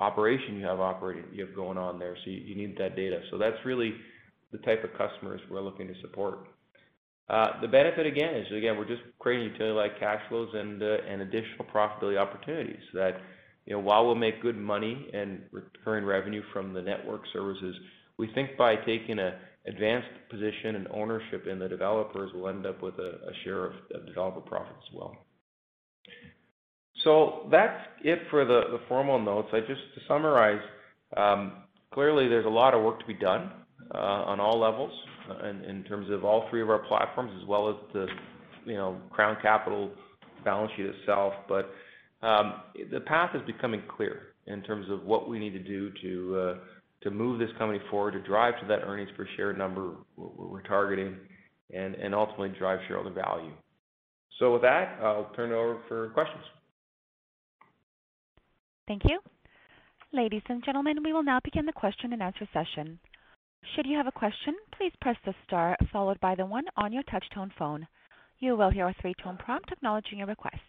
operation 0.00 0.56
you 0.56 0.66
have 0.66 0.80
operating 0.80 1.24
you 1.32 1.44
have 1.44 1.54
going 1.54 1.78
on 1.78 1.98
there. 1.98 2.16
So 2.24 2.30
you, 2.30 2.38
you 2.38 2.56
need 2.56 2.76
that 2.78 2.96
data. 2.96 3.20
So 3.30 3.38
that's 3.38 3.56
really 3.64 3.94
the 4.52 4.58
type 4.58 4.84
of 4.84 4.90
customers 4.96 5.40
we're 5.50 5.60
looking 5.60 5.88
to 5.88 5.94
support. 6.00 6.46
Uh, 7.28 7.60
the 7.60 7.68
benefit 7.68 8.06
again 8.06 8.34
is 8.34 8.46
again 8.56 8.76
we're 8.76 8.88
just 8.88 9.02
creating 9.18 9.50
utility-like 9.52 9.98
cash 9.98 10.20
flows 10.28 10.48
and 10.54 10.82
uh, 10.82 10.96
and 11.08 11.22
additional 11.22 11.64
profitability 11.74 12.18
opportunities 12.18 12.82
that 12.92 13.16
you 13.66 13.74
know 13.74 13.80
while 13.80 14.06
we'll 14.06 14.14
make 14.14 14.42
good 14.42 14.58
money 14.58 15.08
and 15.12 15.40
recurring 15.50 16.04
revenue 16.04 16.42
from 16.52 16.72
the 16.72 16.82
network 16.82 17.22
services, 17.32 17.74
we 18.18 18.30
think 18.34 18.56
by 18.56 18.76
taking 18.76 19.18
a 19.18 19.38
advanced 19.66 20.08
position 20.30 20.76
and 20.76 20.88
ownership 20.92 21.46
in 21.46 21.58
the 21.58 21.68
developers 21.68 22.32
will 22.34 22.48
end 22.48 22.66
up 22.66 22.82
with 22.82 22.94
a, 22.98 23.08
a 23.28 23.32
share 23.44 23.64
of, 23.64 23.72
of, 23.94 24.06
developer 24.06 24.40
profits 24.40 24.76
as 24.88 24.94
well. 24.94 25.16
So 27.02 27.48
that's 27.50 27.80
it 28.02 28.20
for 28.30 28.44
the, 28.44 28.62
the 28.70 28.80
formal 28.88 29.18
notes. 29.18 29.48
I 29.52 29.60
just 29.60 29.80
to 29.94 30.00
summarize, 30.06 30.60
um, 31.16 31.64
clearly 31.92 32.28
there's 32.28 32.46
a 32.46 32.50
lot 32.50 32.74
of 32.74 32.82
work 32.82 33.00
to 33.00 33.06
be 33.06 33.14
done 33.14 33.50
uh, 33.94 33.98
on 33.98 34.40
all 34.40 34.58
levels 34.58 34.92
uh, 35.30 35.48
in, 35.48 35.64
in, 35.64 35.84
terms 35.84 36.10
of 36.10 36.24
all 36.24 36.46
three 36.50 36.62
of 36.62 36.70
our 36.70 36.86
platforms 36.86 37.32
as 37.40 37.46
well 37.48 37.68
as 37.68 37.76
the 37.92 38.06
you 38.64 38.74
know 38.74 38.98
Crown 39.10 39.36
Capital 39.42 39.90
balance 40.44 40.70
sheet 40.76 40.86
itself. 40.86 41.34
But 41.48 41.70
um, 42.22 42.54
the 42.92 43.00
path 43.00 43.34
is 43.34 43.42
becoming 43.46 43.82
clear 43.88 44.34
in 44.46 44.62
terms 44.62 44.86
of 44.90 45.04
what 45.04 45.28
we 45.28 45.38
need 45.38 45.52
to 45.52 45.58
do 45.58 45.90
to 46.02 46.38
uh, 46.38 46.54
to 47.04 47.10
move 47.10 47.38
this 47.38 47.50
company 47.58 47.80
forward, 47.90 48.12
to 48.12 48.20
drive 48.22 48.54
to 48.60 48.66
that 48.66 48.80
earnings 48.82 49.10
per 49.16 49.26
share 49.36 49.52
number 49.52 49.92
we're 50.16 50.62
targeting, 50.62 51.16
and, 51.72 52.14
ultimately 52.14 52.52
drive 52.58 52.80
shareholder 52.88 53.14
value. 53.14 53.52
So 54.38 54.52
with 54.52 54.62
that, 54.62 54.98
I'll 55.00 55.30
turn 55.36 55.52
it 55.52 55.54
over 55.54 55.78
for 55.86 56.08
questions. 56.10 56.42
Thank 58.88 59.02
you. 59.04 59.20
Ladies 60.12 60.42
and 60.48 60.64
gentlemen, 60.64 61.02
we 61.04 61.12
will 61.12 61.22
now 61.22 61.40
begin 61.42 61.66
the 61.66 61.72
question 61.72 62.12
and 62.12 62.22
answer 62.22 62.48
session. 62.52 62.98
Should 63.74 63.86
you 63.86 63.96
have 63.96 64.06
a 64.06 64.12
question, 64.12 64.54
please 64.76 64.92
press 65.00 65.16
the 65.24 65.34
star 65.46 65.76
followed 65.92 66.20
by 66.20 66.34
the 66.34 66.46
one 66.46 66.64
on 66.76 66.92
your 66.92 67.02
touch-tone 67.04 67.52
phone. 67.58 67.86
You 68.38 68.56
will 68.56 68.70
hear 68.70 68.88
a 68.88 68.94
three-tone 69.00 69.38
prompt 69.38 69.72
acknowledging 69.72 70.18
your 70.18 70.26
request. 70.26 70.60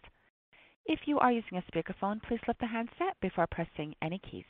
If 0.86 1.00
you 1.04 1.18
are 1.18 1.32
using 1.32 1.58
a 1.58 1.72
speakerphone, 1.72 2.22
please 2.22 2.40
lift 2.48 2.60
the 2.60 2.66
handset 2.66 3.16
before 3.20 3.46
pressing 3.50 3.94
any 4.00 4.18
keys. 4.30 4.44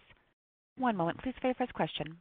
One 0.77 0.97
moment, 0.97 1.23
please, 1.23 1.35
for 1.41 1.49
your 1.49 1.55
first 1.55 1.73
question. 1.75 2.19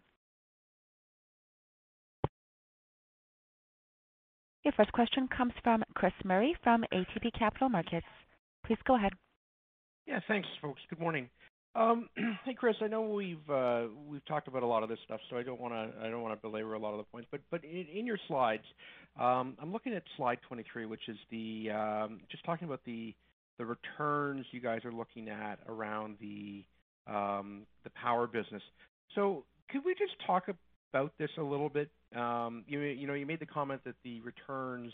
Your 4.64 4.74
first 4.74 4.92
question 4.94 5.28
comes 5.28 5.54
from 5.64 5.84
Chris 5.94 6.14
Murray 6.24 6.56
from 6.64 6.84
ATB 6.92 7.38
Capital 7.38 7.70
Markets. 7.70 8.08
Please 8.66 8.80
go 8.88 8.96
ahead. 8.96 9.14
Yeah, 10.08 10.20
thanks, 10.28 10.48
folks. 10.62 10.82
Good 10.90 11.00
morning. 11.00 11.30
Um, 11.76 12.10
hey, 12.46 12.54
Chris, 12.54 12.76
I 12.82 12.88
know 12.88 13.02
we've 13.02 13.50
uh, 13.50 13.84
we've 14.08 14.26
talked 14.26 14.48
about 14.48 14.64
a 14.64 14.68
lot 14.68 14.82
of 14.82 14.90
this 14.90 15.00
stuff, 15.06 15.20
so 15.30 15.38
I 15.38 15.44
don't 15.44 15.60
to 16.34 16.42
belabor 16.42 16.74
a 16.74 16.80
lot 16.80 16.94
of 16.94 16.98
the 16.98 17.04
points. 17.04 17.28
But 17.32 17.64
in, 17.64 18.08
your 18.08 18.18
slides, 18.28 18.64
um, 19.20 19.56
I'm 19.62 19.72
looking 19.74 19.94
at 19.94 20.04
slide 20.16 20.40
23, 20.48 20.86
which 20.86 21.08
is 21.10 21.18
um, 21.72 22.22
just 22.32 22.44
talking 22.46 22.68
about 22.68 22.82
the 22.86 23.66
returns 23.66 24.46
you 24.52 24.62
guys 24.62 24.86
are 24.86 24.92
looking 24.92 25.30
at 25.30 25.60
around 25.68 26.16
the 26.22 26.64
the 27.08 27.90
power 28.02 28.28
business. 28.28 28.64
So 29.14 29.44
could 29.70 29.82
we 29.86 29.94
just 29.94 30.14
talk 30.26 30.46
about 30.94 31.12
this 31.18 31.30
a 31.38 31.44
little 31.44 31.70
bit? 31.70 31.90
Um, 32.16 32.64
you, 32.68 33.08
know, 33.08 33.14
you 33.14 33.26
made 33.26 33.40
the 33.40 33.46
comment 33.46 33.82
that 33.86 33.96
the 34.04 34.22
returns 34.22 34.92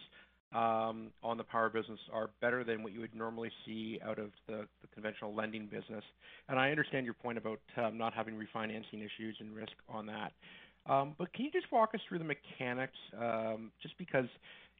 um, 0.53 1.11
on 1.23 1.37
the 1.37 1.43
power 1.43 1.69
business 1.69 1.99
are 2.11 2.29
better 2.41 2.63
than 2.63 2.83
what 2.83 2.91
you 2.91 2.99
would 2.99 3.15
normally 3.15 3.51
see 3.65 3.99
out 4.05 4.19
of 4.19 4.31
the, 4.47 4.67
conventional 4.93 5.33
lending 5.33 5.67
business. 5.67 6.03
And 6.49 6.59
I 6.59 6.69
understand 6.69 7.05
your 7.05 7.13
point 7.13 7.37
about 7.37 7.59
um, 7.77 7.97
not 7.97 8.13
having 8.13 8.35
refinancing 8.35 8.97
issues 8.99 9.37
and 9.39 9.55
risk 9.55 9.71
on 9.87 10.05
that. 10.07 10.33
Um, 10.85 11.15
but 11.17 11.31
can 11.33 11.45
you 11.45 11.51
just 11.51 11.71
walk 11.71 11.91
us 11.93 12.01
through 12.09 12.19
the 12.19 12.25
mechanics? 12.25 12.97
Um, 13.17 13.71
just 13.81 13.97
because, 13.97 14.25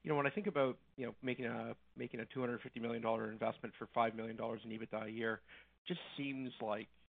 you 0.04 0.10
know, 0.10 0.18
when 0.18 0.28
I 0.28 0.32
think 0.32 0.48
about 0.48 0.78
you 0.98 1.06
know 1.06 1.16
making 1.24 1.46
a 1.46 1.76
making 1.96 2.20
a 2.20 2.26
250 2.26 2.80
million 2.80 3.02
dollar 3.02 3.32
investment 3.32 3.74
for 3.80 3.88
five 3.94 4.16
million 4.16 4.36
dollars 4.36 4.60
in 4.66 4.72
EBITDA 4.72 5.08
a 5.08 5.12
year, 5.12 5.40
just 5.88 6.00
seems 6.18 6.52
like 6.62 6.88
um, 6.90 7.01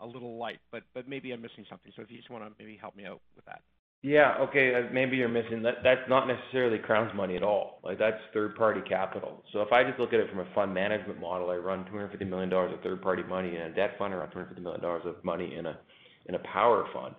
a 0.00 0.06
little 0.06 0.38
light, 0.38 0.58
but 0.70 0.82
but 0.94 1.08
maybe 1.08 1.32
I'm 1.32 1.42
missing 1.42 1.64
something. 1.68 1.92
So 1.96 2.02
if 2.02 2.10
you 2.10 2.18
just 2.18 2.30
want 2.30 2.44
to 2.44 2.50
maybe 2.58 2.76
help 2.76 2.96
me 2.96 3.06
out 3.06 3.20
with 3.36 3.44
that. 3.46 3.62
Yeah. 4.02 4.36
Okay. 4.40 4.74
Uh, 4.74 4.92
maybe 4.92 5.16
you're 5.16 5.28
missing 5.28 5.62
that. 5.62 5.76
That's 5.84 6.08
not 6.08 6.26
necessarily 6.26 6.78
Crown's 6.78 7.14
money 7.14 7.36
at 7.36 7.42
all. 7.42 7.80
Like 7.84 7.98
that's 7.98 8.18
third-party 8.34 8.80
capital. 8.88 9.44
So 9.52 9.60
if 9.62 9.72
I 9.72 9.84
just 9.84 9.98
look 10.00 10.12
at 10.12 10.20
it 10.20 10.28
from 10.28 10.40
a 10.40 10.54
fund 10.54 10.74
management 10.74 11.20
model, 11.20 11.50
I 11.50 11.56
run 11.56 11.84
250 11.86 12.24
million 12.24 12.48
dollars 12.48 12.72
of 12.74 12.80
third-party 12.82 13.22
money 13.24 13.54
in 13.54 13.62
a 13.62 13.70
debt 13.70 13.92
fund, 13.98 14.12
around 14.12 14.30
250 14.32 14.60
million 14.60 14.80
dollars 14.82 15.02
of 15.06 15.22
money 15.24 15.54
in 15.56 15.66
a 15.66 15.78
in 16.26 16.34
a 16.34 16.40
power 16.40 16.86
fund. 16.92 17.14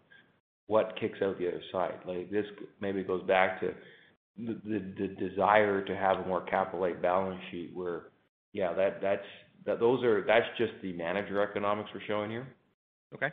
What 0.68 0.98
kicks 1.00 1.20
out 1.22 1.38
the 1.40 1.48
other 1.48 1.62
side? 1.72 2.00
Like 2.06 2.30
this 2.30 2.46
maybe 2.82 3.04
goes 3.04 3.24
back 3.24 3.62
to 3.62 3.74
the, 4.38 5.16
desire 5.20 5.84
to 5.86 5.96
have 5.96 6.20
a 6.20 6.28
more 6.28 6.42
capital-light 6.42 7.02
balance 7.02 7.40
sheet, 7.52 7.72
where 7.74 8.04
yeah, 8.52 8.74
that 8.74 9.02
that's 9.02 9.26
that's 9.66 10.48
just 10.58 10.74
the 10.82 10.94
manager 10.94 11.42
economics 11.42 11.90
we're 11.94 12.02
showing 12.08 12.32
here. 12.32 12.48
Okay. 13.14 13.32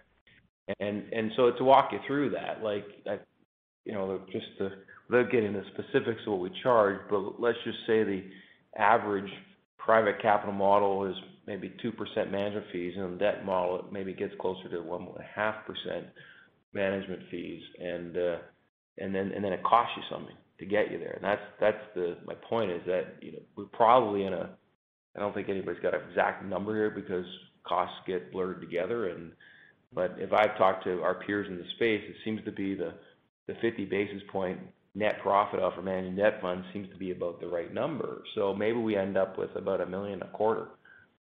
And 0.78 1.12
and 1.12 1.32
so 1.36 1.50
to 1.52 1.64
walk 1.64 1.90
you 1.92 1.98
through 2.06 2.30
that, 2.30 2.62
like 2.62 2.84
you 3.84 3.92
know, 3.92 4.20
just 4.30 4.46
to 4.58 4.70
without 5.08 5.30
getting 5.30 5.52
the 5.52 5.64
specifics 5.72 6.20
of 6.26 6.32
what 6.32 6.40
we 6.40 6.50
charge, 6.62 6.98
but 7.10 7.40
let's 7.40 7.58
just 7.64 7.78
say 7.86 8.04
the 8.04 8.22
average 8.76 9.30
private 9.78 10.20
capital 10.22 10.54
model 10.54 11.04
is 11.06 11.16
maybe 11.46 11.72
2% 11.84 12.30
management 12.30 12.66
fees, 12.72 12.94
and 12.96 13.14
the 13.14 13.18
debt 13.18 13.44
model, 13.44 13.80
it 13.80 13.92
maybe 13.92 14.12
gets 14.12 14.32
closer 14.40 14.68
to 14.68 14.76
1.5% 14.76 16.04
management 16.72 17.22
fees. 17.30 17.62
Uh, 17.80 18.38
and 18.98 19.14
then 19.14 19.32
it 19.32 19.62
costs 19.64 19.92
you 19.96 20.02
something 20.10 20.36
to 20.58 20.66
get 20.66 20.92
you 20.92 20.98
there. 20.98 21.18
And 21.20 21.24
that's 21.24 22.20
my 22.26 22.34
point, 22.48 22.70
is 22.70 22.82
that, 22.86 23.16
you 23.20 23.32
know, 23.32 23.38
we're 23.56 23.64
probably 23.64 24.24
in 24.24 24.32
a... 24.32 24.50
I 25.16 25.20
don't 25.20 25.34
think 25.34 25.48
anybody's 25.48 25.82
got 25.82 25.94
an 25.94 26.02
exact 26.08 26.44
number 26.44 26.74
here 26.74 26.90
because 26.90 27.26
costs 27.66 27.96
get 28.06 28.32
blurred 28.32 28.60
together. 28.60 29.08
And 29.08 29.32
but 29.92 30.14
if 30.18 30.32
I've 30.32 30.56
talked 30.56 30.84
to 30.84 31.02
our 31.02 31.14
peers 31.14 31.48
in 31.48 31.56
the 31.56 31.64
space, 31.76 32.02
it 32.08 32.16
seems 32.24 32.44
to 32.44 32.52
be 32.52 32.74
the 32.74 32.94
the 33.46 33.54
50 33.60 33.84
basis 33.86 34.22
point 34.30 34.60
net 34.94 35.20
profit 35.22 35.60
off 35.60 35.78
of 35.78 35.84
managing 35.84 36.16
debt 36.16 36.40
fund 36.40 36.64
seems 36.72 36.88
to 36.90 36.96
be 36.96 37.10
about 37.10 37.40
the 37.40 37.46
right 37.46 37.72
number. 37.72 38.22
So 38.34 38.54
maybe 38.54 38.78
we 38.78 38.96
end 38.96 39.16
up 39.16 39.38
with 39.38 39.54
about 39.56 39.80
a 39.80 39.84
1 39.84 39.90
million 39.90 40.22
a 40.22 40.28
quarter 40.28 40.68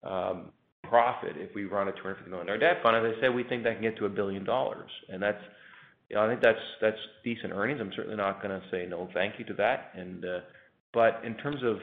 um, 0.03 0.51
profit 0.84 1.36
if 1.36 1.53
we 1.55 1.65
run 1.65 1.88
a 1.88 1.91
250 1.91 2.30
million 2.30 2.47
dollar 2.47 2.59
debt 2.59 2.84
fund. 2.84 2.95
As 2.95 3.13
I 3.17 3.21
said, 3.21 3.36
we 3.36 3.43
think 3.43 3.63
that 3.63 3.73
can 3.73 3.82
get 3.82 3.97
to 3.97 4.05
a 4.05 4.09
1 4.09 4.15
billion 4.15 4.43
dollars, 4.43 4.89
and 5.09 5.21
that's, 5.21 5.41
you 6.09 6.15
know, 6.15 6.26
I 6.26 6.30
think 6.30 6.41
that's 6.41 6.59
that's 6.82 6.97
decent 7.23 7.53
earnings. 7.53 7.80
I'm 7.82 7.91
certainly 7.95 8.17
not 8.17 8.41
gonna 8.41 8.61
say 8.71 8.86
no 8.88 9.09
thank 9.13 9.39
you 9.39 9.45
to 9.45 9.53
that. 9.55 9.93
Uh, 9.97 10.39
But 10.96 11.22
in 11.26 11.36
terms 11.36 11.62
of 11.62 11.78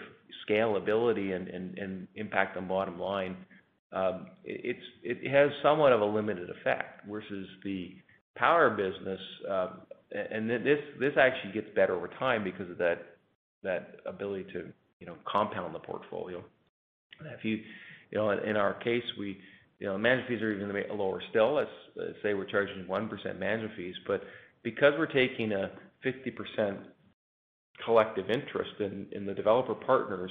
scalability 0.49 1.37
and 1.37 2.09
impact 2.17 2.57
on 2.57 2.67
bottom 2.67 2.99
line, 2.99 3.37
um, 3.93 4.29
it 4.43 5.31
has 5.31 5.51
somewhat 5.63 5.93
of 5.93 6.01
a 6.01 6.05
limited 6.05 6.49
effect 6.49 7.07
versus 7.07 7.47
the 7.63 7.95
power 8.35 8.71
business. 8.71 9.21
Um, 9.49 9.83
and 10.13 10.49
this 10.49 11.13
actually 11.19 11.53
gets 11.53 11.69
better 11.77 11.95
over 11.95 12.09
time 12.19 12.43
because 12.43 12.71
of 12.71 12.79
that 12.79 14.01
ability 14.07 14.45
to, 14.55 14.73
you 14.99 15.07
know, 15.07 15.17
compound 15.31 15.75
the 15.75 15.79
portfolio. 15.79 16.43
If 17.21 17.45
you 17.45 17.61
know, 18.13 18.31
in 18.31 18.57
our 18.57 18.75
case, 18.75 19.05
we, 19.19 19.39
you 19.79 19.89
know, 19.89 19.99
management 19.99 20.29
fees 20.31 20.43
are 20.43 20.53
even 20.53 20.99
lower 20.99 21.23
still. 21.29 21.55
Let's 21.55 21.69
say 22.23 22.33
we're 22.33 22.47
charging 22.47 22.87
1% 22.87 23.39
management 23.39 23.77
fees, 23.77 23.95
but 24.07 24.23
because 24.63 24.95
we're 24.97 25.07
taking 25.07 25.53
a 25.53 25.71
50% 26.03 26.79
collective 27.85 28.31
interest 28.31 28.73
in 28.81 29.07
in 29.13 29.27
the 29.27 29.35
developer 29.35 29.75
partners, 29.75 30.31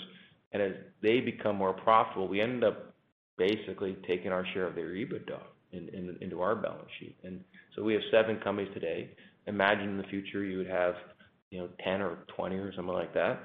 and 0.52 0.62
as 0.62 0.74
they 1.02 1.20
become 1.20 1.56
more 1.56 1.74
profitable, 1.74 2.28
we 2.28 2.42
end 2.42 2.64
up 2.64 2.94
basically 3.38 3.98
taking 4.08 4.32
our 4.32 4.46
share 4.54 4.68
of 4.68 4.76
their 4.76 4.89
EBITDA 4.89 5.39
into 6.22 6.42
our 6.42 6.56
balance 6.56 6.89
sheet. 7.00 7.16
And 7.24 7.44
so 7.76 7.84
we 7.84 7.94
have 7.94 8.02
seven 8.12 8.38
companies 8.44 8.72
today. 8.74 9.10
Imagine 9.48 9.89
in 9.89 9.98
the 9.98 10.04
future, 10.04 10.44
you 10.44 10.58
would 10.58 10.68
have, 10.68 10.96
you 11.50 11.60
know, 11.60 11.70
10 11.84 12.02
or 12.02 12.18
20 12.36 12.56
or 12.58 12.74
something 12.76 12.94
like 12.94 13.14
that. 13.14 13.39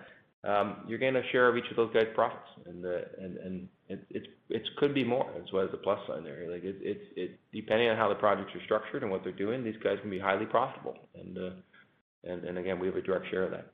Um, 0.44 0.84
you're 0.86 0.99
getting 0.99 1.16
a 1.16 1.28
share 1.32 1.49
of 1.49 1.57
each 1.57 1.68
of 1.70 1.76
those 1.76 1.92
guys' 1.92 2.07
profits, 2.14 2.49
and 2.66 2.82
the, 2.84 3.05
and 3.18 3.36
and 3.38 3.68
it 3.88 4.62
could 4.76 4.94
be 4.94 5.03
more, 5.03 5.28
as 5.36 5.51
well 5.53 5.64
as 5.64 5.70
the 5.72 5.76
plus 5.78 5.99
sign 6.07 6.22
there. 6.22 6.49
Like, 6.49 6.62
it, 6.62 6.76
it 6.80 7.01
it 7.16 7.40
depending 7.53 7.88
on 7.88 7.97
how 7.97 8.09
the 8.09 8.14
projects 8.14 8.55
are 8.55 8.64
structured 8.64 9.03
and 9.03 9.11
what 9.11 9.24
they're 9.24 9.32
doing, 9.32 9.64
these 9.64 9.82
guys 9.82 9.99
can 10.01 10.11
be 10.11 10.20
highly 10.20 10.47
profitable. 10.47 10.94
and 11.14 11.38
uh, 11.38 11.51
and 12.24 12.44
And 12.44 12.59
again, 12.59 12.78
we 12.78 12.86
have 12.86 12.97
a 12.97 13.03
direct 13.03 13.28
share 13.30 13.44
of 13.44 13.51
that. 13.53 13.72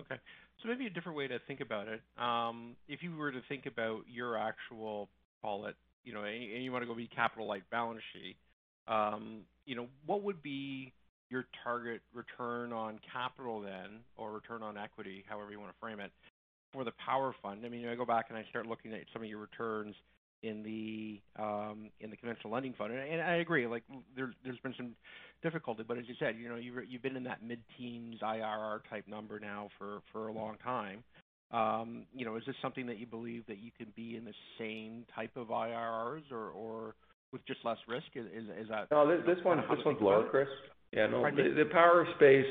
Okay. 0.00 0.20
So 0.62 0.68
maybe 0.68 0.86
a 0.86 0.90
different 0.90 1.16
way 1.16 1.28
to 1.28 1.38
think 1.46 1.60
about 1.60 1.88
it. 1.88 2.00
Um, 2.18 2.76
if 2.88 3.02
you 3.02 3.16
were 3.16 3.32
to 3.32 3.40
think 3.48 3.66
about 3.66 4.02
your 4.08 4.36
actual, 4.36 5.08
call 5.42 5.66
it, 5.66 5.76
you 6.04 6.12
know, 6.12 6.24
and 6.24 6.62
you 6.62 6.72
want 6.72 6.82
to 6.82 6.86
go 6.86 6.94
be 6.94 7.08
capital 7.08 7.46
light 7.46 7.62
balance 7.70 8.02
sheet, 8.12 8.36
um, 8.88 9.40
you 9.66 9.74
know, 9.74 9.86
what 10.06 10.22
would 10.22 10.42
be 10.42 10.92
your 11.30 11.46
target 11.62 12.02
return 12.12 12.72
on 12.72 13.00
capital 13.10 13.60
then, 13.60 14.00
or 14.16 14.32
return 14.32 14.62
on 14.62 14.76
equity, 14.76 15.24
however 15.28 15.50
you 15.50 15.58
want 15.58 15.72
to 15.72 15.78
frame 15.80 16.00
it, 16.00 16.12
for 16.72 16.84
the 16.84 16.92
power 17.04 17.34
fund? 17.42 17.64
I 17.64 17.68
mean, 17.68 17.88
I 17.88 17.94
go 17.94 18.04
back 18.04 18.26
and 18.28 18.38
I 18.38 18.44
start 18.50 18.66
looking 18.66 18.92
at 18.92 19.00
some 19.12 19.22
of 19.22 19.28
your 19.28 19.38
returns 19.38 19.94
in 20.44 20.62
the 20.62 21.42
um, 21.42 21.90
in 22.00 22.10
the 22.10 22.16
conventional 22.16 22.52
lending 22.52 22.74
fund. 22.74 22.92
And 22.92 23.20
I 23.22 23.36
agree, 23.36 23.66
like, 23.66 23.82
there's 24.14 24.58
been 24.62 24.74
some 24.76 24.90
difficulty, 25.42 25.82
but 25.86 25.96
as 25.98 26.04
you 26.06 26.14
said, 26.18 26.36
you 26.38 26.48
know, 26.48 26.56
you've 26.56 26.76
you've 26.88 27.02
been 27.02 27.16
in 27.16 27.24
that 27.24 27.42
mid-teens 27.42 28.20
IRR 28.22 28.80
type 28.90 29.08
number 29.08 29.40
now 29.40 29.68
for 29.78 30.00
for 30.12 30.28
a 30.28 30.32
long 30.32 30.56
time. 30.62 31.02
Um, 31.50 32.06
you 32.14 32.24
know, 32.24 32.36
is 32.36 32.42
this 32.46 32.56
something 32.60 32.86
that 32.86 32.98
you 32.98 33.06
believe 33.06 33.46
that 33.46 33.58
you 33.58 33.70
can 33.76 33.86
be 33.96 34.16
in 34.16 34.24
the 34.24 34.34
same 34.58 35.04
type 35.14 35.36
of 35.36 35.48
IRRs 35.48 36.30
or 36.30 36.50
or 36.50 36.94
with 37.32 37.44
just 37.46 37.60
less 37.64 37.78
risk? 37.88 38.06
Is 38.14 38.26
is 38.60 38.68
that- 38.68 38.90
No, 38.90 39.08
this 39.08 39.42
one, 39.42 39.58
this 39.58 39.84
one's 39.84 40.00
lower, 40.00 40.28
Chris. 40.28 40.48
Yeah, 40.92 41.06
no, 41.06 41.22
the 41.24 41.68
power 41.72 42.06
space, 42.16 42.46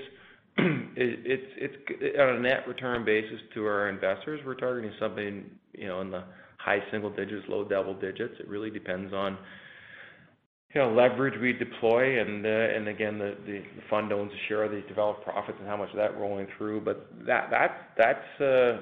it's 0.57 1.77
it's 1.95 2.19
on 2.19 2.35
a 2.37 2.39
net 2.39 2.67
return 2.67 3.05
basis 3.05 3.39
to 3.53 3.65
our 3.65 3.89
investors, 3.89 4.41
we're 4.45 4.55
targeting 4.55 4.91
something, 4.99 5.45
you 5.73 5.87
know, 5.87 6.01
in 6.01 6.11
the 6.11 6.23
high 6.63 6.79
single 6.91 7.09
digits, 7.09 7.45
low 7.49 7.63
double 7.63 7.93
digits. 7.93 8.35
It 8.39 8.47
really 8.47 8.69
depends 8.69 9.13
on, 9.13 9.37
you 10.73 10.81
know, 10.81 10.93
leverage 10.93 11.39
we 11.41 11.53
deploy, 11.53 12.21
and 12.21 12.45
uh, 12.45 12.89
again, 12.89 13.19
the 13.19 13.61
fund 13.89 14.13
owns 14.13 14.31
a 14.31 14.47
share 14.47 14.63
of 14.63 14.71
the 14.71 14.81
developed 14.87 15.23
profits 15.23 15.57
and 15.59 15.67
how 15.67 15.77
much 15.77 15.89
of 15.89 15.97
that 15.97 16.17
rolling 16.17 16.47
through. 16.57 16.81
But 16.81 17.07
uh, 17.29 18.77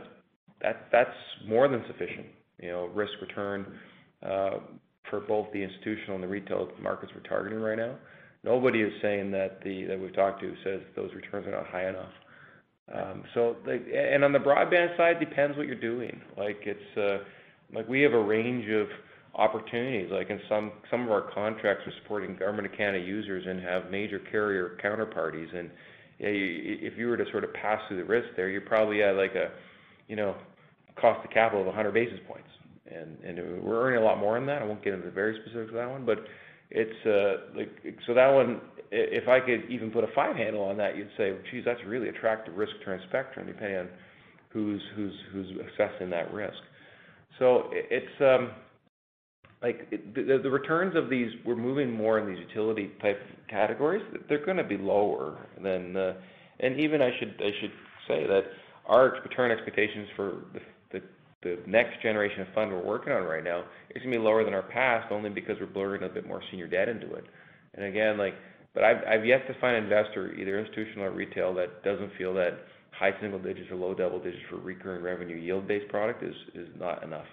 that's 0.91 1.15
more 1.47 1.67
than 1.67 1.83
sufficient, 1.87 2.27
you 2.59 2.69
know, 2.69 2.85
risk 2.93 3.13
return 3.21 3.65
uh, 4.23 4.59
for 5.09 5.21
both 5.21 5.47
the 5.51 5.63
institutional 5.63 6.15
and 6.15 6.23
the 6.23 6.27
retail 6.27 6.69
markets 6.81 7.11
we're 7.15 7.27
targeting 7.27 7.59
right 7.59 7.77
now. 7.77 7.97
Nobody 8.43 8.81
is 8.81 8.93
saying 9.01 9.31
that 9.31 9.59
we've 9.65 10.15
talked 10.15 10.41
to 10.41 10.53
says 10.63 10.81
those 10.95 11.11
returns 11.13 11.47
are 11.47 11.51
not 11.51 11.67
high 11.67 11.89
enough. 11.89 12.11
Um, 12.93 13.23
so, 13.33 13.55
like, 13.65 13.85
and 13.93 14.23
on 14.23 14.33
the 14.33 14.39
broadband 14.39 14.97
side, 14.97 15.19
depends 15.19 15.57
what 15.57 15.67
you're 15.67 15.79
doing. 15.79 16.21
Like, 16.37 16.57
it's 16.65 17.23
like 17.73 17.87
we 17.87 18.01
have 18.01 18.13
a 18.13 18.21
range 18.21 18.69
of 18.69 18.87
opportunities, 19.35 20.09
like 20.11 20.29
in 20.29 20.39
some 20.49 20.71
some 20.89 21.03
of 21.03 21.11
our 21.11 21.31
contracts 21.33 21.83
are 21.87 21.93
supporting 22.01 22.35
Government 22.35 22.67
of 22.71 22.77
Canada 22.77 23.03
users 23.03 23.45
and 23.47 23.61
have 23.61 23.89
major 23.89 24.19
carrier 24.31 24.77
counterparties. 24.83 25.55
And 25.55 25.69
if 26.19 26.97
you 26.97 27.07
were 27.07 27.17
to 27.17 27.25
sort 27.31 27.43
of 27.43 27.53
pass 27.53 27.79
through 27.87 27.97
the 27.97 28.03
risk 28.03 28.27
there, 28.35 28.49
you're 28.49 28.61
probably 28.61 29.01
at, 29.01 29.15
like, 29.15 29.33
a, 29.33 29.49
you 30.07 30.15
know, 30.15 30.35
cost 30.99 31.25
of 31.25 31.31
capital 31.31 31.61
of 31.61 31.67
100 31.67 31.91
basis 31.93 32.19
points. 32.27 32.49
And 32.85 33.17
and 33.23 33.63
we're 33.63 33.81
earning 33.87 34.01
a 34.01 34.03
lot 34.03 34.19
more 34.19 34.35
than 34.35 34.45
that. 34.47 34.61
I 34.61 34.65
won't 34.65 34.83
get 34.83 34.93
into 34.93 35.05
the 35.05 35.11
very 35.11 35.39
specifics 35.41 35.69
of 35.69 35.75
that 35.75 35.89
one, 35.89 36.05
but 36.05 36.19
it's 36.69 37.05
uh 37.05 37.57
like... 37.57 37.69
So 38.05 38.13
that 38.13 38.29
one, 38.29 38.59
if 38.91 39.27
I 39.29 39.39
could 39.39 39.69
even 39.69 39.91
put 39.91 40.03
a 40.03 40.09
five 40.13 40.35
handle 40.35 40.63
on 40.63 40.77
that, 40.77 40.97
you'd 40.97 41.09
say, 41.17 41.33
"Geez, 41.49 41.63
that's 41.65 41.79
really 41.85 42.09
attractive 42.09 42.57
risk 42.57 42.73
return 42.79 42.99
spectrum," 43.07 43.47
depending 43.47 43.77
on 43.77 43.89
who's 44.49 44.81
who's 44.95 45.13
who's 45.31 45.47
assessing 45.51 46.09
that 46.09 46.33
risk. 46.33 46.59
So 47.39 47.69
it's 47.71 48.21
um, 48.21 48.51
like 49.61 49.89
the 49.89 50.49
returns 50.49 50.95
of 50.95 51.09
these, 51.09 51.29
we're 51.45 51.55
moving 51.55 51.91
more 51.91 52.19
in 52.19 52.27
these 52.27 52.43
utility 52.47 52.91
type 53.01 53.19
categories. 53.49 54.03
They're 54.29 54.45
gonna 54.45 54.63
be 54.63 54.77
lower 54.77 55.47
than. 55.61 55.95
Uh, 55.95 56.13
and 56.59 56.79
even 56.79 57.01
I 57.01 57.09
should 57.19 57.35
say 58.07 58.27
that 58.27 58.43
our 58.85 59.17
return 59.23 59.51
expectations 59.51 60.07
for 60.15 60.43
the 61.43 61.57
next 61.65 62.01
generation 62.03 62.41
of 62.41 62.47
fund 62.53 62.71
we're 62.71 62.85
working 62.85 63.11
on 63.11 63.23
right 63.23 63.43
now 63.43 63.63
is 63.95 64.03
gonna 64.03 64.15
be 64.15 64.21
lower 64.21 64.43
than 64.43 64.53
our 64.53 64.61
past, 64.61 65.11
only 65.11 65.29
because 65.29 65.55
we're 65.59 65.65
blurring 65.65 66.03
a 66.03 66.09
bit 66.09 66.27
more 66.27 66.41
senior 66.51 66.67
debt 66.67 66.87
into 66.87 67.11
it. 67.15 67.25
And 67.73 67.85
again, 67.85 68.17
like, 68.17 68.35
but 68.73 68.83
I've 68.83 69.25
yet 69.25 69.47
to 69.47 69.59
find 69.59 69.75
an 69.75 69.83
investor, 69.83 70.33
either 70.33 70.59
institutional 70.59 71.05
or 71.05 71.11
retail, 71.11 71.53
that 71.55 71.83
doesn't 71.83 72.11
feel 72.17 72.33
that 72.35 72.59
high 73.01 73.19
single 73.19 73.39
digits 73.39 73.67
or 73.71 73.75
low 73.77 73.95
double 73.95 74.19
digits 74.19 74.43
for 74.47 74.57
recurring 74.57 75.01
revenue 75.01 75.35
yield-based 75.35 75.87
product 75.89 76.23
is 76.23 76.67
not 76.77 77.01
enough. 77.03 77.25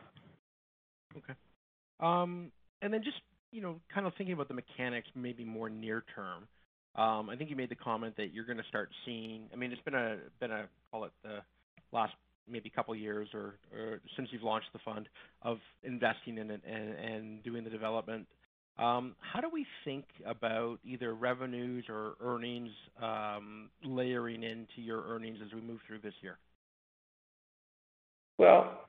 Okay. 1.14 1.34
Um, 2.00 2.50
and 2.80 2.90
then 2.90 3.02
just, 3.04 3.18
you 3.52 3.60
know, 3.60 3.78
kind 3.92 4.06
of 4.06 4.14
thinking 4.16 4.32
about 4.32 4.48
the 4.48 4.54
mechanics, 4.54 5.08
maybe 5.14 5.44
more 5.44 5.68
near 5.68 6.04
term. 6.14 6.48
Um, 6.96 7.28
I 7.28 7.36
think 7.36 7.50
you 7.50 7.56
made 7.56 7.68
the 7.68 7.76
comment 7.76 8.16
that 8.16 8.32
you're 8.32 8.46
gonna 8.46 8.62
start 8.70 8.88
seeing... 9.04 9.42
I 9.52 9.56
mean, 9.56 9.70
it's 9.70 9.82
been 9.82 9.94
a, 9.94 10.16
been 10.40 10.52
a 10.52 10.68
call 10.90 11.04
it, 11.04 11.12
the 11.22 11.40
last 11.92 12.14
maybe 12.50 12.70
couple 12.70 12.96
years 12.96 13.28
or 13.34 13.56
since 14.16 14.30
you've 14.32 14.42
launched 14.42 14.68
the 14.72 14.78
fund, 14.82 15.06
of 15.42 15.58
investing 15.82 16.38
in 16.38 16.50
it 16.50 16.62
and 16.66 17.42
doing 17.42 17.62
the 17.62 17.70
development. 17.70 18.26
Um, 18.78 19.16
how 19.20 19.40
do 19.40 19.48
we 19.52 19.66
think 19.84 20.04
about 20.24 20.78
either 20.84 21.14
revenues 21.14 21.84
or 21.88 22.14
earnings 22.20 22.70
um, 23.02 23.70
layering 23.84 24.42
into 24.44 24.80
your 24.80 25.02
earnings 25.08 25.38
as 25.44 25.52
we 25.52 25.60
move 25.60 25.80
through 25.86 25.98
this 25.98 26.14
year? 26.22 26.38
Well, 28.38 28.84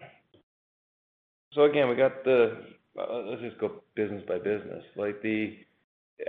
so 1.53 1.63
again, 1.63 1.89
we 1.89 1.95
got 1.95 2.23
the, 2.23 2.57
let's 2.95 3.41
just 3.41 3.59
go 3.59 3.81
business 3.95 4.23
by 4.27 4.37
business. 4.37 4.83
Like, 4.95 5.21
the 5.23 5.57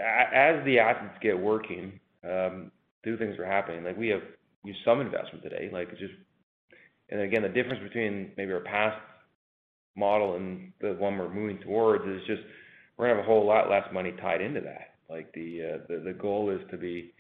as 0.01 0.65
the 0.65 0.79
assets 0.79 1.19
get 1.21 1.39
working, 1.39 2.01
um, 2.25 2.71
two 3.05 3.19
things 3.19 3.39
are 3.39 3.45
happening. 3.45 3.85
Like, 3.85 3.99
we 3.99 4.09
have 4.09 4.23
used 4.65 4.79
some 4.85 5.01
investment 5.01 5.43
today, 5.43 5.69
like, 5.73 5.89
it's 5.91 6.01
just... 6.01 6.15
And 7.13 7.23
again, 7.23 7.43
the 7.43 7.49
difference 7.49 7.83
between 7.83 8.31
maybe 8.37 8.53
our 8.53 8.61
past 8.61 8.97
model 9.97 10.37
and 10.37 10.73
the 10.81 10.95
one 10.95 11.19
we're 11.19 11.29
moving 11.29 11.59
towards 11.59 12.05
is 12.07 12.21
just 12.27 12.43
we're 13.01 13.09
gonna 13.09 13.17
have 13.21 13.25
a 13.27 13.29
whole 13.29 13.47
lot 13.47 13.71
less 13.71 13.87
money 13.95 14.13
tied 14.21 14.43
into 14.43 14.63
that. 14.63 14.95
Like, 15.11 15.33
the 15.35 15.63
uh 15.63 15.79
the 15.89 16.01
the 16.05 16.15
goal 16.15 16.51
is 16.51 16.61
to 16.73 16.79
be, 16.79 17.15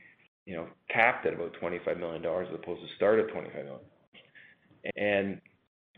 you 0.46 0.56
know, 0.56 0.68
capped 0.90 1.26
at 1.26 1.34
about 1.34 1.54
25 1.60 1.98
million 1.98 2.22
dollars 2.22 2.48
as 2.52 2.60
opposed 2.62 2.82
to 2.82 2.96
start 2.96 3.20
at 3.20 3.30
25 3.32 3.54
million. 3.66 3.80
And 4.96 5.40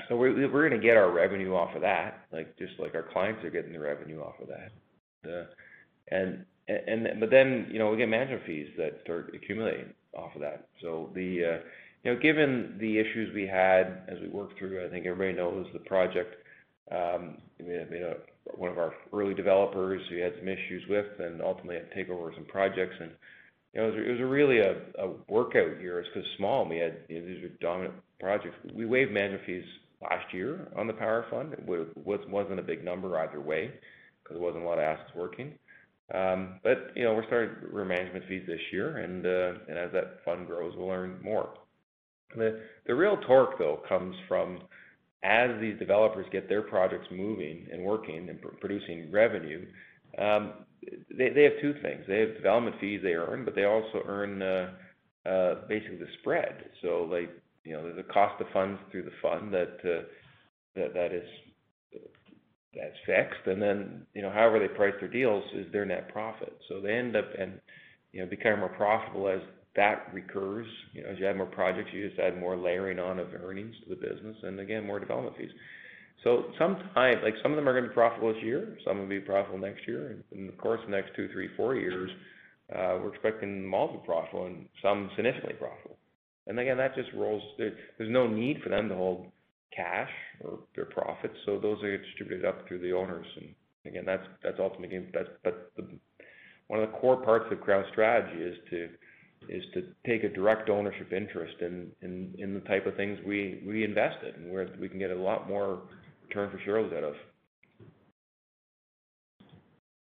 so 0.08 0.16
We're 0.16 0.50
we're 0.52 0.68
gonna 0.70 0.82
get 0.82 0.96
our 0.98 1.12
revenue 1.12 1.54
off 1.54 1.76
of 1.76 1.82
that, 1.82 2.26
like, 2.32 2.58
just 2.58 2.74
like 2.80 2.94
our 2.94 3.04
clients 3.12 3.44
are 3.44 3.50
getting 3.50 3.72
the 3.72 3.80
revenue 3.80 4.20
off 4.22 4.36
of 4.42 4.48
that. 4.48 4.72
Uh, 5.30 5.46
and 6.10 6.44
and 6.68 7.20
but 7.20 7.30
then 7.30 7.68
you 7.70 7.78
know, 7.80 7.90
we 7.90 7.98
get 7.98 8.08
management 8.08 8.44
fees 8.46 8.68
that 8.78 9.00
start 9.04 9.34
accumulating 9.34 9.94
off 10.16 10.34
of 10.36 10.42
that. 10.42 10.68
So 10.82 11.10
the 11.14 11.44
uh, 11.44 11.58
you 12.04 12.14
know, 12.14 12.20
given 12.20 12.76
the 12.80 12.98
issues 12.98 13.34
we 13.34 13.46
had 13.46 14.02
as 14.08 14.18
we 14.20 14.28
worked 14.28 14.58
through, 14.58 14.84
I 14.86 14.90
think 14.90 15.06
everybody 15.06 15.36
knows 15.36 15.66
the 15.72 15.80
project, 15.80 16.36
Um, 16.92 17.38
uh, 17.60 18.14
one 18.56 18.70
of 18.70 18.78
our 18.78 18.92
early 19.12 19.34
developers 19.34 20.02
we 20.10 20.20
had 20.20 20.34
some 20.38 20.48
issues 20.48 20.82
with 20.88 21.06
and 21.18 21.40
ultimately 21.40 21.76
had 21.76 21.88
to 21.90 21.94
take 21.94 22.10
over 22.10 22.32
some 22.34 22.44
projects. 22.44 22.94
And 23.00 23.10
you 23.72 23.80
know, 23.80 23.88
it 23.88 24.10
was 24.10 24.20
really 24.20 24.58
a 24.58 25.08
workout 25.28 25.80
year. 25.80 26.00
It's 26.00 26.08
'cause 26.12 26.24
small, 26.36 26.68
we 26.68 26.78
had, 26.78 27.08
these 27.08 27.42
were 27.42 27.48
dominant 27.60 27.94
projects. 28.20 28.56
We 28.74 28.84
waived 28.84 29.12
management 29.12 29.44
fees 29.46 29.64
last 30.02 30.34
year 30.34 30.68
on 30.76 30.86
the 30.86 30.92
power 30.92 31.24
fund. 31.30 31.54
It 31.54 31.64
wasn't 31.66 32.58
a 32.58 32.62
big 32.62 32.84
number 32.84 33.18
either 33.18 33.40
way 33.40 33.70
'cause 34.24 34.36
there 34.36 34.42
wasn't 34.44 34.64
a 34.64 34.66
lot 34.66 34.78
of 34.78 34.84
assets 34.84 35.14
working. 35.14 35.58
Um, 36.12 36.60
but 36.62 36.94
you 36.94 37.04
know, 37.04 37.14
we're 37.14 37.24
starting 37.26 37.70
to 37.70 37.84
management 37.84 38.26
fees 38.26 38.44
this 38.46 38.60
year, 38.72 38.98
uh, 38.98 39.00
and 39.68 39.78
as 39.78 39.92
that 39.92 40.22
fund 40.24 40.46
grows, 40.46 40.76
we'll 40.76 40.90
earn 40.90 41.18
more. 41.22 41.54
The 42.34 42.94
real 42.94 43.16
torque, 43.18 43.58
though, 43.58 43.76
comes 43.88 44.16
from 44.28 44.60
as 45.22 45.50
these 45.60 45.78
developers 45.78 46.26
get 46.32 46.48
their 46.48 46.62
projects 46.62 47.06
moving 47.10 47.66
and 47.72 47.84
working 47.84 48.28
and 48.28 48.38
producing 48.60 49.10
revenue, 49.12 49.64
um, 50.18 50.52
they 51.16 51.42
have 51.44 51.60
two 51.60 51.74
things. 51.82 52.04
They 52.08 52.20
have 52.20 52.34
development 52.34 52.76
fees 52.80 53.00
they 53.02 53.14
earn, 53.14 53.44
but 53.44 53.54
they 53.54 53.64
also 53.64 54.02
earn 54.06 54.42
uh, 54.42 54.70
uh, 55.28 55.54
basically 55.68 55.98
the 55.98 56.08
spread. 56.20 56.64
So 56.82 57.08
like, 57.10 57.30
you 57.64 57.72
know, 57.72 57.82
there's 57.82 57.98
a 57.98 58.12
cost 58.12 58.40
of 58.40 58.48
funds 58.52 58.80
through 58.90 59.04
the 59.04 59.12
fund 59.22 59.54
uh, 59.54 59.66
that 60.74 60.94
that 60.94 61.12
is 61.12 61.28
that's 62.74 62.96
fixed. 63.06 63.46
And 63.46 63.60
then, 63.60 64.06
you 64.14 64.22
know, 64.22 64.30
however 64.30 64.58
they 64.58 64.68
price 64.68 64.94
their 64.98 65.08
deals 65.08 65.44
is 65.54 65.70
their 65.72 65.84
net 65.84 66.12
profit. 66.12 66.56
So 66.68 66.80
they 66.80 66.94
end 66.94 67.16
up 67.16 67.26
and 67.38 67.60
you 68.12 68.22
know 68.22 68.28
becoming 68.28 68.60
more 68.60 68.68
profitable 68.70 69.28
as 69.28 69.40
that 69.76 70.08
recurs. 70.12 70.66
You 70.92 71.02
know, 71.02 71.08
as 71.10 71.18
you 71.18 71.26
add 71.26 71.36
more 71.36 71.46
projects, 71.46 71.90
you 71.92 72.08
just 72.08 72.20
add 72.20 72.38
more 72.38 72.56
layering 72.56 72.98
on 72.98 73.18
of 73.18 73.28
earnings 73.34 73.74
to 73.84 73.94
the 73.94 73.96
business 73.96 74.36
and 74.42 74.60
again, 74.60 74.86
more 74.86 75.00
development 75.00 75.36
fees. 75.36 75.50
So 76.24 76.44
sometimes, 76.58 77.18
like, 77.24 77.34
some 77.42 77.52
of 77.52 77.56
them 77.56 77.68
are 77.68 77.74
gonna 77.74 77.88
be 77.88 77.94
profitable 77.94 78.32
this 78.32 78.42
year, 78.42 78.78
some 78.84 78.98
will 78.98 79.08
be 79.08 79.18
profitable 79.18 79.58
next 79.58 79.88
year. 79.88 80.16
In 80.30 80.46
the 80.46 80.52
course 80.52 80.80
of 80.84 80.90
the 80.90 80.96
next 80.96 81.16
two, 81.16 81.28
three, 81.32 81.48
four 81.56 81.74
years, 81.74 82.10
uh, 82.72 82.98
we're 83.02 83.12
expecting 83.12 83.62
them 83.62 83.74
all 83.74 83.88
to 83.88 83.98
be 83.98 84.04
profitable 84.06 84.46
and 84.46 84.68
some 84.80 85.10
significantly 85.16 85.56
profitable. 85.58 85.98
And 86.46 86.58
again, 86.58 86.76
that 86.76 86.94
just 86.94 87.12
rolls. 87.14 87.42
There's 87.58 87.74
no 88.00 88.26
need 88.26 88.62
for 88.62 88.68
them 88.68 88.88
to 88.88 88.94
hold 88.94 89.30
cash 89.74 90.10
or 90.40 90.60
their 90.74 90.86
profits, 90.86 91.34
so 91.46 91.58
those 91.58 91.82
are 91.82 91.98
distributed 91.98 92.44
up 92.44 92.66
through 92.66 92.80
the 92.80 92.92
owners. 92.92 93.26
And 93.36 93.54
again, 93.86 94.04
that's 94.06 94.58
ultimately. 94.58 95.06
That's 95.12 95.28
but 95.44 95.72
one 96.68 96.80
of 96.80 96.90
the 96.90 96.98
core 96.98 97.22
parts 97.22 97.46
of 97.50 97.60
Crown's 97.60 97.86
strategy 97.92 98.42
is 98.42 98.56
to 98.70 98.88
take 100.06 100.24
a 100.24 100.28
direct 100.28 100.68
ownership 100.70 101.12
interest 101.12 101.54
in 101.60 101.90
in, 102.02 102.34
in 102.38 102.54
the 102.54 102.60
type 102.60 102.86
of 102.86 102.96
things 102.96 103.18
we 103.26 103.62
we 103.66 103.84
invest 103.84 104.18
in, 104.22 104.50
where 104.52 104.68
we 104.80 104.88
can 104.88 104.98
get 104.98 105.10
a 105.10 105.14
lot 105.14 105.48
more 105.48 105.82
return 106.28 106.50
for 106.50 106.58
shareholders 106.64 106.96
out 106.96 107.04
of. 107.04 107.14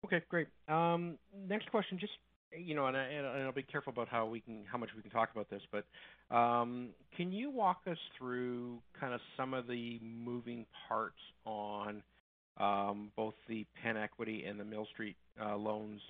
Okay, 0.06 0.22
great. 0.30 0.48
Um, 0.68 1.18
next 1.48 1.72
question, 1.72 1.98
just, 1.98 2.12
you 2.58 2.76
know, 2.76 2.88
and 2.88 2.98
I'll 2.98 3.54
be 3.54 3.64
careful 3.64 3.94
about 3.94 4.10
how 4.10 4.26
we 4.26 4.42
can, 4.42 4.66
how 4.70 4.78
much 4.78 4.90
we 4.96 5.02
can 5.02 5.12
talk 5.12 5.30
about 5.34 5.50
this, 5.50 5.62
but 5.72 5.86
um, 6.36 6.90
can 7.16 7.32
you 7.32 7.50
walk 7.50 7.82
us 7.90 7.98
through 8.18 8.80
kind 9.00 9.14
of 9.14 9.22
some 9.38 9.54
of 9.54 9.68
the 9.68 10.00
moving 10.02 10.66
parts 10.90 11.16
on 11.46 12.04
um, 12.58 13.12
both 13.16 13.36
the 13.48 13.66
PenEquity 13.86 14.50
and 14.50 14.60
the 14.60 14.66
Mill 14.66 14.86
Street 14.92 15.16
uh, 15.42 15.56
loans? 15.56 16.02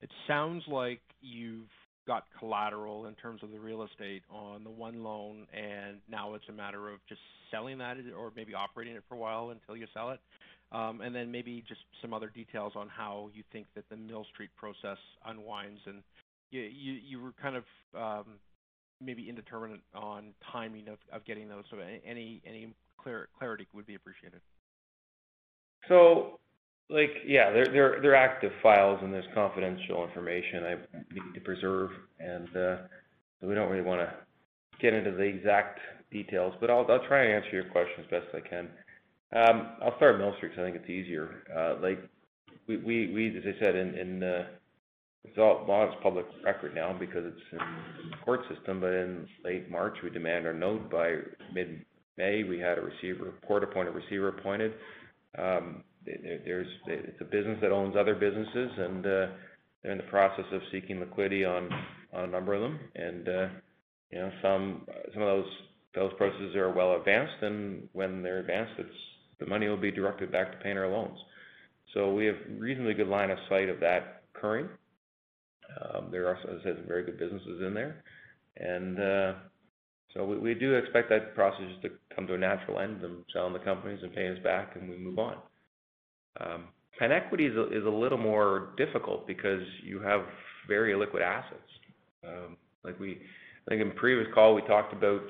It 0.00 0.10
sounds 0.26 0.62
like 0.68 1.00
you've 1.20 1.68
got 2.08 2.24
collateral 2.38 3.06
in 3.06 3.14
terms 3.14 3.42
of 3.42 3.52
the 3.52 3.60
real 3.60 3.84
estate 3.84 4.22
on 4.30 4.64
the 4.64 4.70
one 4.70 5.04
loan, 5.04 5.46
and 5.52 5.98
now 6.10 6.34
it's 6.34 6.48
a 6.48 6.52
matter 6.52 6.88
of 6.88 6.98
just 7.08 7.20
selling 7.50 7.78
that 7.78 7.98
or 8.18 8.32
maybe 8.34 8.54
operating 8.54 8.96
it 8.96 9.04
for 9.08 9.14
a 9.14 9.18
while 9.18 9.50
until 9.50 9.76
you 9.76 9.86
sell 9.94 10.10
it. 10.10 10.18
Um, 10.72 11.00
and 11.02 11.14
then 11.14 11.30
maybe 11.30 11.62
just 11.68 11.80
some 12.02 12.12
other 12.12 12.30
details 12.34 12.72
on 12.76 12.88
how 12.88 13.30
you 13.34 13.42
think 13.52 13.66
that 13.74 13.84
the 13.90 13.96
Mill 13.96 14.26
Street 14.32 14.50
process 14.56 14.98
unwinds. 15.24 15.80
And 15.86 16.02
you 16.50 16.62
you 16.62 17.22
were 17.22 17.32
kind 17.40 17.56
of 17.56 17.64
maybe 19.00 19.28
indeterminate 19.28 19.80
on 19.94 20.34
timing 20.52 20.88
of 20.88 20.98
of 21.12 21.24
getting 21.24 21.48
those. 21.48 21.64
So 21.70 21.76
any 21.78 22.42
any 22.46 22.74
clarity 23.38 23.68
would 23.74 23.86
be 23.86 23.94
appreciated. 23.94 24.40
Like, 26.90 27.10
yeah, 27.26 27.50
they're 27.52 27.66
they're, 27.66 27.98
they're 28.00 28.16
active 28.16 28.52
files, 28.62 29.00
and 29.02 29.12
there's 29.12 29.26
confidential 29.34 30.04
information 30.04 30.64
I 30.64 30.74
need 31.12 31.34
to 31.34 31.40
preserve. 31.40 31.90
And 32.18 32.48
uh 32.56 32.76
we 33.40 33.54
don't 33.54 33.70
really 33.70 33.82
wanna 33.82 34.12
get 34.80 34.94
into 34.94 35.12
the 35.12 35.22
exact 35.22 35.80
details, 36.10 36.54
but 36.60 36.70
I'll 36.70 36.86
I'll 36.90 37.06
try 37.06 37.24
and 37.24 37.32
answer 37.34 37.54
your 37.54 37.64
question 37.70 38.04
as 38.04 38.10
best 38.10 38.26
I 38.34 38.40
can. 38.48 38.68
I'll 39.32 39.96
start 39.96 40.18
with 40.18 40.34
because 40.40 40.58
I 40.58 40.62
think 40.62 40.76
it's 40.76 40.90
easier. 40.90 41.78
Like, 41.82 42.00
we, 42.66 42.76
we 43.12 43.36
as 43.36 43.44
I 43.44 43.64
said, 43.64 43.74
in, 43.76 43.94
in 43.94 44.22
uh, 44.22 44.46
it's 45.24 45.38
all 45.38 45.64
public 46.02 46.26
record 46.44 46.74
now 46.74 46.96
because 46.98 47.24
it's 47.26 47.52
in 47.52 47.58
the 48.10 48.16
court 48.24 48.40
system. 48.54 48.80
But 48.80 48.92
in 48.92 49.26
late 49.44 49.70
March, 49.70 49.98
we 50.02 50.10
demand 50.10 50.46
our 50.46 50.54
note. 50.54 50.90
By 50.90 51.16
mid-May, 51.52 52.44
we 52.44 52.58
had 52.58 52.78
a 52.78 52.82
receiver, 52.82 53.32
court-appointed 53.46 53.94
receiver 53.94 54.28
appointed. 54.28 54.72
It's 56.08 57.20
a 57.20 57.24
business 57.24 57.58
that 57.62 57.72
owns 57.72 57.96
other 57.96 58.14
businesses, 58.14 58.70
and 58.78 59.06
uh, 59.06 59.26
they're 59.82 59.92
in 59.92 59.98
the 59.98 60.04
process 60.04 60.44
of 60.52 60.60
seeking 60.72 61.00
liquidity 61.00 61.44
on 61.44 61.70
a 62.12 62.26
number 62.26 62.54
of 62.54 62.62
them. 62.62 62.78
Uh, 62.96 63.48
you 64.10 64.18
know, 64.18 64.30
some 64.42 64.86
of 65.22 65.44
those 65.94 66.12
processes 66.16 66.56
are 66.56 66.72
well 66.72 66.96
advanced, 66.96 67.42
and 67.42 67.88
when 67.92 68.22
they're 68.22 68.40
advanced, 68.40 68.72
the 69.38 69.46
money 69.46 69.68
will 69.68 69.76
be 69.76 69.90
directed 69.90 70.32
back 70.32 70.52
to 70.52 70.58
paying 70.58 70.78
our 70.78 70.88
loans. 70.88 71.18
So 71.94 72.12
we 72.12 72.26
have 72.26 72.36
reasonably 72.58 72.94
good 72.94 73.08
line 73.08 73.30
of 73.30 73.38
sight 73.48 73.68
of 73.68 73.80
that 73.80 74.22
occurring. 74.34 74.68
Um, 75.80 76.08
there 76.10 76.26
are, 76.28 76.36
as 76.36 76.60
I 76.60 76.64
said, 76.64 76.76
some 76.78 76.86
very 76.86 77.04
good 77.04 77.18
businesses 77.18 77.62
in 77.66 77.74
there. 77.74 78.02
And 78.56 79.00
uh 79.00 79.32
so 80.14 80.24
we 80.24 80.54
do 80.54 80.74
expect 80.74 81.10
that 81.10 81.34
process 81.34 81.66
to 81.82 81.90
come 82.14 82.26
to 82.28 82.34
a 82.34 82.38
natural 82.38 82.80
end, 82.80 83.02
them 83.02 83.24
selling 83.32 83.52
the 83.52 83.58
companies 83.58 84.00
and 84.02 84.12
paying 84.12 84.32
us 84.32 84.42
back, 84.42 84.74
and 84.74 84.88
we 84.88 84.96
move 84.96 85.18
on. 85.18 85.36
Um, 86.40 86.64
PenEquity 87.00 87.48
is 87.48 87.84
a 87.84 87.88
little 87.88 88.18
more 88.18 88.70
difficult 88.76 89.26
because 89.26 89.62
you 89.84 90.00
have 90.00 90.22
very 90.66 90.94
liquid 90.96 91.22
assets. 91.22 91.60
Um, 92.26 92.56
like, 92.84 92.98
we, 92.98 93.20
I 93.66 93.70
think 93.70 93.82
in 93.82 93.92
previous 93.92 94.26
call, 94.34 94.54
we 94.54 94.62
talked 94.62 94.92
about, 94.92 95.22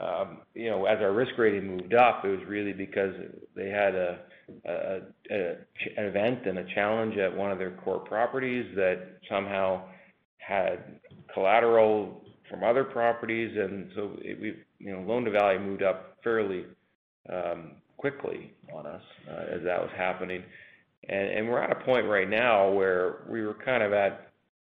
um, 0.00 0.38
you 0.54 0.70
know, 0.70 0.84
as 0.84 0.98
our 1.00 1.12
risk 1.12 1.32
rating 1.38 1.76
moved 1.76 1.94
up, 1.94 2.24
it 2.24 2.28
was 2.28 2.40
really 2.46 2.72
because 2.72 3.14
they 3.56 3.68
had 3.68 3.94
an 3.94 5.56
event 5.96 6.46
and 6.46 6.58
a 6.58 6.74
challenge 6.74 7.16
at 7.16 7.34
one 7.34 7.50
of 7.50 7.58
their 7.58 7.72
core 7.82 8.00
properties 8.00 8.66
that 8.76 9.18
somehow 9.30 9.82
had 10.38 11.00
collateral 11.32 12.22
from 12.50 12.64
other 12.64 12.84
properties. 12.84 13.56
And 13.56 13.90
so 13.94 14.12
it, 14.20 14.40
we, 14.40 14.56
you 14.78 14.92
know, 14.92 15.00
loan-to-value 15.00 15.60
moved 15.60 15.82
up 15.82 16.16
fairly 16.22 16.64
quickly 17.98 18.52
on 18.74 18.86
us 18.86 19.02
uh, 19.30 19.56
as 19.56 19.62
that 19.64 19.80
was 19.80 19.90
happening. 19.96 20.42
We're 21.08 21.62
at 21.62 21.70
a 21.70 21.84
point 21.84 22.06
right 22.06 22.28
now 22.28 22.70
where 22.70 23.24
we 23.28 23.42
were 23.42 23.54
kind 23.54 23.82
of 23.82 23.92
at 23.92 24.32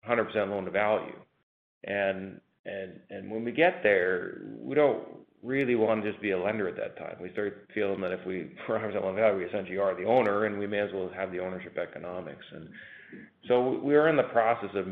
100% 0.08 0.34
loan-to-value. 0.48 1.16
And 1.84 2.40
when 3.30 3.44
we 3.44 3.52
get 3.52 3.82
there, 3.82 4.40
we 4.60 4.74
don't 4.74 5.04
really 5.42 5.74
wanna 5.74 6.02
just 6.02 6.20
be 6.20 6.32
a 6.32 6.38
lender 6.38 6.68
at 6.68 6.76
that 6.76 6.96
time. 6.96 7.16
We 7.20 7.30
start 7.32 7.68
feeling 7.74 8.00
that 8.00 8.12
if 8.12 8.20
we're 8.26 8.48
100% 8.68 8.94
loan-to-value, 9.02 9.38
we 9.38 9.44
essentially 9.44 9.78
are 9.78 9.94
the 9.94 10.04
owner, 10.08 10.46
and 10.46 10.58
we 10.58 10.66
may 10.66 10.80
as 10.80 10.90
well 10.92 11.10
have 11.14 11.30
the 11.30 11.40
ownership 11.40 11.76
economics. 11.78 12.44
And 12.52 12.68
so 13.46 13.80
we 13.82 13.94
are 13.94 14.08
in 14.08 14.16
the 14.16 14.24
process 14.24 14.70
of 14.74 14.86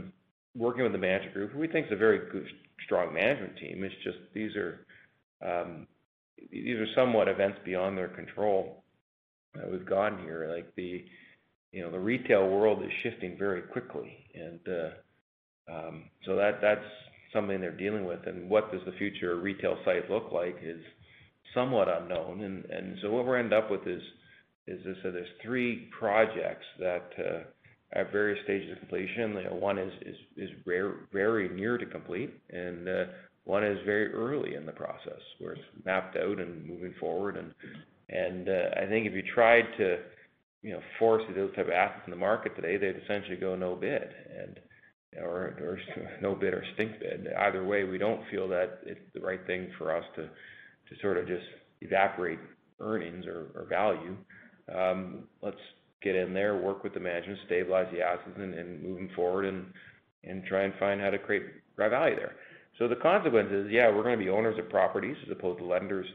working 0.57 0.83
with 0.83 0.93
the 0.93 0.99
management 0.99 1.35
group, 1.35 1.53
who 1.53 1.59
we 1.59 1.69
think 1.69 1.87
is 1.87 1.93
a 1.93 1.97
very 1.97 2.31
good, 2.31 2.47
strong 2.85 3.13
management 3.13 3.57
team. 3.59 3.85
It's 3.85 3.95
just 4.05 4.19
these 4.33 4.53
are 4.57 4.87
um, 5.45 5.87
somewhat 6.95 7.29
events 7.29 7.59
beyond 7.65 7.97
their 7.97 8.09
control 8.09 8.83
that 9.55 9.71
we've 9.71 9.87
gotten 9.87 10.19
here. 10.21 10.51
Like, 10.55 10.75
the 10.77 11.05
you 11.73 11.83
know, 11.83 11.91
the 11.91 11.99
retail 11.99 12.49
world 12.49 12.83
is 12.83 12.91
shifting 13.03 13.37
very 13.39 13.63
quickly. 13.63 14.17
And 14.35 14.61
uh, 14.69 15.73
um, 15.73 16.05
so 16.25 16.37
that 16.37 16.61
that's 16.63 16.81
something 17.33 17.61
they're 17.61 17.77
dealing 17.77 18.05
with. 18.05 18.21
And 18.27 18.49
what 18.49 18.73
does 18.73 18.81
the 18.87 18.93
future 18.93 19.39
retail 19.39 19.77
site 19.85 20.11
look 20.11 20.33
like 20.33 20.57
is 20.63 20.81
somewhat 21.55 21.89
unknown. 21.89 22.43
And 22.43 22.65
and 22.67 22.97
so 23.03 23.11
what 23.11 23.27
we're 23.27 23.39
end 23.39 23.53
up 23.53 23.71
with 23.71 23.87
is 23.87 24.01
I 24.69 25.03
said, 25.03 25.15
there's 25.15 25.29
three 25.45 25.89
projects 25.99 26.67
that 26.79 27.13
are 27.19 27.45
at 27.93 28.11
various 28.11 28.43
stages 28.45 28.73
of 28.73 28.79
completion. 28.81 29.35
You 29.35 29.45
know, 29.45 29.55
one 29.55 29.79
is 29.79 29.93
is, 30.03 30.17
is 30.37 30.51
very 31.13 31.49
near 31.49 31.79
to 31.79 31.87
complete, 31.87 32.33
and 32.51 32.89
One 33.47 33.65
is 33.65 33.79
very 33.85 34.13
early 34.13 34.57
in 34.57 34.67
the 34.67 34.73
process, 34.73 35.21
where 35.39 35.53
it's 35.53 35.63
mapped 35.85 36.17
out 36.17 36.41
and 36.41 36.67
moving 36.67 36.93
forward. 36.99 37.37
And 37.37 37.55
and 38.09 38.49
uh, 38.49 38.83
I 38.83 38.87
think 38.87 39.07
if 39.07 39.15
you 39.15 39.23
tried 39.35 39.65
to, 39.79 39.99
you 40.63 40.73
know, 40.73 40.81
force 40.99 41.23
those 41.35 41.55
type 41.55 41.67
of 41.67 41.73
assets 41.73 42.03
in 42.07 42.11
the 42.11 42.17
market 42.17 42.57
today, 42.57 42.77
they'd 42.77 43.01
essentially 43.05 43.37
go 43.37 43.55
no 43.55 43.77
bid 43.77 44.03
and 44.03 44.59
or 45.23 45.79
no 46.21 46.35
bid 46.35 46.55
or 46.55 46.65
stink 46.75 46.99
bid. 46.99 47.29
Either 47.39 47.65
way, 47.65 47.85
we 47.85 47.99
don't 47.99 48.29
feel 48.33 48.49
that 48.49 48.81
it's 48.85 49.01
the 49.15 49.21
right 49.21 49.47
thing 49.47 49.71
for 49.79 49.97
us 49.97 50.05
to 50.17 50.23
to 50.23 51.01
sort 51.01 51.17
of 51.17 51.29
just 51.29 51.47
evaporate 51.83 52.41
earnings 52.81 53.27
or 53.27 53.67
value. 53.69 54.17
Um, 54.75 55.29
let's 55.41 55.57
get 56.03 56.17
in 56.17 56.35
there, 56.35 56.57
work 56.57 56.83
with 56.83 56.95
the 56.95 57.01
management, 57.01 57.39
stabilize 57.47 57.87
the 57.93 58.03
assets 58.03 58.37
and 58.37 58.83
move 58.83 58.97
them 58.97 59.11
forward 59.15 59.45
and 60.25 60.45
try 60.47 60.65
and 60.65 60.75
find 60.81 61.01
how 61.01 61.11
to 61.11 61.19
create 61.19 61.45
value 61.77 62.17
there. 62.17 62.35
So 62.79 62.89
the 62.89 62.97
consequence 62.97 63.51
is, 63.53 63.67
yeah, 63.71 63.89
we're 63.91 64.03
gonna 64.03 64.17
be 64.17 64.29
owners 64.29 64.59
of 64.59 64.69
properties 64.69 65.17
as 65.25 65.33
opposed 65.33 65.59
to 65.61 65.65
lenders 65.65 66.07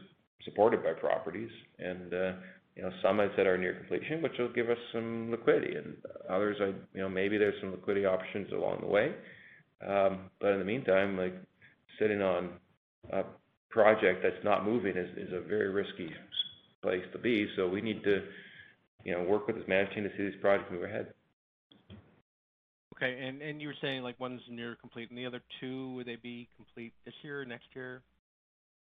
supported 0.44 0.82
by 0.82 0.92
properties. 0.92 1.50
And 1.78 2.12
uh, 2.12 2.32
you 2.76 2.82
know, 2.82 2.90
some 3.02 3.20
I 3.20 3.28
said 3.36 3.46
are 3.46 3.58
near 3.58 3.74
completion, 3.74 4.22
which 4.22 4.32
will 4.38 4.52
give 4.52 4.70
us 4.70 4.78
some 4.92 5.30
liquidity. 5.30 5.76
And 5.76 5.96
others, 6.28 6.56
I 6.60 6.66
you 6.66 7.02
know, 7.02 7.08
maybe 7.08 7.38
there's 7.38 7.60
some 7.60 7.72
liquidity 7.72 8.06
options 8.06 8.50
along 8.52 8.78
the 8.80 8.86
way. 8.86 9.12
Um, 9.86 10.30
but 10.40 10.52
in 10.52 10.58
the 10.58 10.64
meantime, 10.64 11.18
like, 11.18 11.34
sitting 11.98 12.22
on 12.22 12.50
a 13.12 13.24
project 13.70 14.22
that's 14.22 14.42
not 14.44 14.64
moving 14.64 14.96
is 14.96 15.08
is 15.16 15.32
a 15.32 15.40
very 15.40 15.68
risky 15.68 16.10
place 16.82 17.04
to 17.12 17.18
be. 17.18 17.48
So 17.56 17.68
we 17.68 17.80
need 17.80 18.02
to, 18.04 18.22
you 19.04 19.12
know, 19.12 19.22
work 19.22 19.46
with 19.46 19.56
this 19.56 19.68
management 19.68 19.94
team 19.94 20.04
to 20.04 20.16
see 20.16 20.30
these 20.30 20.40
projects 20.40 20.70
move 20.70 20.84
ahead. 20.84 21.12
Okay. 23.02 23.18
And 23.42 23.60
you 23.60 23.66
were 23.66 23.74
saying, 23.80 24.02
like, 24.02 24.20
one's 24.20 24.42
near 24.48 24.76
complete, 24.76 25.10
and 25.10 25.18
the 25.18 25.26
other 25.26 25.42
two, 25.60 25.94
would 25.94 26.06
they 26.06 26.16
be 26.16 26.48
complete 26.56 26.92
this 27.04 27.14
year 27.22 27.42
or 27.42 27.44
next 27.44 27.66
year? 27.74 28.02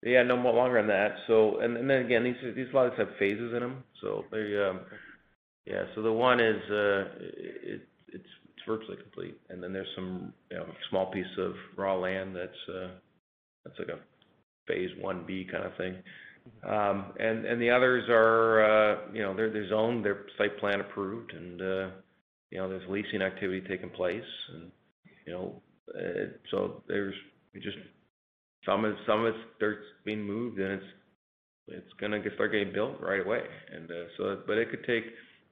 Yeah, 0.02 0.24
no 0.24 0.36
more 0.36 0.52
longer 0.52 0.78
than 0.78 0.88
that. 0.88 1.16
So, 1.28 1.58
and 1.60 1.76
then 1.88 2.04
again, 2.04 2.24
these 2.24 2.54
these 2.56 2.66
lots 2.74 2.96
have 2.98 3.08
phases 3.18 3.52
in 3.54 3.60
them. 3.60 3.84
So 4.00 4.24
they, 4.32 4.56
um, 4.56 4.80
yeah, 5.66 5.84
so 5.94 6.02
the 6.02 6.12
one 6.12 6.40
is, 6.40 6.60
it's 6.68 7.84
it's 8.08 8.24
virtually 8.66 8.96
complete. 8.96 9.40
And 9.50 9.62
then 9.62 9.72
there's 9.72 9.88
some, 9.94 10.32
you 10.50 10.56
know, 10.56 10.66
small 10.90 11.06
piece 11.12 11.26
of 11.38 11.54
raw 11.76 11.96
land 11.96 12.34
that's 12.34 12.68
uh, 12.68 12.88
that's 13.64 13.78
like 13.78 13.88
a 13.88 13.98
phase 14.66 14.90
one 15.00 15.24
B 15.26 15.46
kind 15.50 15.64
of 15.64 15.76
thing. 15.76 15.96
Um, 16.64 17.12
and, 17.20 17.44
and 17.44 17.60
the 17.60 17.70
others 17.70 18.04
are, 18.08 18.98
you 19.12 19.22
know, 19.22 19.34
they're 19.34 19.68
zoned, 19.68 20.04
they're 20.04 20.26
site 20.38 20.58
plan 20.58 20.80
approved, 20.80 21.32
and, 21.32 21.92
you 22.50 22.58
know, 22.58 22.68
there's 22.68 22.88
leasing 22.88 23.22
activity 23.22 23.60
taking 23.68 23.90
place. 23.90 24.22
You 25.26 25.32
know, 25.32 25.62
so 26.50 26.82
there's 26.88 27.14
just 27.62 27.76
some 28.64 28.84
of 28.84 28.92
it 28.92 29.34
starts 29.56 29.84
being 30.04 30.22
moved, 30.22 30.58
and 30.58 30.80
it's 31.68 31.92
gonna 32.00 32.20
start 32.34 32.52
getting 32.52 32.72
built 32.72 33.00
right 33.00 33.24
away. 33.24 33.42
And 33.72 33.90
uh, 33.90 33.94
so, 34.16 34.42
but 34.46 34.58
it 34.58 34.70
could 34.70 34.84
take 34.86 35.04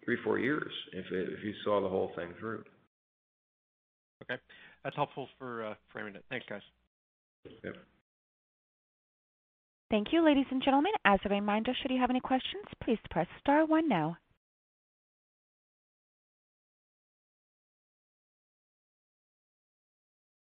three, 0.05 0.17
four 0.25 0.39
years 0.39 0.73
if 0.93 1.05
you 1.11 1.55
saw 1.65 1.81
the 1.81 1.89
whole 1.89 2.13
thing 2.17 2.33
through. 2.39 2.65
Okay. 4.23 4.41
That's 4.83 4.97
helpful 4.97 5.29
for 5.39 5.77
framing 5.93 6.15
it. 6.15 6.25
Thanks, 6.31 6.47
guys. 6.49 6.63
Yeah. 7.65 7.73
Thank 9.91 10.09
you. 10.13 10.25
Ladies 10.25 10.47
and 10.51 10.63
gentlemen, 10.63 10.93
as 11.05 11.21
a 11.25 11.29
reminder, 11.29 11.73
should 11.81 11.91
you 11.91 12.01
have 12.01 12.11
any 12.11 12.21
questions, 12.21 12.65
please 12.83 12.99
press 13.11 13.27
star 13.41 13.67
one 13.67 13.89
now. 13.89 14.17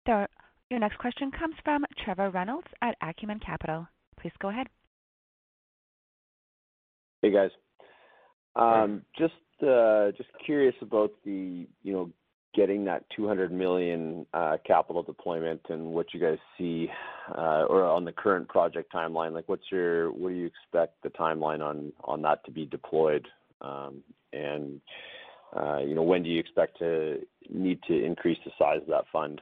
Your 0.07 0.81
next 0.81 0.99
question 0.99 1.31
comes 1.31 1.55
from 1.65 1.85
Trevor 2.05 2.31
Reynolds 2.31 2.67
at 2.83 2.97
Acumen 3.03 3.41
Capital. 3.41 3.87
Please 4.21 4.33
go 4.41 4.49
ahead. 4.49 4.67
Hey, 7.23 7.33
guys. 7.33 7.51
Um, 8.57 9.03
uh, 9.63 10.11
just 10.17 10.29
curious 10.45 10.75
about 10.83 11.13
the, 11.25 11.67
you 11.83 11.93
know, 11.93 12.11
getting 12.55 12.85
that 12.85 13.05
200 13.15 13.53
million 13.53 14.27
uh, 14.35 14.57
capital 14.67 15.03
deployment 15.03 15.61
and 15.69 15.87
what 15.87 16.13
you 16.13 16.21
guys 16.21 16.39
see 16.59 16.89
uh, 17.37 17.65
or 17.69 17.85
on 17.85 18.05
the 18.05 18.13
current 18.13 18.49
project 18.49 18.93
timeline. 18.93 19.33
Like, 19.33 19.49
what's 19.49 19.65
your 19.71 20.11
what 20.13 20.31
do 20.31 20.35
you 20.35 20.47
expect 20.47 21.03
the 21.03 21.11
timeline 21.11 21.61
on 22.05 22.23
that 22.23 22.45
to 22.45 22.51
be 22.51 22.67
deployed? 22.67 23.27
Um, 23.61 24.03
and 24.33 24.81
you 25.87 25.95
know, 25.95 26.03
when 26.03 26.23
do 26.23 26.31
you 26.31 26.41
expect 26.41 26.79
to 26.79 27.21
need 27.51 27.79
to 27.89 28.05
increase 28.05 28.39
the 28.45 28.53
size 28.59 28.81
of 28.83 28.89
that 28.89 29.05
fund? 29.13 29.41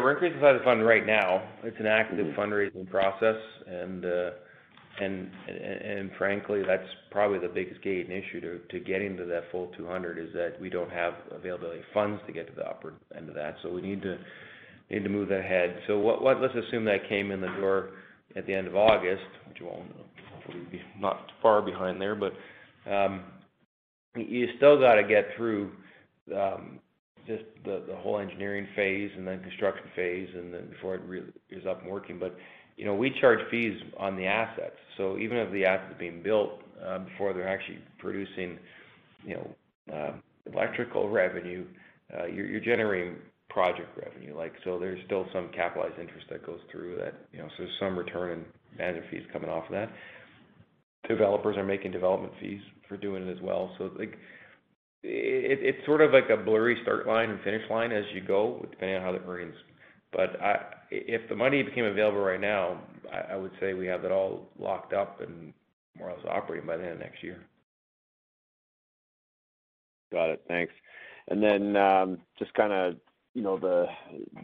We're 0.00 0.12
increasing 0.12 0.40
the 0.40 0.46
size 0.46 0.54
of 0.54 0.60
the 0.60 0.64
fund 0.64 0.84
right 0.84 1.06
now. 1.06 1.42
It's 1.62 1.76
an 1.78 1.86
active 1.86 2.26
mm-hmm. 2.26 2.40
fundraising 2.40 2.88
process. 2.90 3.36
And 3.66 4.04
uh 4.04 4.30
and 5.00 5.30
and 5.48 6.10
frankly, 6.18 6.62
that's 6.66 6.88
probably 7.10 7.38
the 7.38 7.52
biggest 7.52 7.82
gating 7.82 8.10
issue 8.10 8.40
to 8.40 8.58
to 8.70 8.80
getting 8.84 9.16
to 9.16 9.24
that 9.26 9.44
full 9.50 9.68
200, 9.76 10.18
is 10.18 10.32
that 10.34 10.60
we 10.60 10.68
don't 10.70 10.90
have 10.90 11.14
availability 11.30 11.80
of 11.80 11.84
funds 11.94 12.20
to 12.26 12.32
get 12.32 12.46
to 12.48 12.54
the 12.54 12.66
upper 12.66 12.94
end 13.16 13.28
of 13.28 13.34
that. 13.34 13.56
So 13.62 13.70
we 13.70 13.80
need 13.80 14.02
to 14.02 14.18
need 14.90 15.04
to 15.04 15.08
move 15.08 15.28
that 15.28 15.40
ahead. 15.40 15.78
So 15.86 15.98
what 15.98 16.22
what 16.22 16.40
let's 16.40 16.54
assume 16.54 16.84
that 16.86 17.08
came 17.08 17.30
in 17.30 17.40
the 17.40 17.48
door 17.60 17.90
at 18.36 18.46
the 18.46 18.54
end 18.54 18.66
of 18.66 18.76
August, 18.76 19.22
which 19.48 19.58
won't 19.60 19.90
hopefully 20.34 20.64
be 20.70 20.80
not 20.98 21.30
far 21.42 21.62
behind 21.62 22.00
there. 22.00 22.14
But 22.14 22.32
um, 22.90 23.24
you 24.16 24.48
still 24.56 24.78
gotta 24.78 25.04
get 25.04 25.26
through 25.36 25.72
um, 26.34 26.80
just 27.28 27.44
the 27.64 27.84
the 27.86 27.94
whole 27.96 28.18
engineering 28.18 28.66
phase 28.74 29.10
and 29.16 29.26
then 29.26 29.40
construction 29.42 29.84
phase 29.94 30.28
and 30.34 30.52
then 30.52 30.68
before 30.70 30.96
it 30.96 31.02
really 31.02 31.26
is 31.50 31.64
up 31.66 31.82
and 31.82 31.90
working. 31.90 32.18
But 32.18 32.36
you 32.76 32.84
know, 32.84 32.94
we 32.94 33.14
charge 33.20 33.40
fees 33.50 33.78
on 33.98 34.16
the 34.16 34.26
assets. 34.26 34.76
So 34.96 35.18
even 35.18 35.36
if 35.36 35.52
the 35.52 35.64
asset's 35.64 35.94
are 35.94 35.98
being 35.98 36.22
built 36.22 36.62
uh, 36.84 37.00
before 37.00 37.32
they're 37.32 37.48
actually 37.48 37.78
producing, 37.98 38.58
you 39.24 39.34
know, 39.34 39.94
uh, 39.94 40.12
electrical 40.52 41.08
revenue, 41.08 41.64
uh, 42.16 42.26
you're 42.26 42.60
generating 42.60 43.16
project 43.50 43.88
revenue. 43.96 44.36
Like, 44.36 44.52
so, 44.64 44.78
there's 44.78 45.00
still 45.06 45.26
some 45.32 45.50
capitalized 45.54 45.98
interest 45.98 46.26
that 46.30 46.46
goes 46.46 46.60
through 46.70 46.96
that, 46.96 47.14
you 47.32 47.38
know, 47.40 47.48
so 47.48 47.64
there's 47.64 47.78
some 47.80 47.98
return 47.98 48.38
in 48.38 48.44
management 48.78 49.10
fees 49.10 49.22
coming 49.32 49.50
off 49.50 49.64
of 49.64 49.72
that. 49.72 49.90
Developers 51.08 51.56
are 51.56 51.64
making 51.64 51.92
development 51.92 52.32
fees 52.40 52.60
for 52.88 52.96
doing 52.96 53.26
it 53.26 53.36
as 53.36 53.42
well. 53.42 53.74
So 53.78 53.90
like, 53.98 54.16
it's 55.02 55.84
sort 55.86 56.00
of 56.00 56.12
like 56.12 56.28
a 56.30 56.36
blurry 56.36 56.78
start 56.82 57.06
line 57.06 57.30
and 57.30 57.40
finish 57.42 57.62
line 57.70 57.92
as 57.92 58.04
you 58.12 58.20
go, 58.20 58.66
depending 58.70 58.96
on 58.96 59.02
how 59.02 59.12
the 59.12 59.24
earnings. 59.24 59.54
But 60.12 60.40
I, 60.40 60.64
if 60.90 61.28
the 61.28 61.36
money 61.36 61.62
became 61.62 61.84
available 61.84 62.20
right 62.20 62.40
now, 62.40 62.80
I 63.30 63.36
would 63.36 63.52
say 63.60 63.74
we 63.74 63.86
have 63.86 64.04
it 64.04 64.12
all 64.12 64.48
locked 64.58 64.92
up 64.92 65.20
and 65.20 65.52
more 65.98 66.10
or 66.10 66.16
less 66.16 66.26
operating 66.28 66.66
by 66.66 66.76
the 66.76 66.84
end 66.84 66.92
of 66.94 66.98
next 67.00 67.22
year. 67.22 67.44
Got 70.12 70.30
it. 70.30 70.42
Thanks. 70.48 70.72
And 71.28 71.42
then, 71.42 71.76
um, 71.76 72.18
just 72.38 72.54
kinda, 72.54 72.96
you 73.34 73.42
know, 73.42 73.58
the 73.58 73.86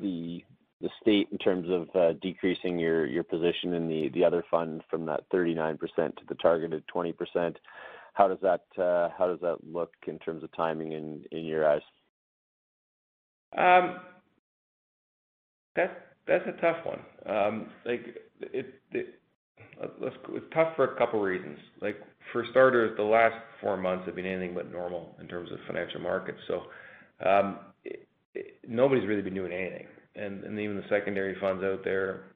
the, 0.01 0.45
the 0.81 0.91
state 1.01 1.29
in 1.33 1.39
terms 1.39 1.69
of 1.71 2.21
decreasing 2.21 2.79
your 2.79 3.07
your 3.07 3.25
position 3.25 3.73
in 3.73 3.89
the, 3.89 4.11
the 4.11 4.25
other 4.25 4.45
fund 4.51 4.83
from 4.91 5.07
that 5.07 5.29
39% 5.31 5.79
to 5.97 6.13
the 6.29 6.35
targeted 6.35 6.85
20%. 6.95 7.57
Uh, 8.19 9.09
how 9.17 9.27
does 9.27 9.41
that 9.41 9.57
look 9.67 9.93
in 10.07 10.19
terms 10.21 10.43
of 10.43 10.51
timing 10.57 10.93
in 10.93 11.45
your 11.45 11.69
eyes? 11.69 11.83
Um, 13.57 14.01
that's 15.77 16.47
a 16.47 16.61
tough 16.61 16.85
one. 16.85 17.01
Um, 17.27 17.71
like, 17.85 18.17
it's 18.41 18.69
tough 20.53 20.77
for 20.77 20.95
a 20.95 20.99
couple 20.99 21.21
reasons. 21.21 21.59
Like, 21.81 21.97
for 22.33 22.45
starters, 22.51 22.97
the 22.97 23.03
last 23.03 23.37
four 23.61 23.77
months 23.77 24.07
have 24.07 24.15
been 24.15 24.27
anything 24.27 24.55
but 24.55 24.71
normal 24.71 25.15
in 25.21 25.29
terms 25.29 25.51
of 25.53 25.59
financial 25.67 26.01
markets. 26.01 26.39
Um, 27.25 27.59
nobody's 28.67 29.07
really 29.07 29.23
been 29.23 29.35
doing 29.35 29.53
anything. 29.53 29.87
And 30.17 30.45
and 30.45 30.59
even 30.61 30.77
the 30.77 30.85
secondary 30.89 31.37
funds 31.41 31.65
out 31.65 31.83
there, 31.83 32.27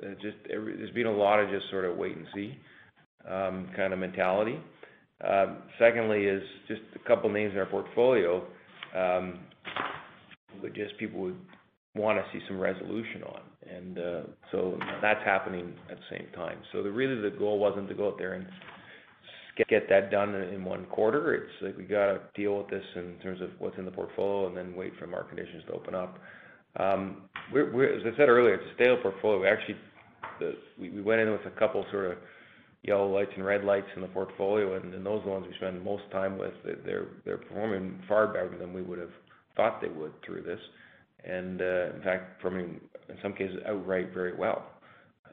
there's 0.00 0.90
been 0.94 1.06
a 1.06 1.12
lot 1.12 1.38
of 1.38 1.50
just 1.50 1.70
sort 1.70 1.84
of 1.84 1.96
wait 1.96 2.16
and 2.16 2.26
see 2.34 2.58
kind 3.76 3.92
of 3.92 3.98
mentality. 3.98 4.58
Um, 5.26 5.58
secondly 5.78 6.26
is 6.26 6.42
just 6.68 6.82
a 6.94 7.08
couple 7.08 7.28
names 7.30 7.52
in 7.52 7.58
our 7.58 7.66
portfolio, 7.66 8.46
um, 8.96 9.40
but 10.62 10.74
just 10.74 10.96
people 10.98 11.20
would 11.20 11.36
wanna 11.96 12.22
see 12.32 12.40
some 12.46 12.58
resolution 12.58 13.22
on. 13.24 13.40
And 13.68 13.98
uh 13.98 14.22
so 14.52 14.78
that's 15.02 15.22
happening 15.24 15.74
at 15.90 15.98
the 15.98 16.16
same 16.16 16.28
time. 16.34 16.58
So, 16.72 16.80
really 16.80 17.20
the 17.20 17.36
goal 17.36 17.58
wasn't 17.58 17.88
to 17.88 17.94
go 17.94 18.08
out 18.08 18.18
there 18.18 18.34
and 18.34 18.46
get 19.68 19.88
that 19.88 20.10
done 20.10 20.34
in 20.34 20.64
one 20.64 20.86
quarter. 20.86 21.34
It's 21.34 21.52
like 21.60 21.76
we 21.76 21.84
gotta 21.84 22.20
deal 22.34 22.58
with 22.58 22.68
this 22.68 22.84
in 22.94 23.16
terms 23.22 23.40
of 23.40 23.50
what's 23.58 23.76
in 23.76 23.84
the 23.84 23.90
portfolio 23.90 24.46
and 24.46 24.56
then 24.56 24.74
wait 24.76 24.92
for 24.98 25.06
market 25.06 25.36
conditions 25.36 25.64
to 25.66 25.72
open 25.72 25.94
up. 25.94 26.18
Um, 26.76 27.22
as 27.50 28.02
I 28.04 28.16
said 28.16 28.28
earlier, 28.28 28.54
it's 28.54 28.70
a 28.70 28.74
stable 28.74 28.98
portfolio. 29.02 29.40
We 29.40 29.48
actually 29.48 31.02
went 31.02 31.20
in 31.20 31.32
with 31.32 31.44
a 31.46 31.58
couple 31.58 31.84
sort 31.90 32.12
of 32.12 32.18
yellow 32.82 33.12
lights 33.12 33.32
and 33.36 33.44
red 33.44 33.64
lights 33.64 33.88
in 33.96 34.02
the 34.02 34.08
portfolio, 34.08 34.76
and 34.76 34.92
those 35.04 35.20
are 35.22 35.24
the 35.24 35.30
ones 35.30 35.46
we 35.48 35.56
spend 35.56 35.82
most 35.82 36.04
time 36.12 36.38
with. 36.38 36.52
They're 36.84 37.38
performing 37.38 38.00
far 38.08 38.28
better 38.28 38.56
than 38.58 38.72
we 38.72 38.82
would've 38.82 39.12
thought 39.56 39.80
they 39.80 39.88
would 39.88 40.12
through 40.24 40.42
this. 40.42 40.60
and 41.24 41.60
uh, 41.60 41.96
in 41.96 42.02
fact, 42.04 42.40
performing 42.40 42.80
in 43.08 43.16
some 43.22 43.32
cases 43.32 43.58
outright 43.66 44.12
very 44.14 44.34
well. 44.36 44.66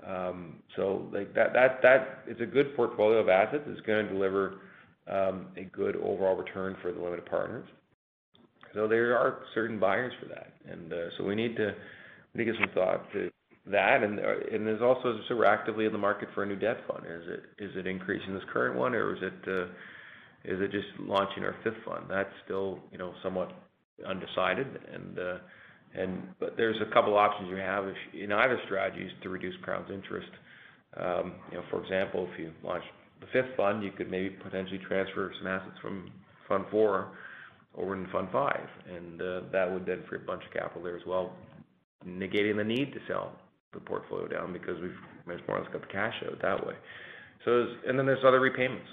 Um, 0.06 0.58
so 0.76 1.08
like 1.14 1.34
that, 1.36 1.54
that, 1.54 2.24
is 2.28 2.40
a 2.42 2.46
good 2.46 2.76
portfolio 2.76 3.20
of 3.20 3.30
assets. 3.30 3.64
It's 3.68 3.82
going 3.82 4.06
to 4.06 4.12
deliver 4.12 4.56
um, 5.10 5.48
a 5.58 5.64
good 5.64 5.96
overall 5.98 6.36
return 6.36 6.76
for 6.82 6.92
the 6.92 7.00
limited 7.00 7.26
partners. 7.26 7.68
So 8.74 8.88
there 8.88 9.18
are 9.18 9.40
certain 9.54 9.80
buyers 9.80 10.14
for 10.22 10.28
that, 10.28 10.52
and 10.70 10.92
uh, 10.92 10.96
so 11.18 11.24
we 11.24 11.36
need 11.36 11.56
to 11.56 11.74
we 12.34 12.44
need 12.44 12.46
to 12.46 12.52
give 12.52 12.60
some 12.60 12.74
thought 12.74 13.12
to 13.14 13.30
that. 13.72 14.04
And 14.04 14.20
uh, 14.20 14.24
and 14.52 14.66
there's 14.66 14.82
also 14.82 15.20
so 15.28 15.36
we're 15.36 15.46
actively 15.46 15.86
in 15.86 15.92
the 15.92 15.98
market 15.98 16.30
for 16.34 16.44
a 16.44 16.46
new 16.46 16.56
debt 16.56 16.78
fund. 16.88 17.06
Is 17.06 17.28
it 17.28 17.64
is 17.64 17.72
it 17.76 17.88
increasing 17.88 18.34
this 18.34 18.44
current 18.52 18.78
one, 18.78 18.94
or 18.94 19.16
is 19.16 19.22
it 19.22 19.48
uh, 19.48 19.66
is 20.44 20.62
it 20.62 20.72
just 20.72 20.88
launching 21.00 21.44
our 21.44 21.56
fifth 21.64 21.84
fund? 21.86 22.06
That's 22.10 22.30
still 22.44 22.80
you 22.92 22.98
know 22.98 23.14
somewhat 23.24 23.52
undecided, 24.08 24.68
and 24.94 25.20
uh, 25.20 25.38
and 25.96 26.24
but 26.40 26.56
there's 26.58 26.78
a 26.82 26.94
couple 26.94 27.18
options 27.18 27.50
you 27.50 27.58
have 27.58 27.86
in 28.14 28.32
either 28.32 28.60
strategies 28.66 29.12
to 29.24 29.30
reduce 29.30 29.56
Crown's 29.62 29.90
interest. 29.92 30.30
Um, 30.98 31.34
you 31.52 31.58
know, 31.58 31.64
for 31.70 31.84
example, 31.84 32.28
if 32.32 32.40
you 32.40 32.52
launch 32.64 32.84
the 33.20 33.28
fifth 33.34 33.56
fund, 33.58 33.84
you 33.84 33.92
could 33.92 34.10
maybe 34.10 34.30
potentially 34.30 34.80
transfer 34.88 35.32
some 35.40 35.48
assets 35.48 35.78
from 35.82 36.12
Fund 36.48 36.66
Four 36.72 37.12
over 37.76 37.96
in 37.96 38.08
Fund 38.12 38.30
Five, 38.32 38.68
and 38.90 39.22
uh, 39.22 39.42
that 39.52 39.70
would 39.70 39.86
then 39.86 40.04
free 40.08 40.20
a 40.20 40.26
bunch 40.26 40.44
of 40.46 40.54
capital 40.54 40.84
there 40.84 40.96
as 40.96 41.06
well, 41.06 41.34
negating 42.08 42.56
the 42.56 42.64
need 42.64 42.94
to 42.94 43.00
sell 43.08 43.34
the 43.76 43.82
portfolio 43.82 44.28
down 44.28 44.54
because 44.54 44.82
we've 44.82 45.38
more 45.48 45.58
or 45.58 45.62
less 45.62 45.72
got 45.72 45.82
the 45.82 45.88
cash 45.88 46.14
out 46.26 46.42
that 46.42 46.66
way. 46.66 46.74
So, 47.44 47.68
and 47.88 47.98
then 47.98 48.06
there's 48.08 48.24
other 48.26 48.40
repayments. 48.40 48.88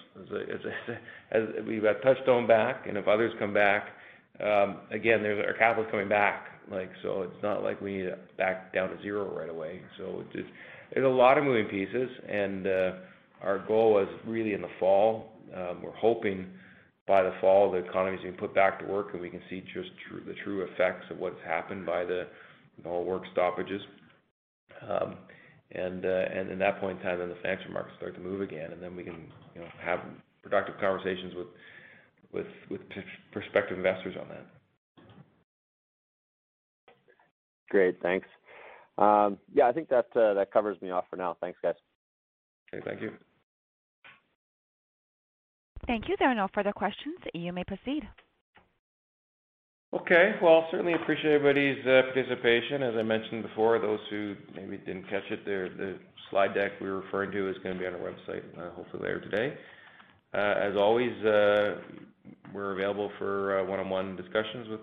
As, 1.32 1.42
we've 1.66 1.82
got 1.82 2.02
Touchstone 2.02 2.46
back, 2.46 2.86
and 2.86 2.98
if 2.98 3.08
others 3.08 3.32
come 3.38 3.54
back, 3.54 3.88
um, 4.40 4.78
again, 4.90 5.22
there's 5.22 5.44
our 5.46 5.54
capital's 5.54 5.90
coming 5.90 6.08
back. 6.08 6.48
Like 6.70 6.90
so, 7.02 7.22
it's 7.22 7.42
not 7.42 7.62
like 7.62 7.80
we 7.80 7.98
need 7.98 8.04
to 8.04 8.18
back 8.38 8.72
down 8.72 8.90
to 8.90 9.02
zero 9.02 9.36
right 9.36 9.48
away. 9.48 9.80
So 9.98 10.22
there's 10.32 11.04
a 11.04 11.08
lot 11.08 11.38
of 11.38 11.44
moving 11.44 11.66
pieces, 11.66 12.08
and 12.28 12.66
uh, 12.66 12.92
our 13.42 13.58
goal 13.66 13.94
was 13.94 14.08
really 14.26 14.52
in 14.52 14.62
the 14.62 14.68
fall. 14.78 15.32
Um, 15.54 15.82
we're 15.82 15.96
hoping 15.96 16.46
by 17.06 17.22
the 17.22 17.32
fall 17.40 17.70
the 17.72 17.78
economy's 17.78 18.20
being 18.22 18.34
put 18.34 18.54
back 18.54 18.78
to 18.80 18.86
work, 18.86 19.08
and 19.12 19.20
we 19.20 19.28
can 19.28 19.42
see 19.50 19.62
just 19.74 19.90
the 20.26 20.34
true 20.44 20.62
effects 20.62 21.06
of 21.10 21.18
what's 21.18 21.40
happened 21.44 21.84
by 21.84 22.04
the 22.04 22.26
whole 22.84 23.04
work 23.04 23.22
stoppages. 23.32 23.80
Um, 24.88 25.16
and 25.74 26.04
uh, 26.04 26.08
and 26.08 26.50
at 26.50 26.58
that 26.58 26.80
point 26.80 26.98
in 26.98 27.04
time, 27.04 27.18
then 27.18 27.28
the 27.28 27.36
financial 27.36 27.72
markets 27.72 27.96
start 27.96 28.14
to 28.14 28.20
move 28.20 28.40
again, 28.40 28.72
and 28.72 28.82
then 28.82 28.94
we 28.94 29.02
can 29.02 29.32
you 29.54 29.60
know 29.60 29.68
have 29.82 30.00
productive 30.42 30.74
conversations 30.80 31.34
with 31.34 31.46
with 32.32 32.46
with 32.70 32.80
prospective 33.32 33.76
investors 33.76 34.16
on 34.20 34.28
that. 34.28 34.46
Great, 37.70 38.00
thanks. 38.02 38.28
Um, 38.98 39.38
yeah, 39.54 39.66
I 39.66 39.72
think 39.72 39.88
that 39.88 40.06
uh, 40.14 40.34
that 40.34 40.52
covers 40.52 40.80
me 40.82 40.90
off 40.90 41.04
for 41.08 41.16
now. 41.16 41.36
Thanks, 41.40 41.58
guys. 41.62 41.74
Okay, 42.72 42.84
thank 42.86 43.00
you. 43.00 43.12
Thank 45.86 46.08
you. 46.08 46.16
There 46.18 46.30
are 46.30 46.34
no 46.34 46.48
further 46.54 46.72
questions. 46.72 47.16
You 47.34 47.52
may 47.52 47.64
proceed. 47.64 48.02
Okay. 49.94 50.34
Well, 50.42 50.66
certainly 50.70 50.94
appreciate 50.94 51.34
everybody's 51.34 51.84
uh, 51.86 52.02
participation. 52.12 52.82
As 52.82 52.94
I 52.96 53.02
mentioned 53.02 53.42
before, 53.42 53.78
those 53.78 54.00
who 54.08 54.34
maybe 54.54 54.78
didn't 54.78 55.08
catch 55.10 55.24
it, 55.30 55.44
the 55.44 55.98
slide 56.30 56.54
deck 56.54 56.72
we 56.80 56.88
were 56.88 57.00
referring 57.00 57.30
to 57.32 57.50
is 57.50 57.56
gonna 57.62 57.78
be 57.78 57.86
on 57.86 57.94
our 57.94 58.00
website, 58.00 58.42
uh, 58.58 58.70
hopefully 58.70 59.02
later 59.02 59.20
today. 59.20 59.56
Uh, 60.32 60.54
as 60.58 60.76
always, 60.76 61.12
we're 62.54 62.72
available 62.72 63.10
for 63.18 63.62
one-on-one 63.66 64.16
discussions 64.16 64.68
with 64.68 64.80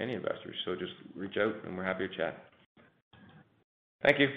any 0.00 0.14
investors, 0.14 0.56
so 0.64 0.74
just 0.74 0.92
reach 1.14 1.36
out 1.36 1.54
and 1.66 1.76
we're 1.76 1.84
happy 1.84 2.08
to 2.08 2.16
chat. 2.16 2.44
Thank 4.02 4.18
you. 4.20 4.28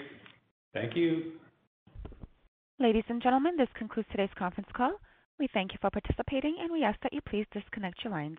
Thank 0.74 0.96
you. 0.96 1.32
Ladies 2.78 3.04
and 3.08 3.22
gentlemen, 3.22 3.56
this 3.56 3.68
concludes 3.74 4.08
today's 4.10 4.30
conference 4.38 4.68
call. 4.74 4.92
We 5.38 5.48
thank 5.54 5.72
you 5.72 5.78
for 5.80 5.90
participating, 5.90 6.56
and 6.60 6.70
we 6.70 6.84
ask 6.84 7.00
that 7.02 7.12
you 7.12 7.20
please 7.22 7.46
disconnect 7.52 8.04
your 8.04 8.12
lines. 8.12 8.38